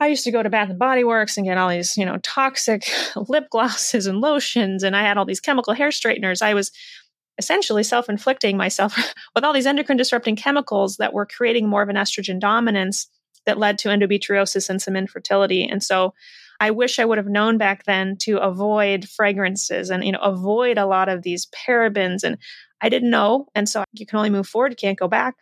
I 0.00 0.06
used 0.06 0.24
to 0.24 0.30
go 0.30 0.42
to 0.42 0.48
Bath 0.48 0.70
and 0.70 0.78
Body 0.78 1.04
Works 1.04 1.36
and 1.36 1.44
get 1.44 1.58
all 1.58 1.68
these, 1.68 1.94
you 1.98 2.06
know, 2.06 2.16
toxic 2.22 2.88
lip 3.28 3.50
glosses 3.50 4.06
and 4.06 4.22
lotions, 4.22 4.82
and 4.82 4.96
I 4.96 5.02
had 5.02 5.18
all 5.18 5.26
these 5.26 5.40
chemical 5.40 5.74
hair 5.74 5.90
straighteners. 5.90 6.40
I 6.40 6.54
was 6.54 6.72
essentially 7.36 7.82
self 7.82 8.08
inflicting 8.08 8.56
myself 8.56 8.96
with 9.34 9.44
all 9.44 9.52
these 9.52 9.66
endocrine 9.66 9.98
disrupting 9.98 10.36
chemicals 10.36 10.96
that 10.96 11.12
were 11.12 11.26
creating 11.26 11.68
more 11.68 11.82
of 11.82 11.90
an 11.90 11.96
estrogen 11.96 12.40
dominance 12.40 13.08
that 13.46 13.58
led 13.58 13.78
to 13.78 13.88
endometriosis 13.88 14.70
and 14.70 14.80
some 14.80 14.96
infertility. 14.96 15.64
And 15.64 15.82
so 15.82 16.14
I 16.60 16.70
wish 16.70 16.98
I 16.98 17.04
would 17.04 17.18
have 17.18 17.26
known 17.26 17.58
back 17.58 17.84
then 17.84 18.16
to 18.18 18.38
avoid 18.38 19.08
fragrances 19.08 19.90
and, 19.90 20.04
you 20.04 20.12
know, 20.12 20.20
avoid 20.20 20.78
a 20.78 20.86
lot 20.86 21.08
of 21.08 21.22
these 21.22 21.46
parabens. 21.46 22.22
And 22.22 22.38
I 22.80 22.88
didn't 22.88 23.10
know. 23.10 23.48
And 23.54 23.68
so 23.68 23.84
you 23.92 24.06
can 24.06 24.18
only 24.18 24.30
move 24.30 24.46
forward, 24.46 24.76
can't 24.76 24.98
go 24.98 25.08
back. 25.08 25.34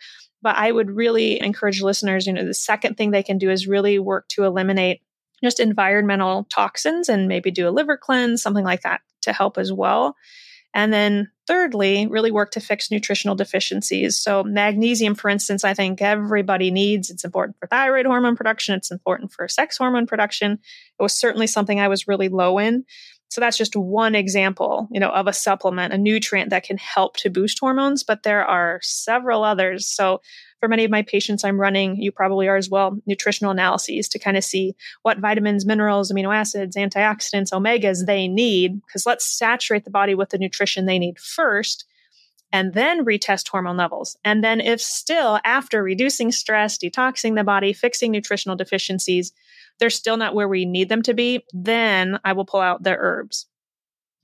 But 0.43 0.57
I 0.57 0.73
would 0.73 0.91
really 0.91 1.41
encourage 1.41 1.83
listeners, 1.83 2.27
you 2.27 2.33
know, 2.33 2.47
the 2.47 2.55
second 2.55 2.97
thing 2.97 3.11
they 3.11 3.23
can 3.23 3.37
do 3.37 3.51
is 3.51 3.67
really 3.67 3.99
work 3.99 4.29
to 4.29 4.45
eliminate 4.45 5.03
just 5.43 5.61
environmental 5.61 6.45
toxins 6.45 7.09
and 7.09 7.29
maybe 7.29 7.51
do 7.51 7.69
a 7.69 7.71
liver 7.71 7.97
cleanse, 7.97 8.43
something 8.43 8.65
like 8.65 8.83
that 8.83 9.01
to 9.23 9.33
help 9.33 9.59
as 9.59 9.73
well. 9.73 10.17
And 10.73 10.93
then 10.93 11.31
thirdly, 11.47 12.07
really 12.07 12.31
work 12.31 12.53
to 12.53 12.61
fix 12.61 12.91
nutritional 12.91 13.35
deficiencies. 13.35 14.17
So 14.17 14.45
magnesium, 14.45 15.17
for 15.17 15.29
instance, 15.29 15.65
I 15.65 15.75
think 15.75 16.01
everybody 16.01 16.71
needs. 16.71 17.11
It's 17.11 17.25
important 17.25 17.57
for 17.59 17.67
thyroid 17.67 18.07
hormone 18.07 18.37
production. 18.37 18.77
It's 18.77 18.93
important 18.93 19.33
for 19.33 19.49
sex 19.49 19.77
hormone 19.77 20.07
production. 20.07 20.53
It 20.53 21.03
was 21.03 21.13
certainly 21.13 21.49
something 21.49 21.81
I 21.81 21.89
was 21.89 22.07
really 22.07 22.29
low 22.29 22.59
in. 22.59 22.85
So 23.31 23.41
that's 23.41 23.57
just 23.57 23.77
one 23.77 24.17
example, 24.17 24.89
you 24.91 24.99
know, 24.99 25.11
of 25.11 25.29
a 25.29 25.33
supplement, 25.33 25.93
a 25.93 25.99
nutrient 25.99 26.51
that 26.51 26.65
can 26.65 26.77
help 26.77 27.17
to 27.19 27.31
boost 27.31 27.61
hormones, 27.61 28.03
but 28.03 28.25
there 28.25 28.45
are 28.45 28.81
several 28.83 29.45
others. 29.45 29.87
So 29.87 30.21
for 30.59 30.69
many 30.69 30.85
of 30.85 30.91
my 30.91 31.03
patients 31.03 31.45
I'm 31.45 31.61
running, 31.61 31.97
you 31.97 32.11
probably 32.11 32.49
are 32.49 32.57
as 32.57 32.69
well, 32.69 32.99
nutritional 33.07 33.53
analyses 33.53 34.09
to 34.09 34.19
kind 34.19 34.37
of 34.37 34.43
see 34.43 34.75
what 35.03 35.21
vitamins, 35.21 35.65
minerals, 35.65 36.11
amino 36.11 36.35
acids, 36.35 36.77
antioxidants, 36.77 37.53
omegas 37.53 38.05
they 38.05 38.27
need 38.27 38.83
because 38.85 39.07
let's 39.07 39.25
saturate 39.25 39.85
the 39.85 39.91
body 39.91 40.17
with 40.17 40.31
the 40.31 40.39
nutrition 40.39 40.87
they 40.87 40.99
need 40.99 41.19
first 41.19 41.87
and 42.53 42.75
then 42.75 43.05
retest 43.05 43.49
hormone 43.49 43.77
levels. 43.77 44.17
And 44.25 44.43
then, 44.43 44.61
if 44.61 44.81
still 44.81 45.39
after 45.45 45.83
reducing 45.83 46.33
stress, 46.33 46.79
detoxing 46.79 47.37
the 47.37 47.45
body, 47.45 47.73
fixing 47.73 48.11
nutritional 48.11 48.57
deficiencies, 48.57 49.33
they're 49.81 49.91
still 49.91 50.17
not 50.17 50.35
where 50.35 50.49
we 50.49 50.65
need 50.65 50.89
them 50.89 51.03
to 51.03 51.15
be, 51.15 51.45
then 51.53 52.21
I 52.25 52.35
will 52.35 52.45
pull 52.45 52.61
out 52.61 52.85
the 52.85 52.97
herbs. 52.97 53.47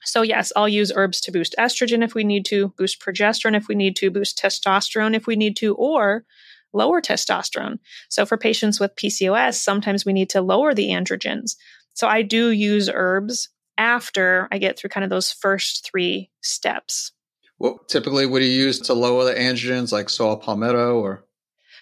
So, 0.05 0.23
yes, 0.23 0.53
I'll 0.55 0.69
use 0.69 0.93
herbs 0.95 1.21
to 1.23 1.33
boost 1.33 1.57
estrogen 1.59 2.05
if 2.05 2.15
we 2.15 2.23
need 2.23 2.45
to, 2.47 2.73
boost 2.79 3.01
progesterone 3.01 3.57
if 3.57 3.67
we 3.67 3.75
need 3.75 3.97
to, 3.97 4.11
boost 4.11 4.39
testosterone 4.39 5.17
if 5.17 5.27
we 5.27 5.35
need 5.35 5.57
to, 5.57 5.75
or 5.75 6.25
lower 6.73 7.01
testosterone. 7.01 7.79
So, 8.09 8.25
for 8.25 8.37
patients 8.37 8.79
with 8.79 8.95
PCOS, 8.95 9.55
sometimes 9.55 10.07
we 10.07 10.13
need 10.13 10.31
to 10.31 10.41
lower 10.41 10.75
the 10.75 10.91
androgens. 10.91 11.57
So, 11.95 12.07
I 12.07 12.23
do 12.23 12.51
use 12.51 12.89
herbs 12.93 13.49
after 13.79 14.47
I 14.53 14.59
get 14.59 14.79
through 14.79 14.91
kind 14.91 15.03
of 15.03 15.11
those 15.11 15.33
first 15.33 15.91
three 15.91 16.31
steps. 16.41 17.13
What 17.59 17.89
typically 17.89 18.27
would 18.27 18.43
you 18.43 18.49
use 18.49 18.81
to 18.83 18.95
lower 18.95 19.25
the 19.25 19.35
androgens, 19.35 19.91
like 19.91 20.09
saw 20.09 20.37
palmetto 20.37 21.01
or? 21.01 21.26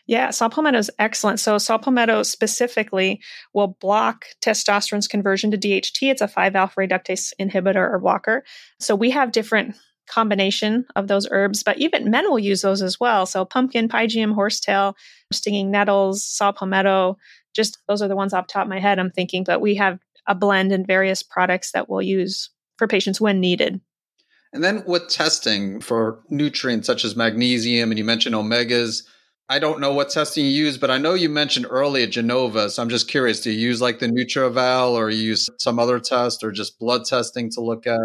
Yeah, 0.07 0.31
saw 0.31 0.49
palmetto 0.51 0.79
is 0.79 0.91
excellent. 0.99 1.41
So 1.41 1.57
saw 1.57 1.79
palmetto 1.79 2.23
specifically 2.23 3.21
will 3.55 3.77
block 3.81 4.27
testosterone's 4.45 5.09
conversion 5.09 5.51
to 5.51 5.59
DHT. 5.59 6.11
It's 6.11 6.21
a 6.21 6.29
5 6.29 6.55
alpha 6.57 6.81
reductase 6.81 7.33
inhibitor 7.41 7.91
or 7.91 7.99
blocker. 7.99 8.45
So 8.81 8.95
we 8.95 9.11
have 9.11 9.33
different 9.33 9.77
combination 10.07 10.85
of 10.95 11.09
those 11.09 11.27
herbs, 11.31 11.63
but 11.63 11.79
even 11.79 12.11
men 12.11 12.31
will 12.31 12.39
use 12.39 12.61
those 12.61 12.83
as 12.83 13.01
well. 13.01 13.25
So 13.25 13.47
pumpkin, 13.47 13.89
pygeum, 13.89 14.35
horsetail, 14.35 14.95
stinging 15.33 15.71
nettles, 15.71 16.23
saw 16.23 16.53
palmetto, 16.53 17.17
just 17.55 17.79
those 17.89 18.03
are 18.03 18.09
the 18.09 18.17
ones 18.17 18.35
off 18.35 18.47
the 18.47 18.53
top 18.53 18.65
of 18.65 18.69
my 18.69 18.81
head 18.81 18.99
I'm 18.99 19.11
thinking, 19.11 19.45
but 19.45 19.63
we 19.63 19.77
have 19.77 19.99
a 20.27 20.35
blend 20.35 20.73
in 20.73 20.85
various 20.85 21.23
products 21.23 21.73
that 21.73 21.89
we'll 21.89 22.03
use 22.03 22.51
for 22.77 22.87
patients 22.87 23.21
when 23.21 23.41
needed. 23.41 23.81
And 24.53 24.63
then 24.63 24.85
with 24.87 25.09
testing 25.09 25.81
for 25.81 26.21
nutrients 26.29 26.87
such 26.87 27.05
as 27.05 27.17
magnesium, 27.17 27.91
and 27.91 27.99
you 27.99 28.05
mentioned 28.05 28.35
omegas, 28.35 29.03
I 29.49 29.59
don't 29.59 29.81
know 29.81 29.93
what 29.93 30.09
testing 30.09 30.47
you 30.47 30.51
use, 30.51 30.79
but 30.79 30.91
I 30.91 30.99
know 30.99 31.13
you 31.15 31.29
mentioned 31.29 31.67
earlier 31.69 32.07
Genova. 32.07 32.71
So 32.71 32.83
I'm 32.83 32.89
just 32.89 33.09
curious, 33.09 33.41
do 33.41 33.51
you 33.51 33.59
use 33.59 33.81
like 33.81 33.99
the 33.99 34.07
NutrEval 34.07 34.93
or 34.93 35.11
you 35.11 35.23
use 35.23 35.51
some 35.59 35.79
other 35.79 36.01
test 36.01 36.43
or 36.43 36.51
just 36.51 36.79
blood 36.79 37.05
testing 37.05 37.51
to 37.51 37.61
look 37.61 37.87
at? 37.87 38.01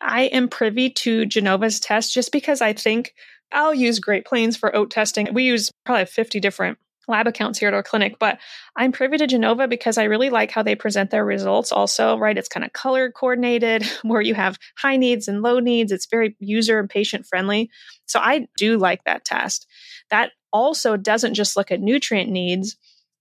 I 0.00 0.24
am 0.24 0.48
privy 0.48 0.90
to 0.90 1.24
Genova's 1.24 1.80
test 1.80 2.12
just 2.12 2.30
because 2.30 2.60
I 2.60 2.74
think 2.74 3.14
I'll 3.52 3.74
use 3.74 4.00
Great 4.00 4.26
Plains 4.26 4.56
for 4.56 4.74
OAT 4.74 4.90
testing. 4.90 5.32
We 5.32 5.44
use 5.44 5.70
probably 5.86 6.04
50 6.04 6.40
different 6.40 6.78
lab 7.08 7.26
accounts 7.26 7.58
here 7.58 7.68
at 7.68 7.74
our 7.74 7.82
clinic, 7.82 8.16
but 8.18 8.38
I'm 8.76 8.92
privy 8.92 9.16
to 9.18 9.26
Genova 9.26 9.68
because 9.68 9.96
I 9.96 10.04
really 10.04 10.28
like 10.28 10.50
how 10.50 10.62
they 10.62 10.74
present 10.74 11.10
their 11.10 11.24
results 11.24 11.70
also, 11.70 12.18
right? 12.18 12.36
It's 12.36 12.48
kind 12.48 12.66
of 12.66 12.72
color 12.72 13.10
coordinated 13.10 13.84
where 14.02 14.20
you 14.20 14.34
have 14.34 14.58
high 14.76 14.96
needs 14.96 15.28
and 15.28 15.40
low 15.40 15.60
needs. 15.60 15.92
It's 15.92 16.06
very 16.10 16.36
user 16.40 16.78
and 16.78 16.90
patient 16.90 17.26
friendly. 17.26 17.70
So 18.06 18.18
I 18.20 18.48
do 18.56 18.76
like 18.76 19.04
that 19.04 19.24
test. 19.24 19.66
That 20.10 20.32
also 20.56 20.96
doesn't 20.96 21.34
just 21.34 21.56
look 21.56 21.70
at 21.70 21.80
nutrient 21.80 22.30
needs. 22.30 22.76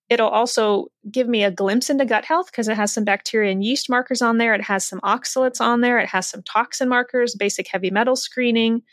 It'll 0.09 0.29
also 0.29 0.87
give 1.11 1.27
me 1.27 1.43
a 1.43 1.51
glimpse 1.51 1.89
into 1.89 2.05
gut 2.05 2.25
health 2.25 2.47
because 2.51 2.67
it 2.67 2.77
has 2.77 2.93
some 2.93 3.03
bacteria 3.03 3.51
and 3.51 3.63
yeast 3.63 3.89
markers 3.89 4.21
on 4.21 4.37
there. 4.37 4.53
It 4.53 4.61
has 4.61 4.85
some 4.85 5.01
oxalates 5.01 5.59
on 5.59 5.81
there. 5.81 5.97
It 5.99 6.09
has 6.09 6.27
some 6.27 6.43
toxin 6.43 6.89
markers, 6.89 7.35
basic 7.35 7.67
heavy 7.67 7.89
metal 7.89 8.15
screening. 8.15 8.83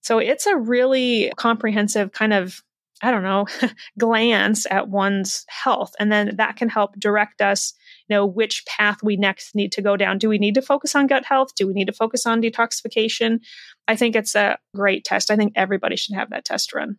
So 0.00 0.18
it's 0.18 0.46
a 0.46 0.56
really 0.56 1.32
comprehensive 1.36 2.12
kind 2.12 2.32
of 2.32 2.62
I 3.02 3.10
don't 3.10 3.22
know, 3.22 3.46
glance 3.98 4.66
at 4.70 4.88
one's 4.88 5.44
health. 5.48 5.92
And 5.98 6.10
then 6.10 6.36
that 6.36 6.56
can 6.56 6.68
help 6.70 6.98
direct 6.98 7.42
us, 7.42 7.74
you 8.08 8.16
know, 8.16 8.24
which 8.24 8.64
path 8.66 9.02
we 9.02 9.16
next 9.16 9.54
need 9.54 9.72
to 9.72 9.82
go 9.82 9.96
down. 9.96 10.16
Do 10.16 10.28
we 10.28 10.38
need 10.38 10.54
to 10.54 10.62
focus 10.62 10.94
on 10.94 11.06
gut 11.06 11.24
health? 11.24 11.54
Do 11.54 11.66
we 11.66 11.74
need 11.74 11.86
to 11.86 11.92
focus 11.92 12.24
on 12.24 12.40
detoxification? 12.40 13.40
I 13.88 13.96
think 13.96 14.16
it's 14.16 14.34
a 14.34 14.58
great 14.74 15.04
test. 15.04 15.30
I 15.30 15.36
think 15.36 15.52
everybody 15.56 15.96
should 15.96 16.14
have 16.14 16.30
that 16.30 16.44
test 16.44 16.72
run. 16.72 16.96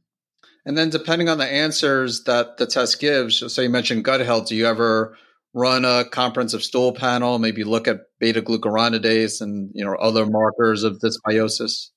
And 0.66 0.78
then 0.78 0.89
depending 0.89 1.30
on 1.30 1.38
the 1.38 1.45
answers 1.45 2.24
that 2.24 2.57
the 2.57 2.66
test 2.66 2.99
gives, 2.99 3.53
so 3.53 3.61
you 3.61 3.70
mentioned 3.70 4.03
gut 4.03 4.22
health, 4.22 4.47
do 4.47 4.55
you 4.55 4.66
ever 4.66 5.16
run 5.53 5.86
a 5.86 6.03
comprehensive 6.05 6.63
stool 6.63 6.91
panel, 6.91 7.39
maybe 7.39 7.63
look 7.63 7.88
at 7.88 8.01
beta 8.20 8.41
glucuronidase 8.41 9.41
and, 9.41 9.70
you 9.74 9.86
know, 9.86 9.93
other 9.95 10.26
markers 10.26 10.84
of 10.84 10.99
dysbiosis? 10.99 11.89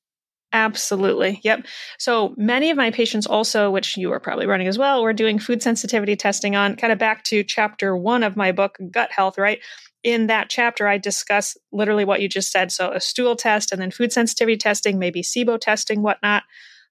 Absolutely. 0.52 1.40
Yep. 1.42 1.66
So 1.98 2.34
many 2.38 2.70
of 2.70 2.76
my 2.76 2.90
patients 2.90 3.26
also, 3.26 3.70
which 3.70 3.96
you 3.96 4.12
are 4.12 4.20
probably 4.20 4.46
running 4.46 4.68
as 4.68 4.78
well, 4.78 5.02
we're 5.02 5.12
doing 5.12 5.38
food 5.38 5.62
sensitivity 5.62 6.16
testing 6.16 6.56
on 6.56 6.76
kind 6.76 6.92
of 6.92 6.98
back 6.98 7.24
to 7.24 7.42
chapter 7.44 7.96
one 7.96 8.22
of 8.22 8.36
my 8.36 8.52
book, 8.52 8.78
Gut 8.90 9.10
Health, 9.12 9.36
right? 9.36 9.60
In 10.04 10.26
that 10.28 10.48
chapter, 10.48 10.86
I 10.88 10.96
discuss 10.96 11.56
literally 11.70 12.04
what 12.04 12.22
you 12.22 12.28
just 12.28 12.50
said. 12.50 12.72
So 12.72 12.92
a 12.92 13.00
stool 13.00 13.36
test 13.36 13.72
and 13.72 13.80
then 13.80 13.90
food 13.90 14.12
sensitivity 14.12 14.56
testing, 14.56 14.98
maybe 14.98 15.22
SIBO 15.22 15.60
testing, 15.60 16.02
whatnot. 16.02 16.44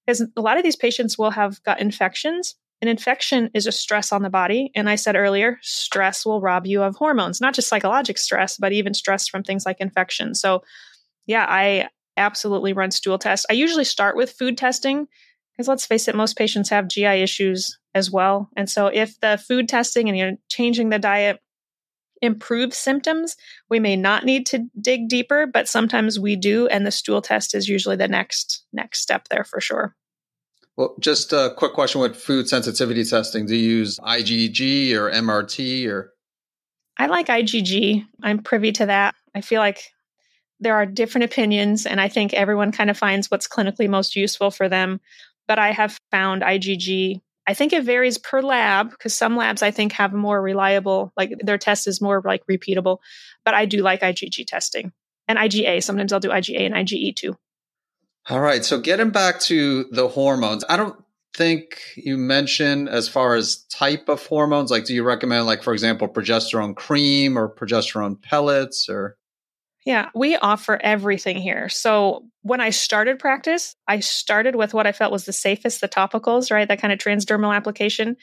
Because 0.08 0.22
a 0.38 0.40
lot 0.40 0.56
of 0.56 0.64
these 0.64 0.74
patients 0.74 1.18
will 1.18 1.32
have 1.32 1.62
gut 1.64 1.82
infections. 1.82 2.54
An 2.80 2.88
infection 2.88 3.50
is 3.52 3.66
a 3.66 3.72
stress 3.72 4.10
on 4.10 4.22
the 4.22 4.30
body. 4.30 4.70
And 4.74 4.88
I 4.88 4.94
said 4.94 5.16
earlier, 5.16 5.58
stress 5.60 6.24
will 6.24 6.40
rob 6.40 6.66
you 6.66 6.82
of 6.82 6.96
hormones, 6.96 7.42
not 7.42 7.52
just 7.52 7.68
psychologic 7.68 8.16
stress, 8.16 8.56
but 8.56 8.72
even 8.72 8.94
stress 8.94 9.28
from 9.28 9.42
things 9.42 9.66
like 9.66 9.80
infection. 9.80 10.34
So 10.34 10.62
yeah, 11.26 11.44
I 11.46 11.88
absolutely 12.16 12.72
run 12.72 12.90
stool 12.90 13.18
tests. 13.18 13.44
I 13.50 13.52
usually 13.52 13.84
start 13.84 14.16
with 14.16 14.32
food 14.32 14.56
testing 14.56 15.08
because 15.52 15.68
let's 15.68 15.84
face 15.84 16.08
it, 16.08 16.14
most 16.14 16.38
patients 16.38 16.70
have 16.70 16.88
GI 16.88 17.04
issues 17.04 17.78
as 17.94 18.10
well. 18.10 18.48
And 18.56 18.70
so 18.70 18.86
if 18.86 19.20
the 19.20 19.36
food 19.36 19.68
testing 19.68 20.08
and 20.08 20.16
you're 20.16 20.32
changing 20.48 20.88
the 20.88 20.98
diet 20.98 21.38
improves 22.22 22.76
symptoms, 22.76 23.36
we 23.68 23.80
may 23.80 23.96
not 23.96 24.24
need 24.24 24.46
to 24.46 24.66
dig 24.80 25.08
deeper, 25.08 25.46
but 25.46 25.68
sometimes 25.68 26.18
we 26.18 26.36
do. 26.36 26.66
And 26.68 26.86
the 26.86 26.90
stool 26.90 27.22
test 27.22 27.54
is 27.54 27.68
usually 27.68 27.96
the 27.96 28.08
next 28.08 28.64
next 28.72 29.00
step 29.00 29.28
there 29.28 29.44
for 29.44 29.60
sure. 29.60 29.94
Well, 30.76 30.94
just 31.00 31.32
a 31.32 31.52
quick 31.56 31.72
question 31.72 32.00
with 32.00 32.16
food 32.16 32.48
sensitivity 32.48 33.04
testing. 33.04 33.46
Do 33.46 33.56
you 33.56 33.78
use 33.78 33.98
IgG 33.98 34.92
or 34.92 35.10
MRT 35.10 35.88
or? 35.88 36.12
I 36.96 37.06
like 37.06 37.26
IgG. 37.26 38.04
I'm 38.22 38.38
privy 38.42 38.72
to 38.72 38.86
that. 38.86 39.16
I 39.34 39.40
feel 39.40 39.60
like 39.60 39.82
there 40.60 40.76
are 40.76 40.86
different 40.86 41.24
opinions, 41.24 41.86
and 41.86 42.00
I 42.00 42.08
think 42.08 42.34
everyone 42.34 42.72
kind 42.72 42.90
of 42.90 42.98
finds 42.98 43.30
what's 43.30 43.48
clinically 43.48 43.88
most 43.88 44.16
useful 44.16 44.50
for 44.50 44.68
them. 44.68 45.00
But 45.46 45.58
I 45.58 45.72
have 45.72 45.98
found 46.10 46.42
IgG. 46.42 47.22
I 47.48 47.54
think 47.54 47.72
it 47.72 47.82
varies 47.82 48.18
per 48.18 48.42
lab 48.42 48.90
because 48.90 49.14
some 49.14 49.34
labs 49.34 49.62
I 49.62 49.70
think 49.70 49.92
have 49.92 50.12
more 50.12 50.40
reliable, 50.40 51.14
like 51.16 51.32
their 51.40 51.56
test 51.56 51.88
is 51.88 51.98
more 51.98 52.22
like 52.22 52.42
repeatable. 52.46 52.98
But 53.42 53.54
I 53.54 53.64
do 53.64 53.78
like 53.78 54.02
IgG 54.02 54.46
testing 54.46 54.92
and 55.26 55.38
IgA. 55.38 55.82
Sometimes 55.82 56.12
I'll 56.12 56.20
do 56.20 56.28
IgA 56.28 56.66
and 56.66 56.74
IgE 56.74 57.16
too. 57.16 57.36
All 58.28 58.40
right. 58.40 58.62
So 58.62 58.78
getting 58.78 59.08
back 59.08 59.40
to 59.40 59.84
the 59.84 60.08
hormones, 60.08 60.62
I 60.68 60.76
don't 60.76 61.02
think 61.32 61.80
you 61.96 62.18
mentioned 62.18 62.90
as 62.90 63.08
far 63.08 63.34
as 63.34 63.64
type 63.72 64.10
of 64.10 64.26
hormones. 64.26 64.70
Like, 64.70 64.84
do 64.84 64.94
you 64.94 65.02
recommend, 65.02 65.46
like, 65.46 65.62
for 65.62 65.72
example, 65.72 66.06
progesterone 66.06 66.76
cream 66.76 67.38
or 67.38 67.48
progesterone 67.48 68.20
pellets 68.20 68.90
or? 68.90 69.16
Yeah, 69.88 70.10
we 70.14 70.36
offer 70.36 70.78
everything 70.82 71.38
here. 71.38 71.70
So 71.70 72.26
when 72.42 72.60
I 72.60 72.68
started 72.68 73.18
practice, 73.18 73.74
I 73.88 74.00
started 74.00 74.54
with 74.54 74.74
what 74.74 74.86
I 74.86 74.92
felt 74.92 75.10
was 75.10 75.24
the 75.24 75.32
safest, 75.32 75.80
the 75.80 75.88
topicals, 75.88 76.50
right? 76.50 76.68
That 76.68 76.78
kind 76.78 76.92
of 76.92 76.98
transdermal 76.98 77.56
application. 77.56 78.18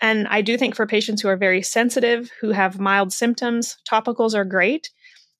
And 0.00 0.28
I 0.28 0.42
do 0.42 0.56
think 0.56 0.76
for 0.76 0.86
patients 0.86 1.20
who 1.20 1.26
are 1.26 1.36
very 1.36 1.60
sensitive, 1.60 2.30
who 2.40 2.52
have 2.52 2.78
mild 2.78 3.12
symptoms, 3.12 3.78
topicals 3.90 4.32
are 4.36 4.44
great. 4.44 4.90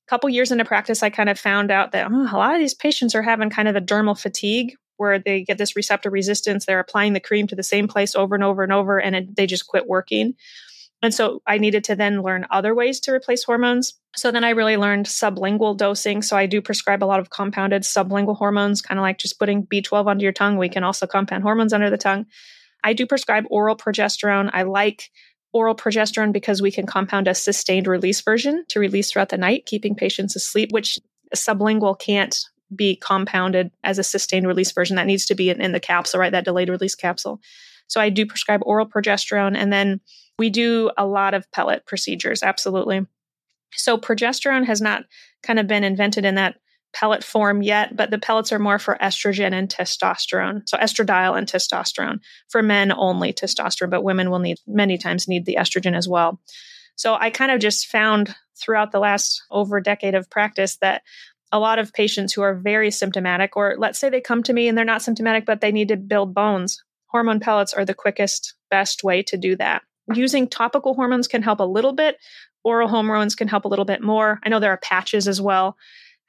A 0.08 0.10
couple 0.10 0.28
years 0.28 0.50
into 0.50 0.64
practice, 0.64 1.04
I 1.04 1.10
kind 1.10 1.28
of 1.28 1.38
found 1.38 1.70
out 1.70 1.92
that 1.92 2.08
oh, 2.10 2.22
a 2.22 2.36
lot 2.36 2.54
of 2.54 2.60
these 2.60 2.74
patients 2.74 3.14
are 3.14 3.22
having 3.22 3.48
kind 3.48 3.68
of 3.68 3.76
a 3.76 3.80
dermal 3.80 4.20
fatigue 4.20 4.74
where 4.96 5.20
they 5.20 5.44
get 5.44 5.58
this 5.58 5.76
receptor 5.76 6.10
resistance. 6.10 6.66
They're 6.66 6.80
applying 6.80 7.12
the 7.12 7.20
cream 7.20 7.46
to 7.46 7.54
the 7.54 7.62
same 7.62 7.86
place 7.86 8.16
over 8.16 8.34
and 8.34 8.42
over 8.42 8.64
and 8.64 8.72
over, 8.72 8.98
and 8.98 9.14
it, 9.14 9.36
they 9.36 9.46
just 9.46 9.68
quit 9.68 9.86
working. 9.86 10.34
And 11.02 11.14
so 11.14 11.42
I 11.46 11.58
needed 11.58 11.84
to 11.84 11.96
then 11.96 12.22
learn 12.22 12.46
other 12.50 12.74
ways 12.74 12.98
to 13.00 13.12
replace 13.12 13.44
hormones. 13.44 13.94
So 14.16 14.32
then 14.32 14.42
I 14.42 14.50
really 14.50 14.76
learned 14.76 15.06
sublingual 15.06 15.76
dosing. 15.76 16.22
So 16.22 16.36
I 16.36 16.46
do 16.46 16.60
prescribe 16.60 17.04
a 17.04 17.06
lot 17.06 17.20
of 17.20 17.30
compounded 17.30 17.82
sublingual 17.82 18.36
hormones, 18.36 18.82
kind 18.82 18.98
of 18.98 19.02
like 19.02 19.18
just 19.18 19.38
putting 19.38 19.64
B12 19.66 20.08
under 20.10 20.22
your 20.24 20.32
tongue. 20.32 20.58
We 20.58 20.68
can 20.68 20.82
also 20.82 21.06
compound 21.06 21.44
hormones 21.44 21.72
under 21.72 21.88
the 21.88 21.98
tongue. 21.98 22.26
I 22.82 22.94
do 22.94 23.06
prescribe 23.06 23.44
oral 23.48 23.76
progesterone. 23.76 24.50
I 24.52 24.62
like 24.62 25.10
oral 25.52 25.76
progesterone 25.76 26.32
because 26.32 26.60
we 26.60 26.72
can 26.72 26.86
compound 26.86 27.28
a 27.28 27.34
sustained 27.34 27.86
release 27.86 28.20
version 28.20 28.64
to 28.68 28.80
release 28.80 29.10
throughout 29.10 29.28
the 29.28 29.38
night, 29.38 29.66
keeping 29.66 29.94
patients 29.94 30.34
asleep, 30.36 30.72
which 30.72 30.98
sublingual 31.34 31.98
can't 31.98 32.38
be 32.74 32.96
compounded 32.96 33.70
as 33.84 33.98
a 33.98 34.04
sustained 34.04 34.46
release 34.46 34.72
version. 34.72 34.96
That 34.96 35.06
needs 35.06 35.26
to 35.26 35.34
be 35.34 35.50
in, 35.50 35.60
in 35.60 35.72
the 35.72 35.80
capsule, 35.80 36.20
right? 36.20 36.32
That 36.32 36.44
delayed 36.44 36.68
release 36.68 36.94
capsule. 36.94 37.40
So 37.86 38.00
I 38.00 38.10
do 38.10 38.26
prescribe 38.26 38.60
oral 38.64 38.86
progesterone. 38.86 39.56
And 39.56 39.72
then 39.72 40.00
we 40.38 40.50
do 40.50 40.90
a 40.96 41.06
lot 41.06 41.34
of 41.34 41.50
pellet 41.52 41.86
procedures, 41.86 42.42
absolutely. 42.42 43.06
So 43.74 43.98
progesterone 43.98 44.66
has 44.66 44.80
not 44.80 45.04
kind 45.42 45.58
of 45.58 45.66
been 45.66 45.84
invented 45.84 46.24
in 46.24 46.36
that 46.36 46.56
pellet 46.92 47.22
form 47.22 47.62
yet, 47.62 47.94
but 47.96 48.10
the 48.10 48.18
pellets 48.18 48.52
are 48.52 48.58
more 48.58 48.78
for 48.78 48.96
estrogen 49.00 49.52
and 49.52 49.68
testosterone. 49.68 50.62
So 50.66 50.78
estradiol 50.78 51.36
and 51.36 51.46
testosterone. 51.46 52.20
For 52.48 52.62
men 52.62 52.92
only 52.92 53.32
testosterone, 53.32 53.90
but 53.90 54.04
women 54.04 54.30
will 54.30 54.38
need 54.38 54.58
many 54.66 54.96
times 54.96 55.28
need 55.28 55.44
the 55.44 55.58
estrogen 55.58 55.96
as 55.96 56.08
well. 56.08 56.40
So 56.96 57.14
I 57.14 57.30
kind 57.30 57.52
of 57.52 57.60
just 57.60 57.86
found 57.86 58.34
throughout 58.60 58.90
the 58.90 58.98
last 58.98 59.42
over 59.50 59.80
decade 59.80 60.14
of 60.14 60.30
practice 60.30 60.76
that 60.80 61.02
a 61.52 61.58
lot 61.58 61.78
of 61.78 61.92
patients 61.92 62.32
who 62.32 62.42
are 62.42 62.54
very 62.54 62.90
symptomatic, 62.90 63.56
or 63.56 63.76
let's 63.78 63.98
say 63.98 64.08
they 64.08 64.20
come 64.20 64.42
to 64.42 64.52
me 64.52 64.68
and 64.68 64.76
they're 64.76 64.84
not 64.84 65.02
symptomatic, 65.02 65.46
but 65.46 65.60
they 65.60 65.72
need 65.72 65.88
to 65.88 65.96
build 65.96 66.34
bones, 66.34 66.82
hormone 67.06 67.40
pellets 67.40 67.72
are 67.72 67.84
the 67.84 67.94
quickest, 67.94 68.54
best 68.70 69.04
way 69.04 69.22
to 69.22 69.36
do 69.36 69.56
that. 69.56 69.82
Using 70.14 70.48
topical 70.48 70.94
hormones 70.94 71.28
can 71.28 71.42
help 71.42 71.60
a 71.60 71.64
little 71.64 71.92
bit. 71.92 72.16
Oral 72.64 72.88
hormones 72.88 73.34
can 73.34 73.48
help 73.48 73.64
a 73.64 73.68
little 73.68 73.84
bit 73.84 74.02
more. 74.02 74.40
I 74.42 74.48
know 74.48 74.60
there 74.60 74.72
are 74.72 74.78
patches 74.78 75.28
as 75.28 75.40
well. 75.40 75.76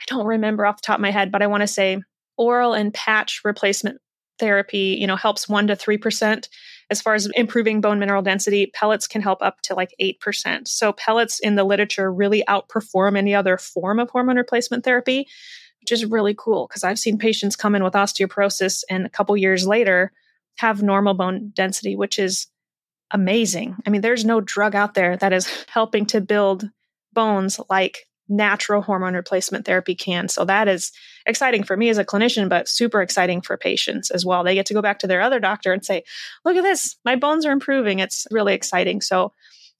I 0.01 0.05
don't 0.07 0.25
remember 0.25 0.65
off 0.65 0.77
the 0.77 0.85
top 0.85 0.97
of 0.97 1.01
my 1.01 1.11
head, 1.11 1.31
but 1.31 1.41
I 1.41 1.47
want 1.47 1.61
to 1.61 1.67
say 1.67 2.01
oral 2.37 2.73
and 2.73 2.93
patch 2.93 3.41
replacement 3.43 3.99
therapy, 4.39 4.97
you 4.99 5.05
know, 5.05 5.15
helps 5.15 5.49
1 5.49 5.67
to 5.67 5.75
3%. 5.75 6.47
As 6.89 7.01
far 7.01 7.13
as 7.13 7.27
improving 7.35 7.81
bone 7.81 7.99
mineral 7.99 8.21
density, 8.21 8.67
pellets 8.73 9.05
can 9.05 9.21
help 9.21 9.41
up 9.41 9.61
to 9.63 9.75
like 9.75 9.93
8%. 10.01 10.67
So 10.67 10.93
pellets 10.93 11.39
in 11.39 11.55
the 11.55 11.63
literature 11.63 12.11
really 12.11 12.43
outperform 12.47 13.17
any 13.17 13.35
other 13.35 13.57
form 13.57 13.99
of 13.99 14.09
hormone 14.09 14.37
replacement 14.37 14.83
therapy, 14.83 15.27
which 15.81 15.91
is 15.91 16.05
really 16.05 16.33
cool 16.33 16.67
because 16.67 16.83
I've 16.83 16.97
seen 16.97 17.17
patients 17.17 17.55
come 17.55 17.75
in 17.75 17.83
with 17.83 17.93
osteoporosis 17.93 18.83
and 18.89 19.05
a 19.05 19.09
couple 19.09 19.37
years 19.37 19.67
later 19.67 20.11
have 20.57 20.81
normal 20.81 21.13
bone 21.13 21.51
density, 21.53 21.95
which 21.95 22.17
is 22.17 22.47
amazing. 23.11 23.75
I 23.85 23.89
mean, 23.89 24.01
there's 24.01 24.25
no 24.25 24.41
drug 24.41 24.75
out 24.75 24.93
there 24.93 25.17
that 25.17 25.33
is 25.33 25.65
helping 25.67 26.05
to 26.07 26.21
build 26.21 26.69
bones 27.13 27.59
like 27.69 28.05
natural 28.29 28.83
hormone 28.83 29.15
replacement 29.15 29.65
therapy 29.65 29.95
can. 29.95 30.29
So 30.29 30.45
that 30.45 30.67
is 30.67 30.91
exciting 31.25 31.63
for 31.63 31.75
me 31.75 31.89
as 31.89 31.97
a 31.97 32.05
clinician, 32.05 32.47
but 32.47 32.69
super 32.69 33.01
exciting 33.01 33.41
for 33.41 33.57
patients 33.57 34.11
as 34.11 34.23
well. 34.23 34.43
They 34.43 34.53
get 34.53 34.67
to 34.67 34.73
go 34.75 34.83
back 34.83 34.99
to 34.99 35.07
their 35.07 35.21
other 35.21 35.39
doctor 35.39 35.73
and 35.73 35.83
say, 35.83 36.03
look 36.45 36.55
at 36.55 36.63
this, 36.63 36.95
my 37.03 37.15
bones 37.15 37.45
are 37.45 37.51
improving. 37.51 37.99
It's 37.99 38.27
really 38.29 38.53
exciting. 38.53 39.01
So 39.01 39.33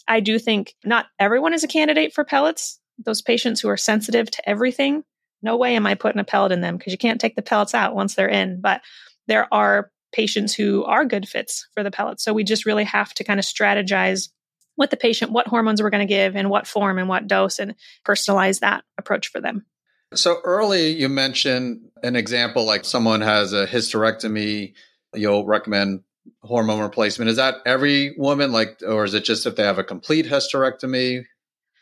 I 0.07 0.19
do 0.19 0.39
think 0.39 0.73
not 0.84 1.05
everyone 1.19 1.53
is 1.53 1.63
a 1.63 1.67
candidate 1.67 2.13
for 2.13 2.23
pellets. 2.23 2.80
Those 2.97 3.21
patients 3.21 3.61
who 3.61 3.69
are 3.69 3.77
sensitive 3.77 4.32
to 4.32 4.49
everything, 4.49 5.03
no 5.43 5.55
way 5.55 5.75
am 5.75 5.86
I 5.86 5.93
putting 5.93 6.19
a 6.19 6.23
pellet 6.25 6.51
in 6.51 6.61
them 6.61 6.77
because 6.77 6.91
you 6.91 6.97
can't 6.97 7.21
take 7.21 7.36
the 7.36 7.43
pellets 7.43 7.75
out 7.75 7.95
once 7.95 8.15
they're 8.15 8.27
in. 8.27 8.59
But 8.59 8.82
there 9.27 9.47
are 9.53 9.91
patients 10.12 10.53
who 10.53 10.84
are 10.86 11.05
good 11.05 11.28
fits 11.28 11.68
for 11.74 11.84
the 11.84 11.91
pellets. 11.91 12.24
So 12.24 12.34
we 12.34 12.43
just 12.43 12.66
really 12.66 12.84
have 12.86 13.14
to 13.16 13.24
kind 13.24 13.39
of 13.39 13.45
strategize 13.45 14.30
with 14.78 14.89
the 14.89 14.97
patient 14.97 15.32
what 15.32 15.47
hormones 15.47 15.82
we're 15.82 15.89
going 15.89 16.07
to 16.07 16.12
give 16.12 16.36
and 16.36 16.49
what 16.49 16.66
form 16.66 16.97
and 16.97 17.10
what 17.10 17.28
dose 17.28 17.60
and 17.60 17.76
personalize 18.05 18.60
that 18.62 18.84
approach 18.97 19.28
for 19.28 19.41
them. 19.41 19.66
So 20.14 20.39
early 20.43 20.89
you 20.91 21.10
mentioned 21.10 21.82
an 22.01 22.16
example 22.16 22.66
like 22.66 22.86
someone 22.86 23.22
has 23.22 23.53
a 23.53 23.68
hysterectomy, 23.68 24.74
you'll 25.14 25.45
recommend 25.45 26.01
hormone 26.41 26.80
replacement. 26.80 27.30
Is 27.30 27.38
that 27.38 27.55
every 27.66 28.16
woman 28.18 28.51
like 28.51 28.82
or 28.88 29.03
is 29.03 29.14
it 29.14 29.26
just 29.26 29.45
if 29.45 29.55
they 29.55 29.64
have 29.64 29.80
a 29.80 29.84
complete 29.84 30.26
hysterectomy? 30.26 31.26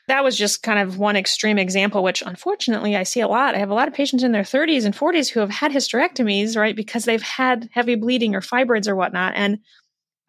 That 0.08 0.24
was 0.24 0.38
just 0.38 0.64
kind 0.64 0.80
of 0.80 0.98
one 0.98 1.18
extreme 1.18 1.58
example, 1.58 2.02
which 2.02 2.24
unfortunately 2.26 2.96
I 2.96 3.04
see 3.04 3.20
a 3.20 3.28
lot. 3.28 3.56
I 3.56 3.60
have 3.60 3.70
a 3.70 3.74
lot 3.74 3.90
of 3.90 3.94
patients 3.94 4.24
in 4.24 4.32
their 4.32 4.44
30s 4.44 4.86
and 4.86 4.96
40s 4.96 5.30
who 5.30 5.42
have 5.42 5.50
had 5.50 5.72
hysterectomies, 5.72 6.56
right, 6.58 6.76
because 6.76 7.04
they've 7.06 7.22
had 7.22 7.70
heavy 7.74 7.96
bleeding 7.96 8.34
or 8.34 8.42
fibroids 8.42 8.88
or 8.88 8.96
whatnot. 8.96 9.34
And 9.36 9.60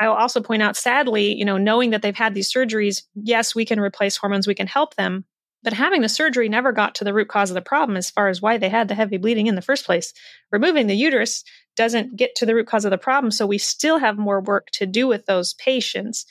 I'll 0.00 0.14
also 0.14 0.40
point 0.40 0.62
out, 0.62 0.76
sadly, 0.76 1.34
you 1.34 1.44
know, 1.44 1.58
knowing 1.58 1.90
that 1.90 2.02
they've 2.02 2.16
had 2.16 2.34
these 2.34 2.52
surgeries, 2.52 3.02
yes, 3.14 3.54
we 3.54 3.64
can 3.64 3.80
replace 3.80 4.16
hormones, 4.16 4.46
we 4.46 4.54
can 4.54 4.66
help 4.66 4.96
them. 4.96 5.24
But 5.62 5.72
having 5.72 6.02
the 6.02 6.08
surgery 6.08 6.48
never 6.48 6.72
got 6.72 6.94
to 6.96 7.04
the 7.04 7.14
root 7.14 7.28
cause 7.28 7.50
of 7.50 7.54
the 7.54 7.62
problem 7.62 7.96
as 7.96 8.10
far 8.10 8.28
as 8.28 8.42
why 8.42 8.58
they 8.58 8.68
had 8.68 8.88
the 8.88 8.94
heavy 8.94 9.16
bleeding 9.16 9.48
in 9.48 9.56
the 9.56 9.62
first 9.62 9.86
place. 9.86 10.12
Removing 10.52 10.86
the 10.86 10.94
uterus 10.94 11.44
doesn't 11.76 12.16
get 12.16 12.34
to 12.36 12.46
the 12.46 12.54
root 12.54 12.68
cause 12.68 12.84
of 12.84 12.90
the 12.92 12.98
problem. 12.98 13.30
So 13.32 13.46
we 13.46 13.58
still 13.58 13.98
have 13.98 14.18
more 14.18 14.40
work 14.40 14.68
to 14.72 14.86
do 14.86 15.08
with 15.08 15.26
those 15.26 15.54
patients. 15.54 16.26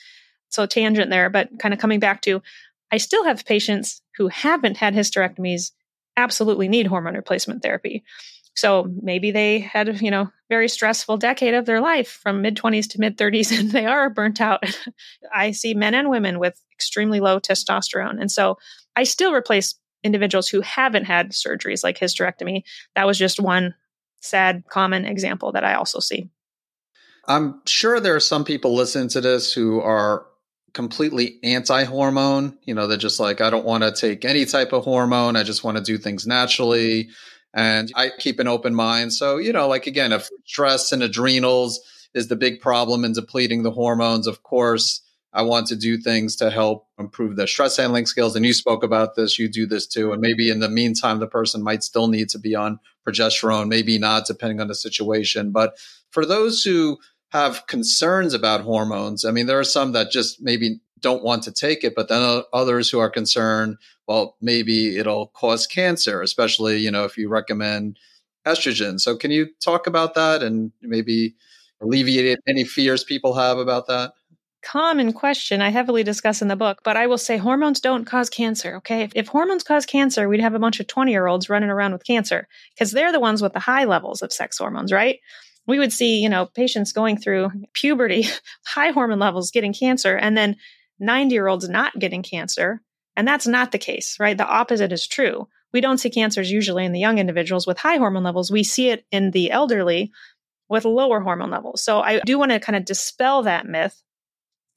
So, 0.50 0.64
tangent 0.64 1.10
there, 1.10 1.28
but 1.28 1.50
kind 1.58 1.74
of 1.74 1.80
coming 1.80 2.00
back 2.00 2.22
to 2.22 2.40
I 2.90 2.96
still 2.98 3.24
have 3.24 3.44
patients 3.44 4.00
who 4.16 4.28
haven't 4.28 4.76
had 4.76 4.94
hysterectomies 4.94 5.72
absolutely 6.16 6.68
need 6.68 6.86
hormone 6.86 7.14
replacement 7.14 7.62
therapy. 7.62 8.04
So 8.54 8.92
maybe 9.00 9.30
they 9.30 9.60
had, 9.60 10.00
you 10.00 10.10
know, 10.10 10.30
very 10.48 10.68
stressful 10.68 11.18
decade 11.18 11.54
of 11.54 11.64
their 11.64 11.80
life 11.80 12.18
from 12.22 12.42
mid 12.42 12.56
20s 12.56 12.88
to 12.90 13.00
mid 13.00 13.16
30s 13.16 13.56
and 13.58 13.70
they 13.70 13.86
are 13.86 14.10
burnt 14.10 14.40
out. 14.40 14.64
I 15.34 15.52
see 15.52 15.74
men 15.74 15.94
and 15.94 16.10
women 16.10 16.38
with 16.38 16.60
extremely 16.72 17.20
low 17.20 17.38
testosterone. 17.38 18.20
And 18.20 18.30
so 18.30 18.58
I 18.96 19.04
still 19.04 19.32
replace 19.32 19.76
individuals 20.02 20.48
who 20.48 20.60
haven't 20.60 21.04
had 21.04 21.32
surgeries 21.32 21.84
like 21.84 21.98
hysterectomy. 21.98 22.62
That 22.96 23.06
was 23.06 23.18
just 23.18 23.40
one 23.40 23.74
sad 24.20 24.64
common 24.68 25.04
example 25.04 25.52
that 25.52 25.64
I 25.64 25.74
also 25.74 26.00
see. 26.00 26.28
I'm 27.26 27.60
sure 27.66 28.00
there 28.00 28.16
are 28.16 28.20
some 28.20 28.44
people 28.44 28.74
listening 28.74 29.08
to 29.10 29.20
this 29.20 29.52
who 29.52 29.80
are 29.80 30.26
completely 30.72 31.38
anti 31.42 31.84
hormone. 31.84 32.58
You 32.64 32.74
know, 32.74 32.86
they're 32.86 32.96
just 32.96 33.20
like, 33.20 33.40
I 33.40 33.50
don't 33.50 33.64
want 33.64 33.84
to 33.84 33.92
take 33.92 34.24
any 34.24 34.44
type 34.44 34.72
of 34.72 34.84
hormone. 34.84 35.36
I 35.36 35.42
just 35.42 35.64
want 35.64 35.76
to 35.76 35.82
do 35.82 35.98
things 35.98 36.26
naturally. 36.26 37.08
And 37.54 37.90
I 37.94 38.10
keep 38.16 38.38
an 38.38 38.48
open 38.48 38.74
mind. 38.74 39.12
So, 39.12 39.38
you 39.38 39.52
know, 39.52 39.68
like 39.68 39.86
again, 39.86 40.12
if 40.12 40.28
stress 40.44 40.92
and 40.92 41.02
adrenals 41.02 41.80
is 42.14 42.28
the 42.28 42.36
big 42.36 42.60
problem 42.60 43.04
in 43.04 43.12
depleting 43.12 43.62
the 43.62 43.70
hormones, 43.70 44.26
of 44.26 44.42
course, 44.42 45.02
I 45.32 45.42
want 45.42 45.66
to 45.68 45.76
do 45.76 45.98
things 45.98 46.36
to 46.36 46.50
help 46.50 46.86
improve 46.98 47.36
their 47.36 47.46
stress 47.46 47.76
handling 47.76 48.06
skills. 48.06 48.34
And 48.34 48.46
you 48.46 48.54
spoke 48.54 48.82
about 48.82 49.14
this, 49.14 49.38
you 49.38 49.48
do 49.48 49.66
this 49.66 49.86
too. 49.86 50.12
And 50.12 50.20
maybe 50.20 50.50
in 50.50 50.60
the 50.60 50.70
meantime, 50.70 51.20
the 51.20 51.26
person 51.26 51.62
might 51.62 51.82
still 51.82 52.08
need 52.08 52.30
to 52.30 52.38
be 52.38 52.54
on 52.54 52.80
progesterone, 53.06 53.68
maybe 53.68 53.98
not, 53.98 54.26
depending 54.26 54.60
on 54.60 54.68
the 54.68 54.74
situation. 54.74 55.52
But 55.52 55.78
for 56.10 56.24
those 56.24 56.62
who 56.62 56.98
have 57.30 57.66
concerns 57.66 58.34
about 58.34 58.62
hormones, 58.62 59.24
I 59.24 59.30
mean, 59.30 59.46
there 59.46 59.58
are 59.58 59.64
some 59.64 59.92
that 59.92 60.10
just 60.10 60.40
maybe 60.40 60.80
don't 61.00 61.22
want 61.22 61.42
to 61.44 61.52
take 61.52 61.84
it, 61.84 61.94
but 61.94 62.08
then 62.08 62.42
others 62.52 62.90
who 62.90 62.98
are 62.98 63.10
concerned 63.10 63.76
well, 64.08 64.36
maybe 64.40 64.96
it'll 64.96 65.26
cause 65.28 65.66
cancer, 65.66 66.22
especially, 66.22 66.78
you 66.78 66.90
know, 66.90 67.04
if 67.04 67.18
you 67.18 67.28
recommend 67.28 67.98
estrogen. 68.46 68.98
So 68.98 69.16
can 69.16 69.30
you 69.30 69.48
talk 69.62 69.86
about 69.86 70.14
that 70.14 70.42
and 70.42 70.72
maybe 70.80 71.34
alleviate 71.82 72.38
any 72.48 72.64
fears 72.64 73.04
people 73.04 73.34
have 73.34 73.58
about 73.58 73.86
that? 73.88 74.12
Common 74.62 75.12
question 75.12 75.60
I 75.60 75.68
heavily 75.68 76.02
discuss 76.02 76.42
in 76.42 76.48
the 76.48 76.56
book, 76.56 76.80
but 76.82 76.96
I 76.96 77.06
will 77.06 77.18
say 77.18 77.36
hormones 77.36 77.80
don't 77.80 78.06
cause 78.06 78.30
cancer. 78.30 78.76
Okay. 78.76 79.02
If, 79.02 79.12
if 79.14 79.28
hormones 79.28 79.62
cause 79.62 79.86
cancer, 79.86 80.28
we'd 80.28 80.40
have 80.40 80.54
a 80.54 80.58
bunch 80.58 80.80
of 80.80 80.86
20 80.86 81.12
year 81.12 81.26
olds 81.26 81.50
running 81.50 81.70
around 81.70 81.92
with 81.92 82.04
cancer 82.04 82.48
because 82.74 82.90
they're 82.90 83.12
the 83.12 83.20
ones 83.20 83.42
with 83.42 83.52
the 83.52 83.60
high 83.60 83.84
levels 83.84 84.22
of 84.22 84.32
sex 84.32 84.58
hormones, 84.58 84.90
right? 84.90 85.20
We 85.68 85.78
would 85.78 85.92
see, 85.92 86.18
you 86.20 86.28
know, 86.28 86.46
patients 86.46 86.92
going 86.92 87.18
through 87.18 87.50
puberty, 87.74 88.26
high 88.66 88.90
hormone 88.90 89.20
levels 89.20 89.52
getting 89.52 89.72
cancer, 89.72 90.16
and 90.16 90.36
then 90.36 90.56
90 90.98 91.32
year 91.32 91.46
olds 91.46 91.68
not 91.68 91.96
getting 91.98 92.24
cancer 92.24 92.82
and 93.18 93.26
that's 93.26 93.48
not 93.48 93.72
the 93.72 93.78
case, 93.78 94.16
right? 94.20 94.38
The 94.38 94.46
opposite 94.46 94.92
is 94.92 95.04
true. 95.04 95.48
We 95.72 95.80
don't 95.80 95.98
see 95.98 96.08
cancers 96.08 96.52
usually 96.52 96.84
in 96.84 96.92
the 96.92 97.00
young 97.00 97.18
individuals 97.18 97.66
with 97.66 97.76
high 97.76 97.96
hormone 97.96 98.22
levels. 98.22 98.48
We 98.48 98.62
see 98.62 98.90
it 98.90 99.04
in 99.10 99.32
the 99.32 99.50
elderly 99.50 100.12
with 100.68 100.84
lower 100.84 101.18
hormone 101.18 101.50
levels. 101.50 101.82
So 101.82 102.00
I 102.00 102.20
do 102.20 102.38
want 102.38 102.52
to 102.52 102.60
kind 102.60 102.76
of 102.76 102.84
dispel 102.84 103.42
that 103.42 103.66
myth. 103.66 104.00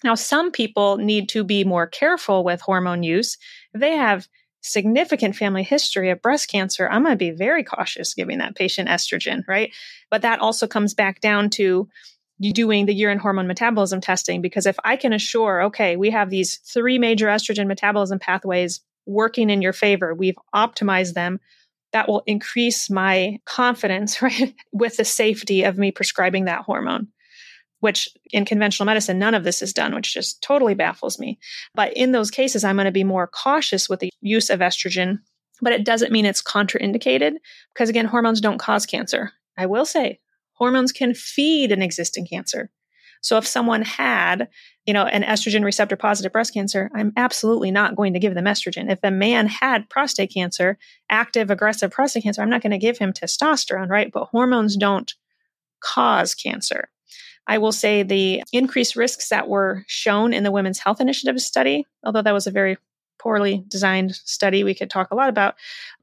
Now, 0.04 0.16
some 0.16 0.50
people 0.50 0.98
need 0.98 1.30
to 1.30 1.44
be 1.44 1.64
more 1.64 1.86
careful 1.86 2.44
with 2.44 2.62
hormone 2.62 3.04
use. 3.04 3.38
They 3.76 3.92
have 3.92 4.28
significant 4.62 5.36
family 5.36 5.64
history 5.64 6.09
of 6.09 6.22
breast 6.22 6.49
cancer, 6.49 6.88
I'm 6.89 7.03
going 7.03 7.14
to 7.14 7.18
be 7.18 7.32
very 7.32 7.64
cautious 7.64 8.14
giving 8.14 8.38
that 8.38 8.55
patient 8.55 8.89
estrogen, 8.89 9.43
right? 9.47 9.74
But 10.09 10.22
that 10.22 10.39
also 10.39 10.68
comes 10.68 10.93
back 10.93 11.20
down 11.20 11.49
to 11.51 11.89
you 12.39 12.53
doing 12.53 12.86
the 12.86 12.93
urine 12.93 13.20
hormone 13.20 13.47
metabolism 13.47 14.01
testing 14.01 14.41
because 14.41 14.66
if 14.66 14.78
I 14.84 14.95
can 14.95 15.14
assure, 15.14 15.64
okay, 15.66 15.95
we 15.95 16.09
have 16.09 16.30
these 16.30 16.57
three 16.57 16.97
major 16.97 17.28
estrogen 17.28 17.68
metabolism 17.68 18.20
pathways 18.20 18.82
working 19.05 19.49
in 19.49 19.62
your 19.62 19.74
favor, 19.74 20.14
we've 20.14 20.38
optimized 20.53 21.14
them, 21.14 21.39
that 21.93 22.07
will 22.07 22.24
increase 22.26 22.89
my 22.89 23.38
confidence, 23.45 24.22
right, 24.22 24.55
with 24.72 24.97
the 24.97 25.05
safety 25.05 25.64
of 25.64 25.78
me 25.78 25.91
prescribing 25.91 26.45
that 26.45 26.62
hormone. 26.62 27.07
Which 27.82 28.10
in 28.32 28.46
conventional 28.46 28.86
medicine, 28.86 29.20
none 29.20 29.34
of 29.34 29.44
this 29.44 29.62
is 29.62 29.74
done, 29.74 29.94
which 29.94 30.14
just 30.14 30.42
totally 30.42 30.74
baffles 30.74 31.20
me. 31.20 31.38
But 31.76 31.94
in 31.98 32.14
those 32.14 32.32
cases, 32.32 32.64
I'm 32.64 32.78
going 32.78 32.86
to 32.86 32.92
be 32.92 33.04
more 33.04 33.28
cautious 33.28 33.90
with 33.90 34.00
the 34.00 34.12
use 34.22 34.50
of 34.50 34.60
estrogen, 34.60 35.20
but 35.62 35.74
it 35.74 35.84
doesn't 35.84 36.12
mean 36.12 36.26
it's 36.26 36.42
contraindicated 36.42 37.34
because, 37.74 37.90
again, 37.90 38.06
hormones 38.06 38.40
don't 38.40 38.60
cause 38.60 38.86
cancer. 38.86 39.34
I 39.58 39.66
will 39.66 39.86
say 39.86 40.20
hormones 40.54 40.92
can 40.92 41.14
feed 41.14 41.72
an 41.72 41.82
existing 41.82 42.28
cancer. 42.28 42.70
So 43.22 43.38
if 43.38 43.48
someone 43.48 43.84
had, 43.84 44.48
you 44.86 44.94
know, 44.94 45.06
an 45.06 45.24
estrogen 45.24 45.64
receptor 45.64 45.96
positive 45.96 46.32
breast 46.32 46.54
cancer, 46.54 46.90
I'm 46.94 47.14
absolutely 47.16 47.72
not 47.72 47.96
going 47.96 48.14
to 48.14 48.20
give 48.20 48.34
them 48.34 48.46
estrogen. 48.46 48.92
If 48.92 49.00
a 49.04 49.12
man 49.12 49.48
had 49.48 49.90
prostate 49.90 50.34
cancer, 50.34 50.78
active 51.10 51.52
aggressive 51.52 51.92
prostate 51.92 52.24
cancer, 52.24 52.42
I'm 52.42 52.50
not 52.50 52.62
going 52.62 52.72
to 52.72 52.80
give 52.80 52.98
him 52.98 53.14
testosterone, 53.14 53.90
right? 53.90 54.12
But 54.12 54.26
hormones 54.26 54.76
don't 54.76 55.14
cause 55.84 56.34
cancer. 56.34 56.90
I 57.48 57.58
will 57.58 57.72
say 57.72 58.04
the 58.04 58.44
increased 58.54 58.96
risks 58.96 59.30
that 59.30 59.48
were 59.48 59.84
shown 59.88 60.34
in 60.34 60.44
the 60.44 60.52
Women's 60.52 60.80
Health 60.80 61.02
Initiative 61.02 61.39
study, 61.42 61.86
although 62.06 62.22
that 62.22 62.34
was 62.34 62.48
a 62.48 62.52
very 62.52 62.78
poorly 63.20 63.64
designed 63.68 64.16
study 64.16 64.64
we 64.64 64.74
could 64.74 64.89
talk 64.89 65.12
a 65.12 65.16
lot 65.16 65.30
about. 65.30 65.56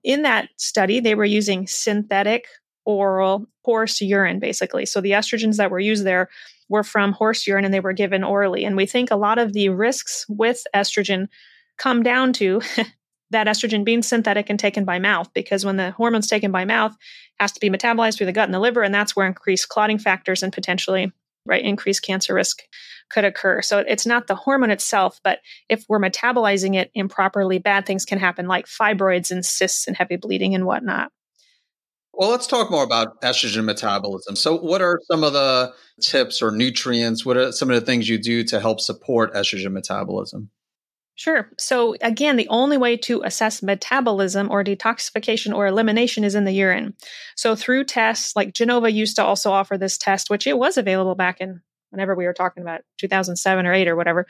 In 0.04 0.22
that 0.22 0.48
study, 0.56 1.00
they 1.00 1.14
were 1.14 1.24
using 1.24 1.66
synthetic 1.66 2.46
oral 2.84 3.46
horse 3.64 4.00
urine, 4.00 4.38
basically. 4.38 4.86
So 4.86 5.00
the 5.00 5.10
estrogens 5.10 5.56
that 5.56 5.70
were 5.70 5.80
used 5.80 6.04
there 6.04 6.28
were 6.68 6.84
from 6.84 7.12
horse 7.12 7.46
urine 7.46 7.64
and 7.64 7.74
they 7.74 7.80
were 7.80 7.92
given 7.92 8.24
orally. 8.24 8.64
And 8.64 8.76
we 8.76 8.86
think 8.86 9.10
a 9.10 9.16
lot 9.16 9.38
of 9.38 9.52
the 9.52 9.68
risks 9.68 10.24
with 10.28 10.64
estrogen 10.74 11.28
come 11.76 12.02
down 12.02 12.32
to 12.34 12.60
that 13.30 13.46
estrogen 13.46 13.84
being 13.84 14.02
synthetic 14.02 14.48
and 14.48 14.58
taken 14.58 14.84
by 14.84 14.98
mouth 14.98 15.32
because 15.34 15.64
when 15.64 15.76
the 15.76 15.90
hormone's 15.92 16.28
taken 16.28 16.50
by 16.50 16.64
mouth 16.64 16.96
has 17.38 17.52
to 17.52 17.60
be 17.60 17.70
metabolized 17.70 18.16
through 18.16 18.26
the 18.26 18.32
gut 18.32 18.46
and 18.46 18.54
the 18.54 18.58
liver 18.58 18.82
and 18.82 18.94
that's 18.94 19.14
where 19.14 19.26
increased 19.26 19.68
clotting 19.68 19.98
factors 19.98 20.42
and 20.42 20.52
potentially 20.52 21.12
right 21.48 21.64
increased 21.64 22.02
cancer 22.02 22.34
risk 22.34 22.62
could 23.10 23.24
occur 23.24 23.62
so 23.62 23.78
it's 23.78 24.06
not 24.06 24.26
the 24.26 24.34
hormone 24.34 24.70
itself 24.70 25.20
but 25.24 25.40
if 25.68 25.84
we're 25.88 25.98
metabolizing 25.98 26.76
it 26.76 26.90
improperly 26.94 27.58
bad 27.58 27.86
things 27.86 28.04
can 28.04 28.18
happen 28.18 28.46
like 28.46 28.66
fibroids 28.66 29.30
and 29.30 29.44
cysts 29.44 29.86
and 29.86 29.96
heavy 29.96 30.16
bleeding 30.16 30.54
and 30.54 30.66
whatnot 30.66 31.10
well, 32.18 32.30
let's 32.30 32.48
talk 32.48 32.68
more 32.68 32.82
about 32.82 33.20
estrogen 33.22 33.64
metabolism. 33.64 34.34
So, 34.34 34.56
what 34.56 34.82
are 34.82 34.98
some 35.08 35.22
of 35.22 35.34
the 35.34 35.72
tips 36.02 36.42
or 36.42 36.50
nutrients? 36.50 37.24
What 37.24 37.36
are 37.36 37.52
some 37.52 37.70
of 37.70 37.78
the 37.78 37.86
things 37.86 38.08
you 38.08 38.18
do 38.18 38.42
to 38.42 38.58
help 38.58 38.80
support 38.80 39.32
estrogen 39.34 39.70
metabolism? 39.70 40.50
Sure. 41.18 41.50
So, 41.58 41.96
again, 42.00 42.36
the 42.36 42.46
only 42.46 42.76
way 42.76 42.96
to 42.98 43.22
assess 43.24 43.60
metabolism 43.60 44.52
or 44.52 44.62
detoxification 44.62 45.52
or 45.52 45.66
elimination 45.66 46.22
is 46.22 46.36
in 46.36 46.44
the 46.44 46.52
urine. 46.52 46.94
So, 47.34 47.56
through 47.56 47.86
tests 47.86 48.36
like 48.36 48.54
Genova 48.54 48.88
used 48.88 49.16
to 49.16 49.24
also 49.24 49.50
offer 49.50 49.76
this 49.76 49.98
test, 49.98 50.30
which 50.30 50.46
it 50.46 50.56
was 50.56 50.76
available 50.76 51.16
back 51.16 51.40
in 51.40 51.60
whenever 51.90 52.14
we 52.14 52.24
were 52.24 52.32
talking 52.32 52.62
about 52.62 52.82
2007 52.98 53.66
or 53.66 53.72
8 53.72 53.88
or 53.88 53.96
whatever. 53.96 54.28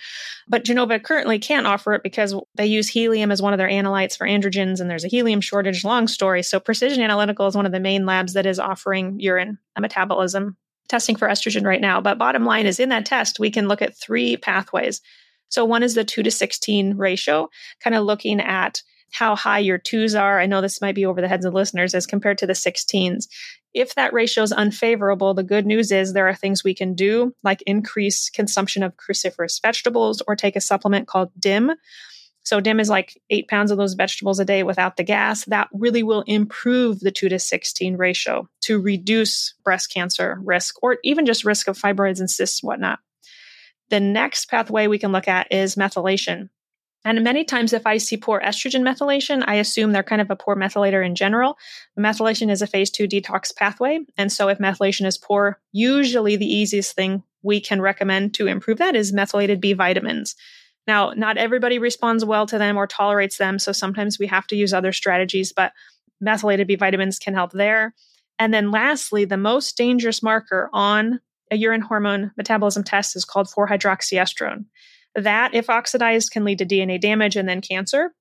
But 0.48 0.64
Genova 0.64 0.98
currently 0.98 1.38
can't 1.38 1.66
offer 1.66 1.92
it 1.92 2.02
because 2.02 2.34
they 2.54 2.64
use 2.64 2.88
helium 2.88 3.30
as 3.30 3.42
one 3.42 3.52
of 3.52 3.58
their 3.58 3.68
analytes 3.68 4.16
for 4.16 4.26
androgens 4.26 4.80
and 4.80 4.88
there's 4.88 5.04
a 5.04 5.08
helium 5.08 5.42
shortage, 5.42 5.84
long 5.84 6.08
story. 6.08 6.42
So 6.42 6.58
Precision 6.58 7.02
Analytical 7.02 7.48
is 7.48 7.56
one 7.56 7.66
of 7.66 7.72
the 7.72 7.80
main 7.80 8.06
labs 8.06 8.32
that 8.32 8.46
is 8.46 8.58
offering 8.58 9.20
urine 9.20 9.58
metabolism 9.78 10.56
testing 10.88 11.16
for 11.16 11.28
estrogen 11.28 11.66
right 11.66 11.82
now. 11.82 12.00
But 12.00 12.16
bottom 12.16 12.46
line 12.46 12.64
is 12.64 12.80
in 12.80 12.88
that 12.88 13.04
test, 13.04 13.38
we 13.38 13.50
can 13.50 13.68
look 13.68 13.82
at 13.82 13.94
three 13.94 14.38
pathways. 14.38 15.02
So 15.48 15.64
one 15.64 15.82
is 15.82 15.94
the 15.94 16.04
2 16.04 16.22
to 16.22 16.30
16 16.30 16.96
ratio, 16.96 17.48
kind 17.80 17.96
of 17.96 18.04
looking 18.04 18.40
at 18.40 18.82
how 19.10 19.34
high 19.34 19.58
your 19.58 19.78
twos 19.78 20.14
are. 20.14 20.38
I 20.38 20.46
know 20.46 20.60
this 20.60 20.80
might 20.80 20.94
be 20.94 21.06
over 21.06 21.20
the 21.20 21.28
heads 21.28 21.44
of 21.44 21.54
listeners 21.54 21.94
as 21.94 22.06
compared 22.06 22.38
to 22.38 22.46
the 22.46 22.52
16s. 22.52 23.26
If 23.74 23.94
that 23.94 24.12
ratio 24.12 24.42
is 24.42 24.52
unfavorable, 24.52 25.34
the 25.34 25.42
good 25.42 25.66
news 25.66 25.92
is 25.92 26.12
there 26.12 26.28
are 26.28 26.34
things 26.34 26.64
we 26.64 26.74
can 26.74 26.94
do, 26.94 27.34
like 27.42 27.62
increase 27.62 28.30
consumption 28.30 28.82
of 28.82 28.96
cruciferous 28.96 29.60
vegetables 29.60 30.22
or 30.26 30.36
take 30.36 30.56
a 30.56 30.60
supplement 30.60 31.06
called 31.06 31.30
DIM. 31.38 31.72
So 32.42 32.60
DIM 32.60 32.80
is 32.80 32.88
like 32.88 33.20
eight 33.28 33.46
pounds 33.48 33.70
of 33.70 33.76
those 33.76 33.92
vegetables 33.92 34.40
a 34.40 34.44
day 34.44 34.62
without 34.62 34.96
the 34.96 35.04
gas. 35.04 35.44
That 35.44 35.68
really 35.72 36.02
will 36.02 36.22
improve 36.26 37.00
the 37.00 37.10
two 37.10 37.28
to 37.28 37.38
16 37.38 37.96
ratio 37.96 38.48
to 38.62 38.80
reduce 38.80 39.54
breast 39.64 39.92
cancer 39.92 40.38
risk 40.42 40.82
or 40.82 40.96
even 41.04 41.26
just 41.26 41.44
risk 41.44 41.68
of 41.68 41.78
fibroids 41.78 42.20
and 42.20 42.30
cysts 42.30 42.62
and 42.62 42.68
whatnot. 42.68 43.00
The 43.90 44.00
next 44.00 44.50
pathway 44.50 44.86
we 44.86 44.98
can 44.98 45.12
look 45.12 45.28
at 45.28 45.50
is 45.50 45.76
methylation. 45.76 46.50
And 47.04 47.22
many 47.22 47.44
times, 47.44 47.72
if 47.72 47.86
I 47.86 47.96
see 47.98 48.16
poor 48.16 48.40
estrogen 48.40 48.82
methylation, 48.82 49.44
I 49.46 49.54
assume 49.54 49.92
they're 49.92 50.02
kind 50.02 50.20
of 50.20 50.30
a 50.30 50.36
poor 50.36 50.56
methylator 50.56 51.04
in 51.04 51.14
general. 51.14 51.56
Methylation 51.98 52.50
is 52.50 52.60
a 52.60 52.66
phase 52.66 52.90
two 52.90 53.06
detox 53.06 53.54
pathway. 53.54 54.00
And 54.16 54.32
so, 54.32 54.48
if 54.48 54.58
methylation 54.58 55.06
is 55.06 55.16
poor, 55.16 55.60
usually 55.72 56.36
the 56.36 56.52
easiest 56.52 56.94
thing 56.94 57.22
we 57.42 57.60
can 57.60 57.80
recommend 57.80 58.34
to 58.34 58.46
improve 58.46 58.78
that 58.78 58.96
is 58.96 59.12
methylated 59.12 59.60
B 59.60 59.74
vitamins. 59.74 60.34
Now, 60.86 61.12
not 61.12 61.38
everybody 61.38 61.78
responds 61.78 62.24
well 62.24 62.46
to 62.46 62.58
them 62.58 62.76
or 62.76 62.86
tolerates 62.86 63.38
them. 63.38 63.58
So, 63.58 63.70
sometimes 63.70 64.18
we 64.18 64.26
have 64.26 64.48
to 64.48 64.56
use 64.56 64.74
other 64.74 64.92
strategies, 64.92 65.52
but 65.52 65.72
methylated 66.20 66.66
B 66.66 66.74
vitamins 66.74 67.18
can 67.20 67.32
help 67.32 67.52
there. 67.52 67.94
And 68.40 68.52
then, 68.52 68.72
lastly, 68.72 69.24
the 69.24 69.36
most 69.36 69.76
dangerous 69.76 70.20
marker 70.20 70.68
on 70.72 71.20
a 71.50 71.56
urine 71.56 71.80
hormone 71.80 72.32
metabolism 72.36 72.84
test 72.84 73.16
is 73.16 73.24
called 73.24 73.50
4 73.50 73.68
hydroxyestrone. 73.68 74.64
That, 75.14 75.54
if 75.54 75.70
oxidized, 75.70 76.30
can 76.30 76.44
lead 76.44 76.58
to 76.58 76.66
DNA 76.66 77.00
damage 77.00 77.36
and 77.36 77.48
then 77.48 77.60
cancer. 77.60 78.12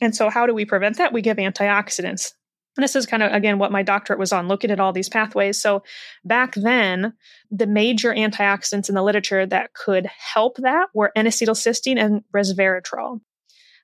And 0.00 0.14
so, 0.14 0.30
how 0.30 0.46
do 0.46 0.54
we 0.54 0.64
prevent 0.64 0.98
that? 0.98 1.12
We 1.12 1.22
give 1.22 1.36
antioxidants. 1.36 2.32
And 2.76 2.82
this 2.82 2.96
is 2.96 3.06
kind 3.06 3.22
of, 3.22 3.32
again, 3.32 3.58
what 3.58 3.70
my 3.70 3.82
doctorate 3.82 4.18
was 4.18 4.32
on, 4.32 4.48
looking 4.48 4.70
at 4.70 4.80
all 4.80 4.92
these 4.92 5.08
pathways. 5.08 5.60
So, 5.60 5.82
back 6.24 6.54
then, 6.54 7.14
the 7.50 7.66
major 7.66 8.12
antioxidants 8.12 8.88
in 8.88 8.94
the 8.94 9.02
literature 9.02 9.46
that 9.46 9.74
could 9.74 10.06
help 10.06 10.56
that 10.58 10.88
were 10.94 11.12
N 11.14 11.26
acetylcysteine 11.26 11.98
and 11.98 12.22
resveratrol. 12.34 13.20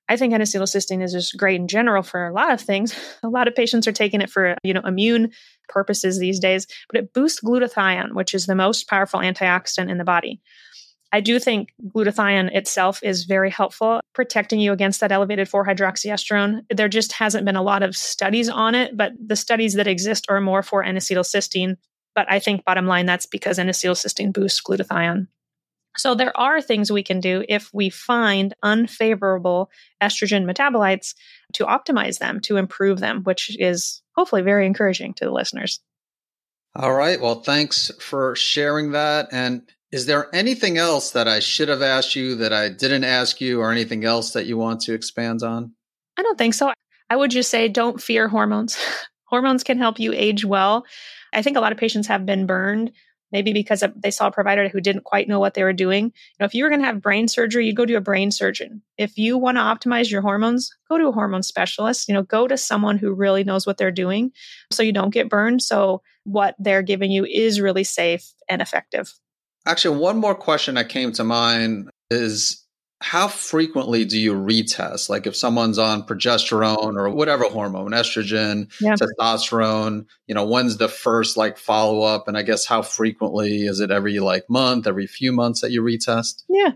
I 0.09 0.17
think 0.17 0.35
N 0.35 0.41
acetylcysteine 0.41 1.03
is 1.05 1.13
just 1.13 1.37
great 1.37 1.61
in 1.61 1.69
general 1.69 2.03
for 2.03 2.27
a 2.27 2.33
lot 2.33 2.53
of 2.53 2.61
things. 2.61 2.95
A 3.23 3.29
lot 3.29 3.47
of 3.47 3.55
patients 3.55 3.87
are 3.87 3.93
taking 3.93 4.21
it 4.21 4.31
for, 4.31 4.57
you 4.65 4.75
know, 4.75 4.83
immune 4.85 5.31
purposes 5.71 6.19
these 6.19 6.39
days, 6.39 6.67
but 6.89 7.01
it 7.01 7.15
boosts 7.15 7.41
glutathione, 7.41 8.13
which 8.13 8.35
is 8.35 8.45
the 8.45 8.55
most 8.55 8.89
powerful 8.89 9.21
antioxidant 9.21 9.91
in 9.91 9.97
the 9.97 10.05
body. 10.05 10.43
I 11.13 11.21
do 11.21 11.39
think 11.41 11.73
glutathione 11.89 12.55
itself 12.55 13.01
is 13.03 13.25
very 13.25 13.51
helpful 13.51 14.01
protecting 14.15 14.61
you 14.61 14.73
against 14.73 15.01
that 15.01 15.11
elevated 15.11 15.49
4 15.49 15.67
hydroxyestrone. 15.67 16.61
There 16.71 16.89
just 16.89 17.13
hasn't 17.13 17.45
been 17.45 17.57
a 17.57 17.63
lot 17.63 17.83
of 17.83 17.97
studies 17.97 18.49
on 18.49 18.75
it, 18.75 18.97
but 18.97 19.13
the 19.19 19.35
studies 19.37 19.75
that 19.75 19.89
exist 19.89 20.27
are 20.29 20.41
more 20.41 20.63
for 20.63 20.85
N 20.85 20.97
acetylcysteine. 20.97 21.77
But 22.15 22.27
I 22.31 22.39
think 22.39 22.65
bottom 22.65 22.87
line, 22.87 23.07
that's 23.07 23.27
because 23.27 23.59
N 23.59 23.69
acetylcysteine 23.69 24.33
boosts 24.33 24.61
glutathione. 24.63 25.27
So 25.97 26.15
there 26.15 26.37
are 26.39 26.63
things 26.63 26.91
we 26.91 27.03
can 27.03 27.21
do 27.21 27.45
if 27.49 27.71
we 27.73 27.91
find 27.91 28.55
unfavorable 28.63 29.71
estrogen 30.01 30.45
metabolites 30.45 31.15
to 31.55 31.67
optimize 31.67 32.19
them, 32.19 32.41
to 32.43 32.57
improve 32.57 33.01
them, 33.01 33.23
which 33.25 33.57
is 33.59 34.03
hopefully 34.17 34.43
very 34.43 34.67
encouraging 34.67 35.15
to 35.15 35.25
the 35.25 35.33
listeners. 35.33 35.81
All 36.77 36.95
right. 36.95 37.21
Well, 37.21 37.43
thanks 37.43 37.91
for 38.01 38.37
sharing 38.37 38.93
that. 38.93 39.29
And 39.33 39.63
is 39.91 40.07
there 40.07 40.33
anything 40.33 40.79
else 40.79 41.11
that 41.11 41.27
I 41.27 41.41
should 41.41 41.69
have 41.69 41.83
asked 41.83 42.15
you 42.15 42.37
that 42.37 42.53
I 42.53 42.69
didn't 42.69 43.05
ask 43.05 43.41
you, 43.41 43.61
or 43.61 43.73
anything 43.73 44.05
else 44.05 44.33
that 44.33 44.47
you 44.47 44.57
want 44.57 44.81
to 44.83 44.95
expand 44.95 45.43
on? 45.43 45.73
I 46.17 46.23
don't 46.23 46.39
think 46.39 46.55
so. 46.55 46.73
I 47.09 47.17
would 47.17 47.33
just 47.33 47.51
say 47.51 47.67
don't 47.69 48.01
fear 48.01 48.29
hormones. 48.29 48.79
hormones 49.25 49.65
can 49.65 49.79
help 49.79 49.99
you 49.99 50.13
age 50.13 50.45
well. 50.45 50.85
I 51.33 51.43
think 51.43 51.57
a 51.57 51.61
lot 51.61 51.73
of 51.73 51.79
patients 51.79 52.07
have 52.07 52.25
been 52.25 52.47
burned, 52.47 52.93
maybe 53.33 53.53
because 53.53 53.83
they 53.97 54.11
saw 54.11 54.29
a 54.29 54.33
provider 54.33 54.69
who 54.69 54.81
didn't 54.81 55.05
quite 55.05 55.29
know 55.29 55.39
what 55.39 55.55
they 55.55 55.63
were 55.63 55.73
doing. 55.73 56.07
You 56.07 56.13
know, 56.41 56.47
if 56.47 56.55
you 56.55 56.65
were 56.65 56.71
going 56.71 56.81
to 56.81 56.87
have 56.87 57.01
brain 57.01 57.29
surgery, 57.29 57.67
you 57.67 57.75
go 57.75 57.87
to 57.87 57.95
a 57.95 58.01
brain 58.01 58.31
surgeon. 58.31 58.83
If 58.99 59.19
you 59.19 59.39
want 59.39 59.57
to 59.57 59.63
optimize 59.63 60.11
your 60.11 60.23
hormones, 60.23 60.71
go 60.89 60.99
to 60.99 61.09
a 61.09 61.13
hormone 61.13 61.43
specialist. 61.43 62.09
You 62.09 62.15
know, 62.15 62.23
go 62.23 62.49
to 62.49 62.57
someone 62.57 62.99
who 62.99 63.13
really 63.13 63.45
knows 63.45 63.67
what 63.67 63.79
they're 63.79 63.91
doing, 63.91 64.33
so 64.71 64.83
you 64.83 64.93
don't 64.93 65.15
get 65.15 65.29
burned. 65.29 65.63
So 65.63 66.03
what 66.25 66.55
they're 66.59 66.83
giving 66.83 67.11
you 67.11 67.25
is 67.25 67.61
really 67.61 67.85
safe 67.85 68.33
and 68.49 68.61
effective. 68.61 69.13
Actually, 69.67 69.99
one 69.99 70.19
more 70.19 70.35
question 70.35 70.75
that 70.77 70.89
came 70.89 71.13
to 71.13 71.25
mind 71.25 71.91
is 72.11 72.60
how 73.01 73.29
frequently 73.29 74.05
do 74.05 74.19
you 74.19 74.35
retest? 74.35 75.09
Like 75.09 75.27
if 75.27 75.35
someone's 75.35 75.79
on 75.79 76.03
progesterone 76.03 76.97
or 76.97 77.09
whatever 77.09 77.45
hormone, 77.45 77.93
estrogen, 77.93 78.71
yeah. 78.81 78.95
testosterone, 78.95 80.07
you 80.27 80.35
know, 80.35 80.47
when's 80.47 80.77
the 80.77 80.89
first 80.89 81.37
like 81.37 81.57
follow 81.57 82.03
up? 82.03 82.29
And 82.29 82.37
I 82.37 82.43
guess 82.43 82.67
how 82.67 82.83
frequently 82.83 83.63
is 83.63 83.81
it 83.81 83.91
every 83.91 84.19
like 84.21 84.49
month, 84.51 84.87
every 84.87 85.07
few 85.07 85.33
months 85.33 85.63
that 85.63 85.71
you 85.71 85.83
retest? 85.83 86.45
Yeah. 86.49 86.73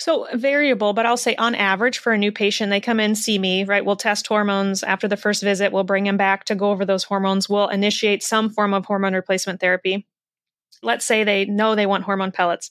So 0.00 0.28
variable, 0.34 0.92
but 0.92 1.06
I'll 1.06 1.16
say 1.16 1.34
on 1.34 1.56
average 1.56 1.98
for 1.98 2.12
a 2.12 2.18
new 2.18 2.30
patient, 2.30 2.70
they 2.70 2.80
come 2.80 3.00
in, 3.00 3.16
see 3.16 3.36
me, 3.36 3.64
right? 3.64 3.84
We'll 3.84 3.96
test 3.96 4.28
hormones 4.28 4.84
after 4.84 5.08
the 5.08 5.16
first 5.16 5.42
visit. 5.42 5.72
We'll 5.72 5.82
bring 5.82 6.04
them 6.04 6.16
back 6.16 6.44
to 6.44 6.54
go 6.54 6.70
over 6.70 6.84
those 6.84 7.02
hormones. 7.02 7.48
We'll 7.48 7.68
initiate 7.68 8.22
some 8.22 8.50
form 8.50 8.72
of 8.72 8.86
hormone 8.86 9.14
replacement 9.14 9.60
therapy 9.60 10.06
let's 10.82 11.04
say 11.04 11.24
they 11.24 11.44
know 11.44 11.74
they 11.74 11.86
want 11.86 12.04
hormone 12.04 12.32
pellets. 12.32 12.70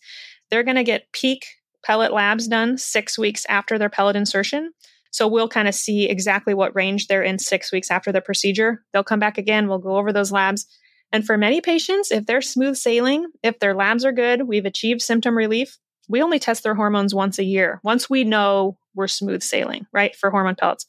They're 0.49 0.63
going 0.63 0.77
to 0.77 0.83
get 0.83 1.11
peak 1.11 1.45
pellet 1.83 2.11
labs 2.11 2.47
done 2.47 2.77
six 2.77 3.17
weeks 3.17 3.45
after 3.47 3.77
their 3.77 3.89
pellet 3.89 4.15
insertion. 4.15 4.71
So 5.11 5.27
we'll 5.27 5.49
kind 5.49 5.67
of 5.67 5.75
see 5.75 6.09
exactly 6.09 6.53
what 6.53 6.75
range 6.75 7.07
they're 7.07 7.23
in 7.23 7.39
six 7.39 7.71
weeks 7.71 7.89
after 7.89 8.11
the 8.11 8.21
procedure. 8.21 8.83
They'll 8.91 9.03
come 9.03 9.19
back 9.19 9.37
again. 9.37 9.67
We'll 9.67 9.79
go 9.79 9.97
over 9.97 10.11
those 10.11 10.31
labs. 10.31 10.67
And 11.11 11.25
for 11.25 11.37
many 11.37 11.61
patients, 11.61 12.11
if 12.11 12.25
they're 12.25 12.41
smooth 12.41 12.75
sailing, 12.75 13.27
if 13.41 13.59
their 13.59 13.73
labs 13.73 14.03
are 14.03 14.11
good, 14.11 14.47
we've 14.47 14.65
achieved 14.65 15.01
symptom 15.01 15.37
relief, 15.37 15.77
we 16.09 16.21
only 16.21 16.39
test 16.39 16.63
their 16.63 16.75
hormones 16.75 17.15
once 17.15 17.39
a 17.39 17.43
year. 17.43 17.79
Once 17.83 18.09
we 18.09 18.23
know 18.23 18.77
we're 18.93 19.07
smooth 19.07 19.41
sailing, 19.41 19.87
right, 19.93 20.15
for 20.15 20.29
hormone 20.29 20.55
pellets. 20.55 20.85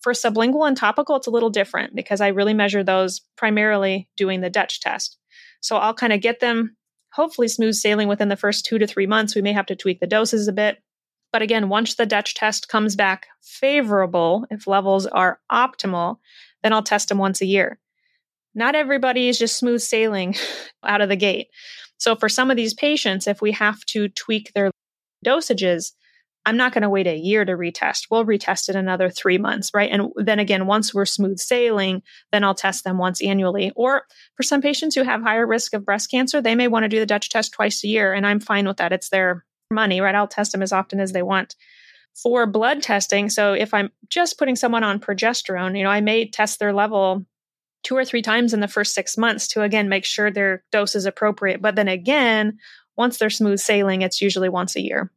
For 0.00 0.12
sublingual 0.12 0.66
and 0.66 0.76
topical, 0.76 1.16
it's 1.16 1.28
a 1.28 1.30
little 1.32 1.50
different 1.50 1.94
because 1.94 2.20
I 2.20 2.28
really 2.28 2.54
measure 2.54 2.82
those 2.82 3.20
primarily 3.36 4.08
doing 4.16 4.40
the 4.40 4.50
Dutch 4.50 4.80
test. 4.80 5.16
So 5.60 5.76
I'll 5.76 5.94
kind 5.94 6.12
of 6.12 6.20
get 6.20 6.40
them 6.40 6.76
hopefully 7.12 7.48
smooth 7.48 7.74
sailing 7.74 8.08
within 8.08 8.28
the 8.28 8.36
first 8.36 8.64
two 8.64 8.78
to 8.78 8.86
three 8.86 9.06
months. 9.06 9.34
We 9.34 9.42
may 9.42 9.52
have 9.52 9.66
to 9.66 9.76
tweak 9.76 10.00
the 10.00 10.06
doses 10.06 10.48
a 10.48 10.52
bit. 10.52 10.78
But 11.32 11.42
again, 11.42 11.68
once 11.68 11.94
the 11.94 12.06
Dutch 12.06 12.34
test 12.34 12.68
comes 12.68 12.94
back 12.94 13.26
favorable, 13.42 14.46
if 14.50 14.66
levels 14.66 15.06
are 15.06 15.40
optimal, 15.50 16.18
then 16.62 16.72
I'll 16.72 16.82
test 16.82 17.08
them 17.08 17.18
once 17.18 17.40
a 17.40 17.46
year. 17.46 17.78
Not 18.54 18.74
everybody 18.74 19.28
is 19.28 19.38
just 19.38 19.56
smooth 19.56 19.80
sailing 19.80 20.34
out 20.84 21.00
of 21.00 21.08
the 21.08 21.16
gate. 21.16 21.48
So 21.96 22.16
for 22.16 22.28
some 22.28 22.50
of 22.50 22.56
these 22.56 22.74
patients, 22.74 23.26
if 23.26 23.40
we 23.40 23.52
have 23.52 23.84
to 23.86 24.08
tweak 24.08 24.52
their 24.52 24.70
dosages, 25.24 25.92
I'm 26.44 26.56
not 26.56 26.72
going 26.72 26.82
to 26.82 26.90
wait 26.90 27.06
a 27.06 27.16
year 27.16 27.44
to 27.44 27.52
retest. 27.52 28.08
We'll 28.10 28.24
retest 28.24 28.68
it 28.68 28.74
another 28.74 29.10
three 29.10 29.38
months, 29.38 29.70
right? 29.72 29.90
And 29.90 30.10
then 30.16 30.38
again, 30.38 30.66
once 30.66 30.92
we're 30.92 31.04
smooth 31.04 31.38
sailing, 31.38 32.02
then 32.32 32.42
I'll 32.42 32.54
test 32.54 32.82
them 32.82 32.98
once 32.98 33.22
annually. 33.22 33.72
Or 33.76 34.02
for 34.36 34.42
some 34.42 34.60
patients 34.60 34.94
who 34.94 35.02
have 35.04 35.22
higher 35.22 35.46
risk 35.46 35.72
of 35.72 35.84
breast 35.84 36.10
cancer, 36.10 36.40
they 36.40 36.56
may 36.56 36.66
want 36.68 36.82
to 36.82 36.88
do 36.88 36.98
the 36.98 37.06
Dutch 37.06 37.30
test 37.30 37.52
twice 37.52 37.84
a 37.84 37.88
year, 37.88 38.12
and 38.12 38.26
I'm 38.26 38.40
fine 38.40 38.66
with 38.66 38.78
that. 38.78 38.92
It's 38.92 39.10
their 39.10 39.44
money, 39.70 40.00
right? 40.00 40.14
I'll 40.14 40.28
test 40.28 40.52
them 40.52 40.62
as 40.62 40.72
often 40.72 41.00
as 41.00 41.12
they 41.12 41.22
want. 41.22 41.54
For 42.14 42.44
blood 42.46 42.82
testing, 42.82 43.30
so 43.30 43.54
if 43.54 43.72
I'm 43.72 43.90
just 44.10 44.38
putting 44.38 44.56
someone 44.56 44.84
on 44.84 45.00
progesterone, 45.00 45.78
you 45.78 45.84
know, 45.84 45.90
I 45.90 46.02
may 46.02 46.28
test 46.28 46.58
their 46.58 46.72
level 46.72 47.24
two 47.82 47.96
or 47.96 48.04
three 48.04 48.20
times 48.20 48.52
in 48.52 48.60
the 48.60 48.68
first 48.68 48.94
six 48.94 49.16
months 49.16 49.48
to 49.48 49.62
again 49.62 49.88
make 49.88 50.04
sure 50.04 50.30
their 50.30 50.62
dose 50.72 50.94
is 50.94 51.06
appropriate. 51.06 51.62
But 51.62 51.74
then 51.74 51.88
again, 51.88 52.58
once 52.98 53.16
they're 53.16 53.30
smooth 53.30 53.60
sailing, 53.60 54.02
it's 54.02 54.20
usually 54.20 54.50
once 54.50 54.76
a 54.76 54.82
year. 54.82 55.10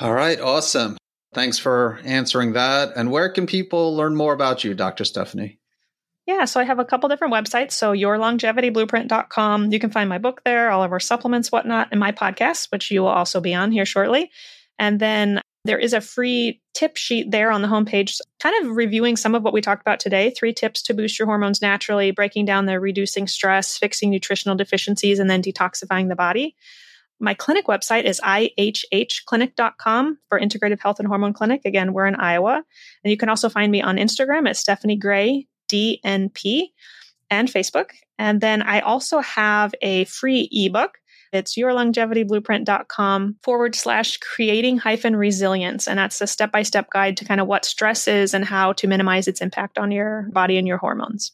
All 0.00 0.12
right, 0.12 0.40
awesome. 0.40 0.96
Thanks 1.34 1.58
for 1.58 1.98
answering 2.04 2.52
that. 2.54 2.92
And 2.96 3.10
where 3.10 3.30
can 3.30 3.46
people 3.46 3.96
learn 3.96 4.16
more 4.16 4.32
about 4.32 4.64
you, 4.64 4.74
Dr. 4.74 5.04
Stephanie? 5.04 5.58
Yeah, 6.26 6.44
so 6.44 6.60
I 6.60 6.64
have 6.64 6.78
a 6.78 6.84
couple 6.84 7.08
different 7.08 7.34
websites. 7.34 7.72
So 7.72 7.92
yourlongevityblueprint.com. 7.92 9.72
You 9.72 9.78
can 9.78 9.90
find 9.90 10.08
my 10.08 10.18
book 10.18 10.42
there, 10.44 10.70
all 10.70 10.82
of 10.82 10.92
our 10.92 11.00
supplements, 11.00 11.50
whatnot, 11.50 11.88
and 11.90 11.98
my 11.98 12.12
podcast, 12.12 12.70
which 12.70 12.90
you 12.90 13.00
will 13.00 13.08
also 13.08 13.40
be 13.40 13.54
on 13.54 13.72
here 13.72 13.86
shortly. 13.86 14.30
And 14.78 15.00
then 15.00 15.40
there 15.64 15.78
is 15.78 15.92
a 15.92 16.00
free 16.00 16.60
tip 16.74 16.96
sheet 16.96 17.30
there 17.30 17.50
on 17.50 17.62
the 17.62 17.68
homepage, 17.68 18.18
kind 18.40 18.64
of 18.64 18.76
reviewing 18.76 19.16
some 19.16 19.34
of 19.34 19.42
what 19.42 19.52
we 19.52 19.60
talked 19.60 19.82
about 19.82 20.00
today. 20.00 20.30
Three 20.30 20.52
tips 20.52 20.82
to 20.82 20.94
boost 20.94 21.18
your 21.18 21.26
hormones 21.26 21.62
naturally, 21.62 22.10
breaking 22.10 22.44
down 22.44 22.66
the 22.66 22.80
reducing 22.80 23.26
stress, 23.26 23.78
fixing 23.78 24.10
nutritional 24.10 24.56
deficiencies, 24.56 25.18
and 25.18 25.30
then 25.30 25.42
detoxifying 25.42 26.08
the 26.08 26.16
body. 26.16 26.56
My 27.22 27.34
clinic 27.34 27.66
website 27.66 28.02
is 28.02 28.20
ihhclinic.com 28.20 30.18
for 30.28 30.40
Integrative 30.40 30.80
Health 30.80 30.98
and 30.98 31.06
Hormone 31.06 31.32
Clinic. 31.32 31.60
Again, 31.64 31.92
we're 31.92 32.08
in 32.08 32.16
Iowa. 32.16 32.64
And 33.04 33.10
you 33.12 33.16
can 33.16 33.28
also 33.28 33.48
find 33.48 33.70
me 33.70 33.80
on 33.80 33.96
Instagram 33.96 34.48
at 34.48 34.56
Stephanie 34.56 34.96
Gray, 34.96 35.46
DNP, 35.70 36.64
and 37.30 37.48
Facebook. 37.48 37.90
And 38.18 38.40
then 38.40 38.60
I 38.60 38.80
also 38.80 39.20
have 39.20 39.72
a 39.82 40.04
free 40.06 40.48
ebook. 40.50 40.98
It's 41.32 41.56
yourlongevityblueprint.com 41.56 43.36
forward 43.44 43.76
slash 43.76 44.16
creating 44.18 44.78
hyphen 44.78 45.14
resilience. 45.14 45.86
And 45.86 46.00
that's 46.00 46.20
a 46.20 46.26
step 46.26 46.50
by 46.50 46.64
step 46.64 46.90
guide 46.90 47.16
to 47.18 47.24
kind 47.24 47.40
of 47.40 47.46
what 47.46 47.64
stress 47.64 48.08
is 48.08 48.34
and 48.34 48.44
how 48.44 48.72
to 48.74 48.88
minimize 48.88 49.28
its 49.28 49.40
impact 49.40 49.78
on 49.78 49.92
your 49.92 50.28
body 50.32 50.58
and 50.58 50.66
your 50.66 50.78
hormones. 50.78 51.30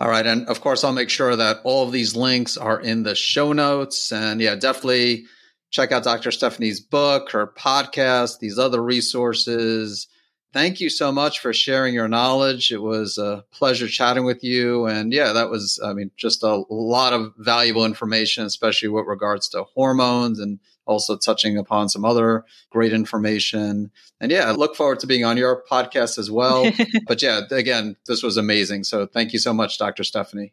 All 0.00 0.08
right. 0.08 0.26
And 0.26 0.48
of 0.48 0.62
course, 0.62 0.82
I'll 0.82 0.94
make 0.94 1.10
sure 1.10 1.36
that 1.36 1.58
all 1.62 1.84
of 1.84 1.92
these 1.92 2.16
links 2.16 2.56
are 2.56 2.80
in 2.80 3.02
the 3.02 3.14
show 3.14 3.52
notes. 3.52 4.10
And 4.10 4.40
yeah, 4.40 4.54
definitely 4.54 5.26
check 5.70 5.92
out 5.92 6.04
Dr. 6.04 6.30
Stephanie's 6.30 6.80
book, 6.80 7.30
her 7.32 7.46
podcast, 7.46 8.38
these 8.38 8.58
other 8.58 8.82
resources. 8.82 10.08
Thank 10.54 10.80
you 10.80 10.88
so 10.88 11.12
much 11.12 11.38
for 11.38 11.52
sharing 11.52 11.92
your 11.92 12.08
knowledge. 12.08 12.72
It 12.72 12.80
was 12.80 13.18
a 13.18 13.44
pleasure 13.52 13.88
chatting 13.88 14.24
with 14.24 14.42
you. 14.42 14.86
And 14.86 15.12
yeah, 15.12 15.34
that 15.34 15.50
was, 15.50 15.78
I 15.84 15.92
mean, 15.92 16.10
just 16.16 16.42
a 16.42 16.64
lot 16.70 17.12
of 17.12 17.34
valuable 17.36 17.84
information, 17.84 18.46
especially 18.46 18.88
with 18.88 19.04
regards 19.06 19.50
to 19.50 19.64
hormones 19.74 20.40
and 20.40 20.60
also 20.86 21.16
touching 21.16 21.56
upon 21.56 21.88
some 21.88 22.04
other 22.04 22.44
great 22.70 22.92
information. 22.92 23.90
And 24.20 24.30
yeah, 24.30 24.48
I 24.48 24.52
look 24.52 24.76
forward 24.76 25.00
to 25.00 25.06
being 25.06 25.24
on 25.24 25.36
your 25.36 25.62
podcast 25.70 26.18
as 26.18 26.30
well. 26.30 26.70
but 27.06 27.22
yeah, 27.22 27.42
again, 27.50 27.96
this 28.06 28.22
was 28.22 28.36
amazing. 28.36 28.84
So 28.84 29.06
thank 29.06 29.32
you 29.32 29.38
so 29.38 29.52
much, 29.52 29.78
Dr. 29.78 30.04
Stephanie. 30.04 30.52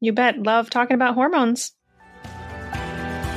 You 0.00 0.12
bet. 0.12 0.42
Love 0.42 0.70
talking 0.70 0.94
about 0.94 1.14
hormones. 1.14 1.72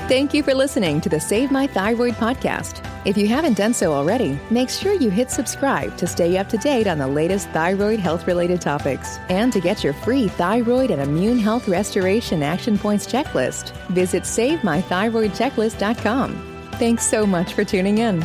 Thank 0.07 0.34
you 0.34 0.43
for 0.43 0.53
listening 0.53 0.99
to 1.01 1.09
the 1.09 1.19
Save 1.19 1.51
My 1.51 1.67
Thyroid 1.67 2.15
podcast. 2.15 2.86
If 3.03 3.17
you 3.17 3.27
haven't 3.27 3.57
done 3.57 3.73
so 3.73 3.93
already, 3.93 4.39
make 4.51 4.69
sure 4.69 4.93
you 4.93 5.09
hit 5.09 5.31
subscribe 5.31 5.97
to 5.97 6.05
stay 6.05 6.37
up 6.37 6.49
to 6.49 6.57
date 6.57 6.85
on 6.85 6.99
the 6.99 7.07
latest 7.07 7.49
thyroid 7.49 7.99
health 7.99 8.27
related 8.27 8.61
topics. 8.61 9.17
And 9.27 9.51
to 9.53 9.59
get 9.59 9.83
your 9.83 9.93
free 9.93 10.27
thyroid 10.27 10.91
and 10.91 11.01
immune 11.01 11.39
health 11.39 11.67
restoration 11.67 12.43
action 12.43 12.77
points 12.77 13.07
checklist, 13.07 13.71
visit 13.87 14.21
SaveMyThyroidChecklist.com. 14.21 16.69
Thanks 16.73 17.07
so 17.07 17.25
much 17.25 17.53
for 17.53 17.63
tuning 17.63 17.97
in. 17.97 18.19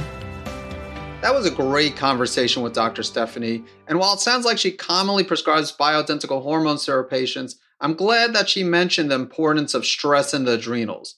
That 1.22 1.32
was 1.32 1.46
a 1.46 1.50
great 1.50 1.96
conversation 1.96 2.62
with 2.62 2.74
Dr. 2.74 3.02
Stephanie. 3.02 3.64
And 3.88 3.98
while 3.98 4.12
it 4.12 4.20
sounds 4.20 4.44
like 4.44 4.58
she 4.58 4.72
commonly 4.72 5.24
prescribes 5.24 5.74
bioidentical 5.74 6.42
hormones 6.42 6.84
to 6.84 6.92
her 6.92 7.04
patients, 7.04 7.56
I'm 7.80 7.94
glad 7.94 8.34
that 8.34 8.50
she 8.50 8.62
mentioned 8.62 9.10
the 9.10 9.14
importance 9.14 9.72
of 9.72 9.86
stress 9.86 10.34
in 10.34 10.44
the 10.44 10.52
adrenals. 10.52 11.16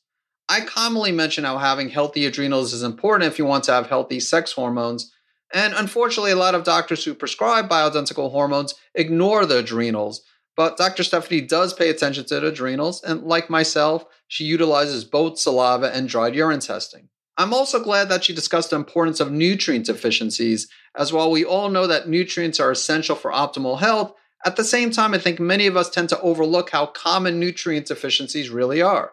I 0.49 0.63
commonly 0.63 1.13
mention 1.13 1.45
how 1.45 1.59
having 1.59 1.91
healthy 1.91 2.25
adrenals 2.25 2.73
is 2.73 2.83
important 2.83 3.31
if 3.31 3.39
you 3.39 3.45
want 3.45 3.65
to 3.65 3.73
have 3.73 3.89
healthy 3.89 4.19
sex 4.19 4.53
hormones. 4.53 5.13
And 5.53 5.75
unfortunately, 5.75 6.31
a 6.31 6.37
lot 6.37 6.55
of 6.55 6.65
doctors 6.65 7.05
who 7.05 7.15
prescribe 7.15 7.69
bioidentical 7.69 8.31
hormones 8.31 8.75
ignore 8.95 9.45
the 9.45 9.59
adrenals. 9.59 10.23
But 10.57 10.77
Dr. 10.77 11.05
Stephanie 11.05 11.43
does 11.43 11.73
pay 11.73 11.91
attention 11.91 12.25
to 12.27 12.41
the 12.41 12.49
adrenals, 12.49 13.03
and 13.05 13.23
like 13.23 13.49
myself, 13.49 14.05
she 14.27 14.45
utilizes 14.45 15.05
both 15.05 15.39
saliva 15.39 15.95
and 15.95 16.09
dried 16.09 16.35
urine 16.35 16.61
testing. 16.61 17.09
I'm 17.37 17.55
also 17.55 17.83
glad 17.83 18.09
that 18.09 18.25
she 18.25 18.35
discussed 18.35 18.71
the 18.71 18.77
importance 18.77 19.21
of 19.21 19.31
nutrient 19.31 19.87
deficiencies, 19.87 20.67
as 20.97 21.13
while 21.13 21.31
we 21.31 21.45
all 21.45 21.69
know 21.69 21.87
that 21.87 22.09
nutrients 22.09 22.59
are 22.59 22.73
essential 22.73 23.15
for 23.15 23.31
optimal 23.31 23.79
health, 23.79 24.13
at 24.45 24.57
the 24.57 24.65
same 24.65 24.91
time, 24.91 25.15
I 25.15 25.19
think 25.19 25.41
many 25.41 25.67
of 25.67 25.77
us 25.77 25.91
tend 25.91 26.09
to 26.11 26.21
overlook 26.21 26.71
how 26.71 26.87
common 26.87 27.39
nutrient 27.39 27.87
deficiencies 27.87 28.51
really 28.51 28.81
are. 28.83 29.13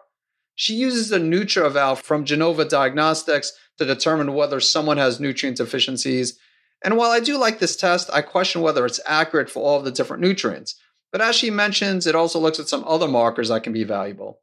She 0.56 0.74
uses 0.74 1.12
a 1.12 1.20
NutrEval 1.20 1.98
from 1.98 2.24
Genova 2.24 2.64
Diagnostics 2.64 3.52
to 3.78 3.84
determine 3.84 4.32
whether 4.32 4.58
someone 4.58 4.96
has 4.96 5.20
nutrient 5.20 5.58
deficiencies. 5.58 6.38
And 6.82 6.96
while 6.96 7.10
I 7.10 7.20
do 7.20 7.36
like 7.36 7.58
this 7.58 7.76
test, 7.76 8.08
I 8.12 8.22
question 8.22 8.62
whether 8.62 8.86
it's 8.86 9.00
accurate 9.06 9.50
for 9.50 9.62
all 9.62 9.78
of 9.78 9.84
the 9.84 9.92
different 9.92 10.22
nutrients. 10.22 10.74
But 11.12 11.20
as 11.20 11.36
she 11.36 11.50
mentions, 11.50 12.06
it 12.06 12.14
also 12.14 12.40
looks 12.40 12.58
at 12.58 12.68
some 12.68 12.84
other 12.86 13.06
markers 13.06 13.48
that 13.50 13.64
can 13.64 13.74
be 13.74 13.84
valuable. 13.84 14.40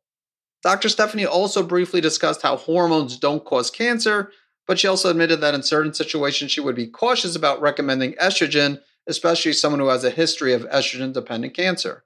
Dr. 0.62 0.88
Stephanie 0.88 1.26
also 1.26 1.64
briefly 1.64 2.00
discussed 2.00 2.44
how 2.44 2.58
hormones 2.58 3.18
don't 3.18 3.44
cause 3.44 3.72
cancer, 3.72 4.32
but 4.68 4.80
she 4.80 4.88
also 4.88 5.10
admitted 5.10 5.42
that 5.42 5.56
in 5.56 5.64
certain 5.64 5.94
situations 5.94 6.52
she 6.52 6.62
would 6.62 6.76
be 6.76 6.88
cautious 6.88 7.36
about 7.36 7.60
recommending 7.60 8.14
estrogen, 8.14 8.80
especially 9.08 9.52
someone 9.52 9.80
who 9.80 9.88
has 9.88 10.04
a 10.04 10.12
history 10.12 10.54
of 10.54 10.70
estrogen 10.70 11.12
dependent 11.12 11.56
cancer. 11.56 12.06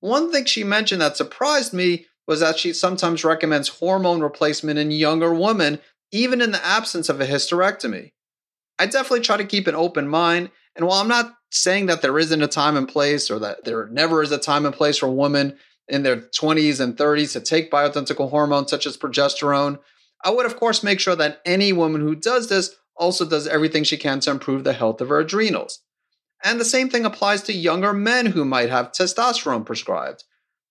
One 0.00 0.30
thing 0.30 0.44
she 0.44 0.64
mentioned 0.64 1.00
that 1.02 1.16
surprised 1.16 1.72
me 1.72 2.06
was 2.26 2.40
that 2.40 2.58
she 2.58 2.72
sometimes 2.72 3.24
recommends 3.24 3.68
hormone 3.68 4.20
replacement 4.20 4.78
in 4.78 4.90
younger 4.90 5.32
women, 5.32 5.80
even 6.10 6.40
in 6.40 6.52
the 6.52 6.64
absence 6.64 7.08
of 7.08 7.20
a 7.20 7.26
hysterectomy. 7.26 8.12
I 8.78 8.86
definitely 8.86 9.20
try 9.20 9.36
to 9.36 9.44
keep 9.44 9.66
an 9.66 9.74
open 9.74 10.08
mind, 10.08 10.50
and 10.74 10.86
while 10.86 11.00
I'm 11.00 11.08
not 11.08 11.34
saying 11.50 11.86
that 11.86 12.02
there 12.02 12.18
isn't 12.18 12.42
a 12.42 12.48
time 12.48 12.76
and 12.76 12.88
place 12.88 13.30
or 13.30 13.38
that 13.38 13.64
there 13.64 13.86
never 13.88 14.22
is 14.22 14.32
a 14.32 14.38
time 14.38 14.66
and 14.66 14.74
place 14.74 14.98
for 14.98 15.08
women 15.08 15.56
in 15.88 16.02
their 16.02 16.16
20s 16.16 16.80
and 16.80 16.96
30s 16.96 17.32
to 17.32 17.40
take 17.40 17.70
bioidentical 17.70 18.30
hormones 18.30 18.70
such 18.70 18.86
as 18.86 18.96
progesterone, 18.96 19.78
I 20.24 20.30
would, 20.30 20.46
of 20.46 20.56
course, 20.56 20.82
make 20.82 21.00
sure 21.00 21.16
that 21.16 21.40
any 21.44 21.72
woman 21.72 22.00
who 22.00 22.14
does 22.14 22.48
this 22.48 22.74
also 22.96 23.28
does 23.28 23.46
everything 23.46 23.84
she 23.84 23.96
can 23.96 24.20
to 24.20 24.30
improve 24.30 24.64
the 24.64 24.72
health 24.72 25.00
of 25.00 25.10
her 25.10 25.20
adrenals. 25.20 25.80
And 26.42 26.58
the 26.58 26.64
same 26.64 26.88
thing 26.88 27.04
applies 27.04 27.42
to 27.42 27.52
younger 27.52 27.92
men 27.92 28.26
who 28.26 28.44
might 28.44 28.70
have 28.70 28.92
testosterone 28.92 29.66
prescribed. 29.66 30.24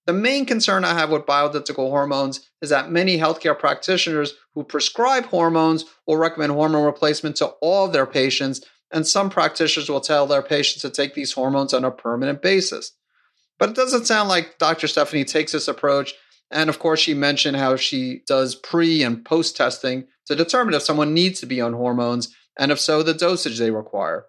The 0.06 0.14
main 0.14 0.46
concern 0.46 0.84
I 0.84 0.94
have 0.94 1.10
with 1.10 1.26
bioidentical 1.26 1.90
hormones 1.90 2.50
is 2.62 2.70
that 2.70 2.92
many 2.92 3.18
healthcare 3.18 3.58
practitioners 3.58 4.34
who 4.54 4.64
prescribe 4.64 5.26
hormones 5.26 5.86
will 6.06 6.18
recommend 6.18 6.52
hormone 6.52 6.86
replacement 6.86 7.38
to 7.38 7.48
all 7.62 7.86
of 7.86 7.94
their 7.94 8.06
patients, 8.06 8.62
and 8.92 9.08
some 9.08 9.30
practitioners 9.30 9.90
will 9.90 10.02
tell 10.02 10.28
their 10.28 10.42
patients 10.42 10.82
to 10.82 10.90
take 10.90 11.14
these 11.14 11.34
hormones 11.34 11.74
on 11.74 11.86
a 11.86 11.92
permanent 11.92 12.42
basis. 12.42 12.92
But 13.58 13.70
it 13.70 13.76
doesn't 13.76 14.06
sound 14.06 14.28
like 14.28 14.58
Dr. 14.58 14.88
Stephanie 14.88 15.24
takes 15.24 15.54
this 15.54 15.68
approach. 15.68 16.14
And 16.52 16.70
of 16.70 16.80
course, 16.80 17.00
she 17.00 17.14
mentioned 17.14 17.58
how 17.58 17.78
she 17.78 18.22
does 18.28 18.56
pre 18.56 19.04
and 19.04 19.24
post 19.24 19.56
testing 19.56 20.06
to 20.26 20.36
determine 20.36 20.74
if 20.74 20.84
someone 20.84 21.14
needs 21.14 21.40
to 21.40 21.46
be 21.46 21.62
on 21.62 21.74
hormones, 21.74 22.36
and 22.58 22.72
if 22.72 22.80
so, 22.80 23.02
the 23.02 23.14
dosage 23.14 23.58
they 23.58 23.72
require. 23.72 24.26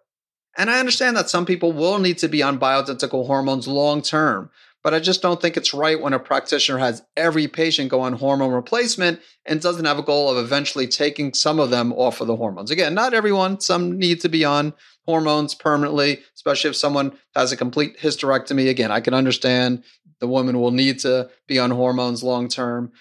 And 0.57 0.71
I 0.71 0.79
understand 0.79 1.17
that 1.17 1.29
some 1.29 1.47
people 1.47 1.73
will 1.73 1.99
need 1.99 2.19
to 2.19 2.29
be 2.29 2.43
on 2.43 2.59
bioidentical 2.59 3.27
hormones 3.27 3.67
long 3.67 4.03
term, 4.03 4.51
but 4.85 4.93
I 4.93 5.01
just 5.01 5.23
don't 5.23 5.41
think 5.41 5.57
it's 5.57 5.73
right 5.73 6.01
when 6.01 6.13
a 6.13 6.19
practitioner 6.19 6.79
has 6.79 7.03
every 7.17 7.49
patient 7.49 7.91
go 7.91 8.03
on 8.03 8.13
hormone 8.13 8.53
replacement 8.53 9.19
and 9.47 9.61
doesn't 9.61 9.87
have 9.87 9.99
a 9.99 10.03
goal 10.03 10.29
of 10.29 10.37
eventually 10.37 10.87
taking 10.87 11.33
some 11.33 11.59
of 11.59 11.71
them 11.71 11.91
off 11.95 12.21
of 12.21 12.27
the 12.27 12.37
hormones. 12.37 12.71
Again, 12.71 12.93
not 12.93 13.15
everyone, 13.15 13.61
some 13.61 13.99
need 13.99 14.21
to 14.21 14.29
be 14.29 14.45
on 14.45 14.75
hormones 15.07 15.55
permanently, 15.55 16.21
especially 16.37 16.69
if 16.69 16.77
someone 16.77 17.17
has 17.35 17.51
a 17.51 17.57
complete 17.57 17.99
hysterectomy. 17.99 18.69
Again, 18.69 18.93
I 18.93 19.01
can 19.01 19.15
understand 19.15 19.83
the 20.21 20.29
woman 20.29 20.61
will 20.61 20.71
need 20.71 20.99
to 21.01 21.31
be 21.49 21.59
on 21.59 21.71
hormones 21.71 22.23
long 22.23 22.49
term. 22.49 22.93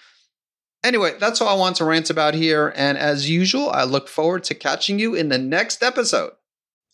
Anyway, 0.82 1.14
that's 1.20 1.42
all 1.42 1.48
I 1.48 1.58
want 1.58 1.76
to 1.76 1.84
rant 1.84 2.08
about 2.08 2.34
here. 2.34 2.72
And 2.76 2.96
as 2.96 3.28
usual, 3.28 3.68
I 3.70 3.84
look 3.84 4.08
forward 4.08 4.44
to 4.44 4.54
catching 4.54 4.98
you 4.98 5.14
in 5.14 5.28
the 5.28 5.38
next 5.38 5.82
episode. 5.82 6.32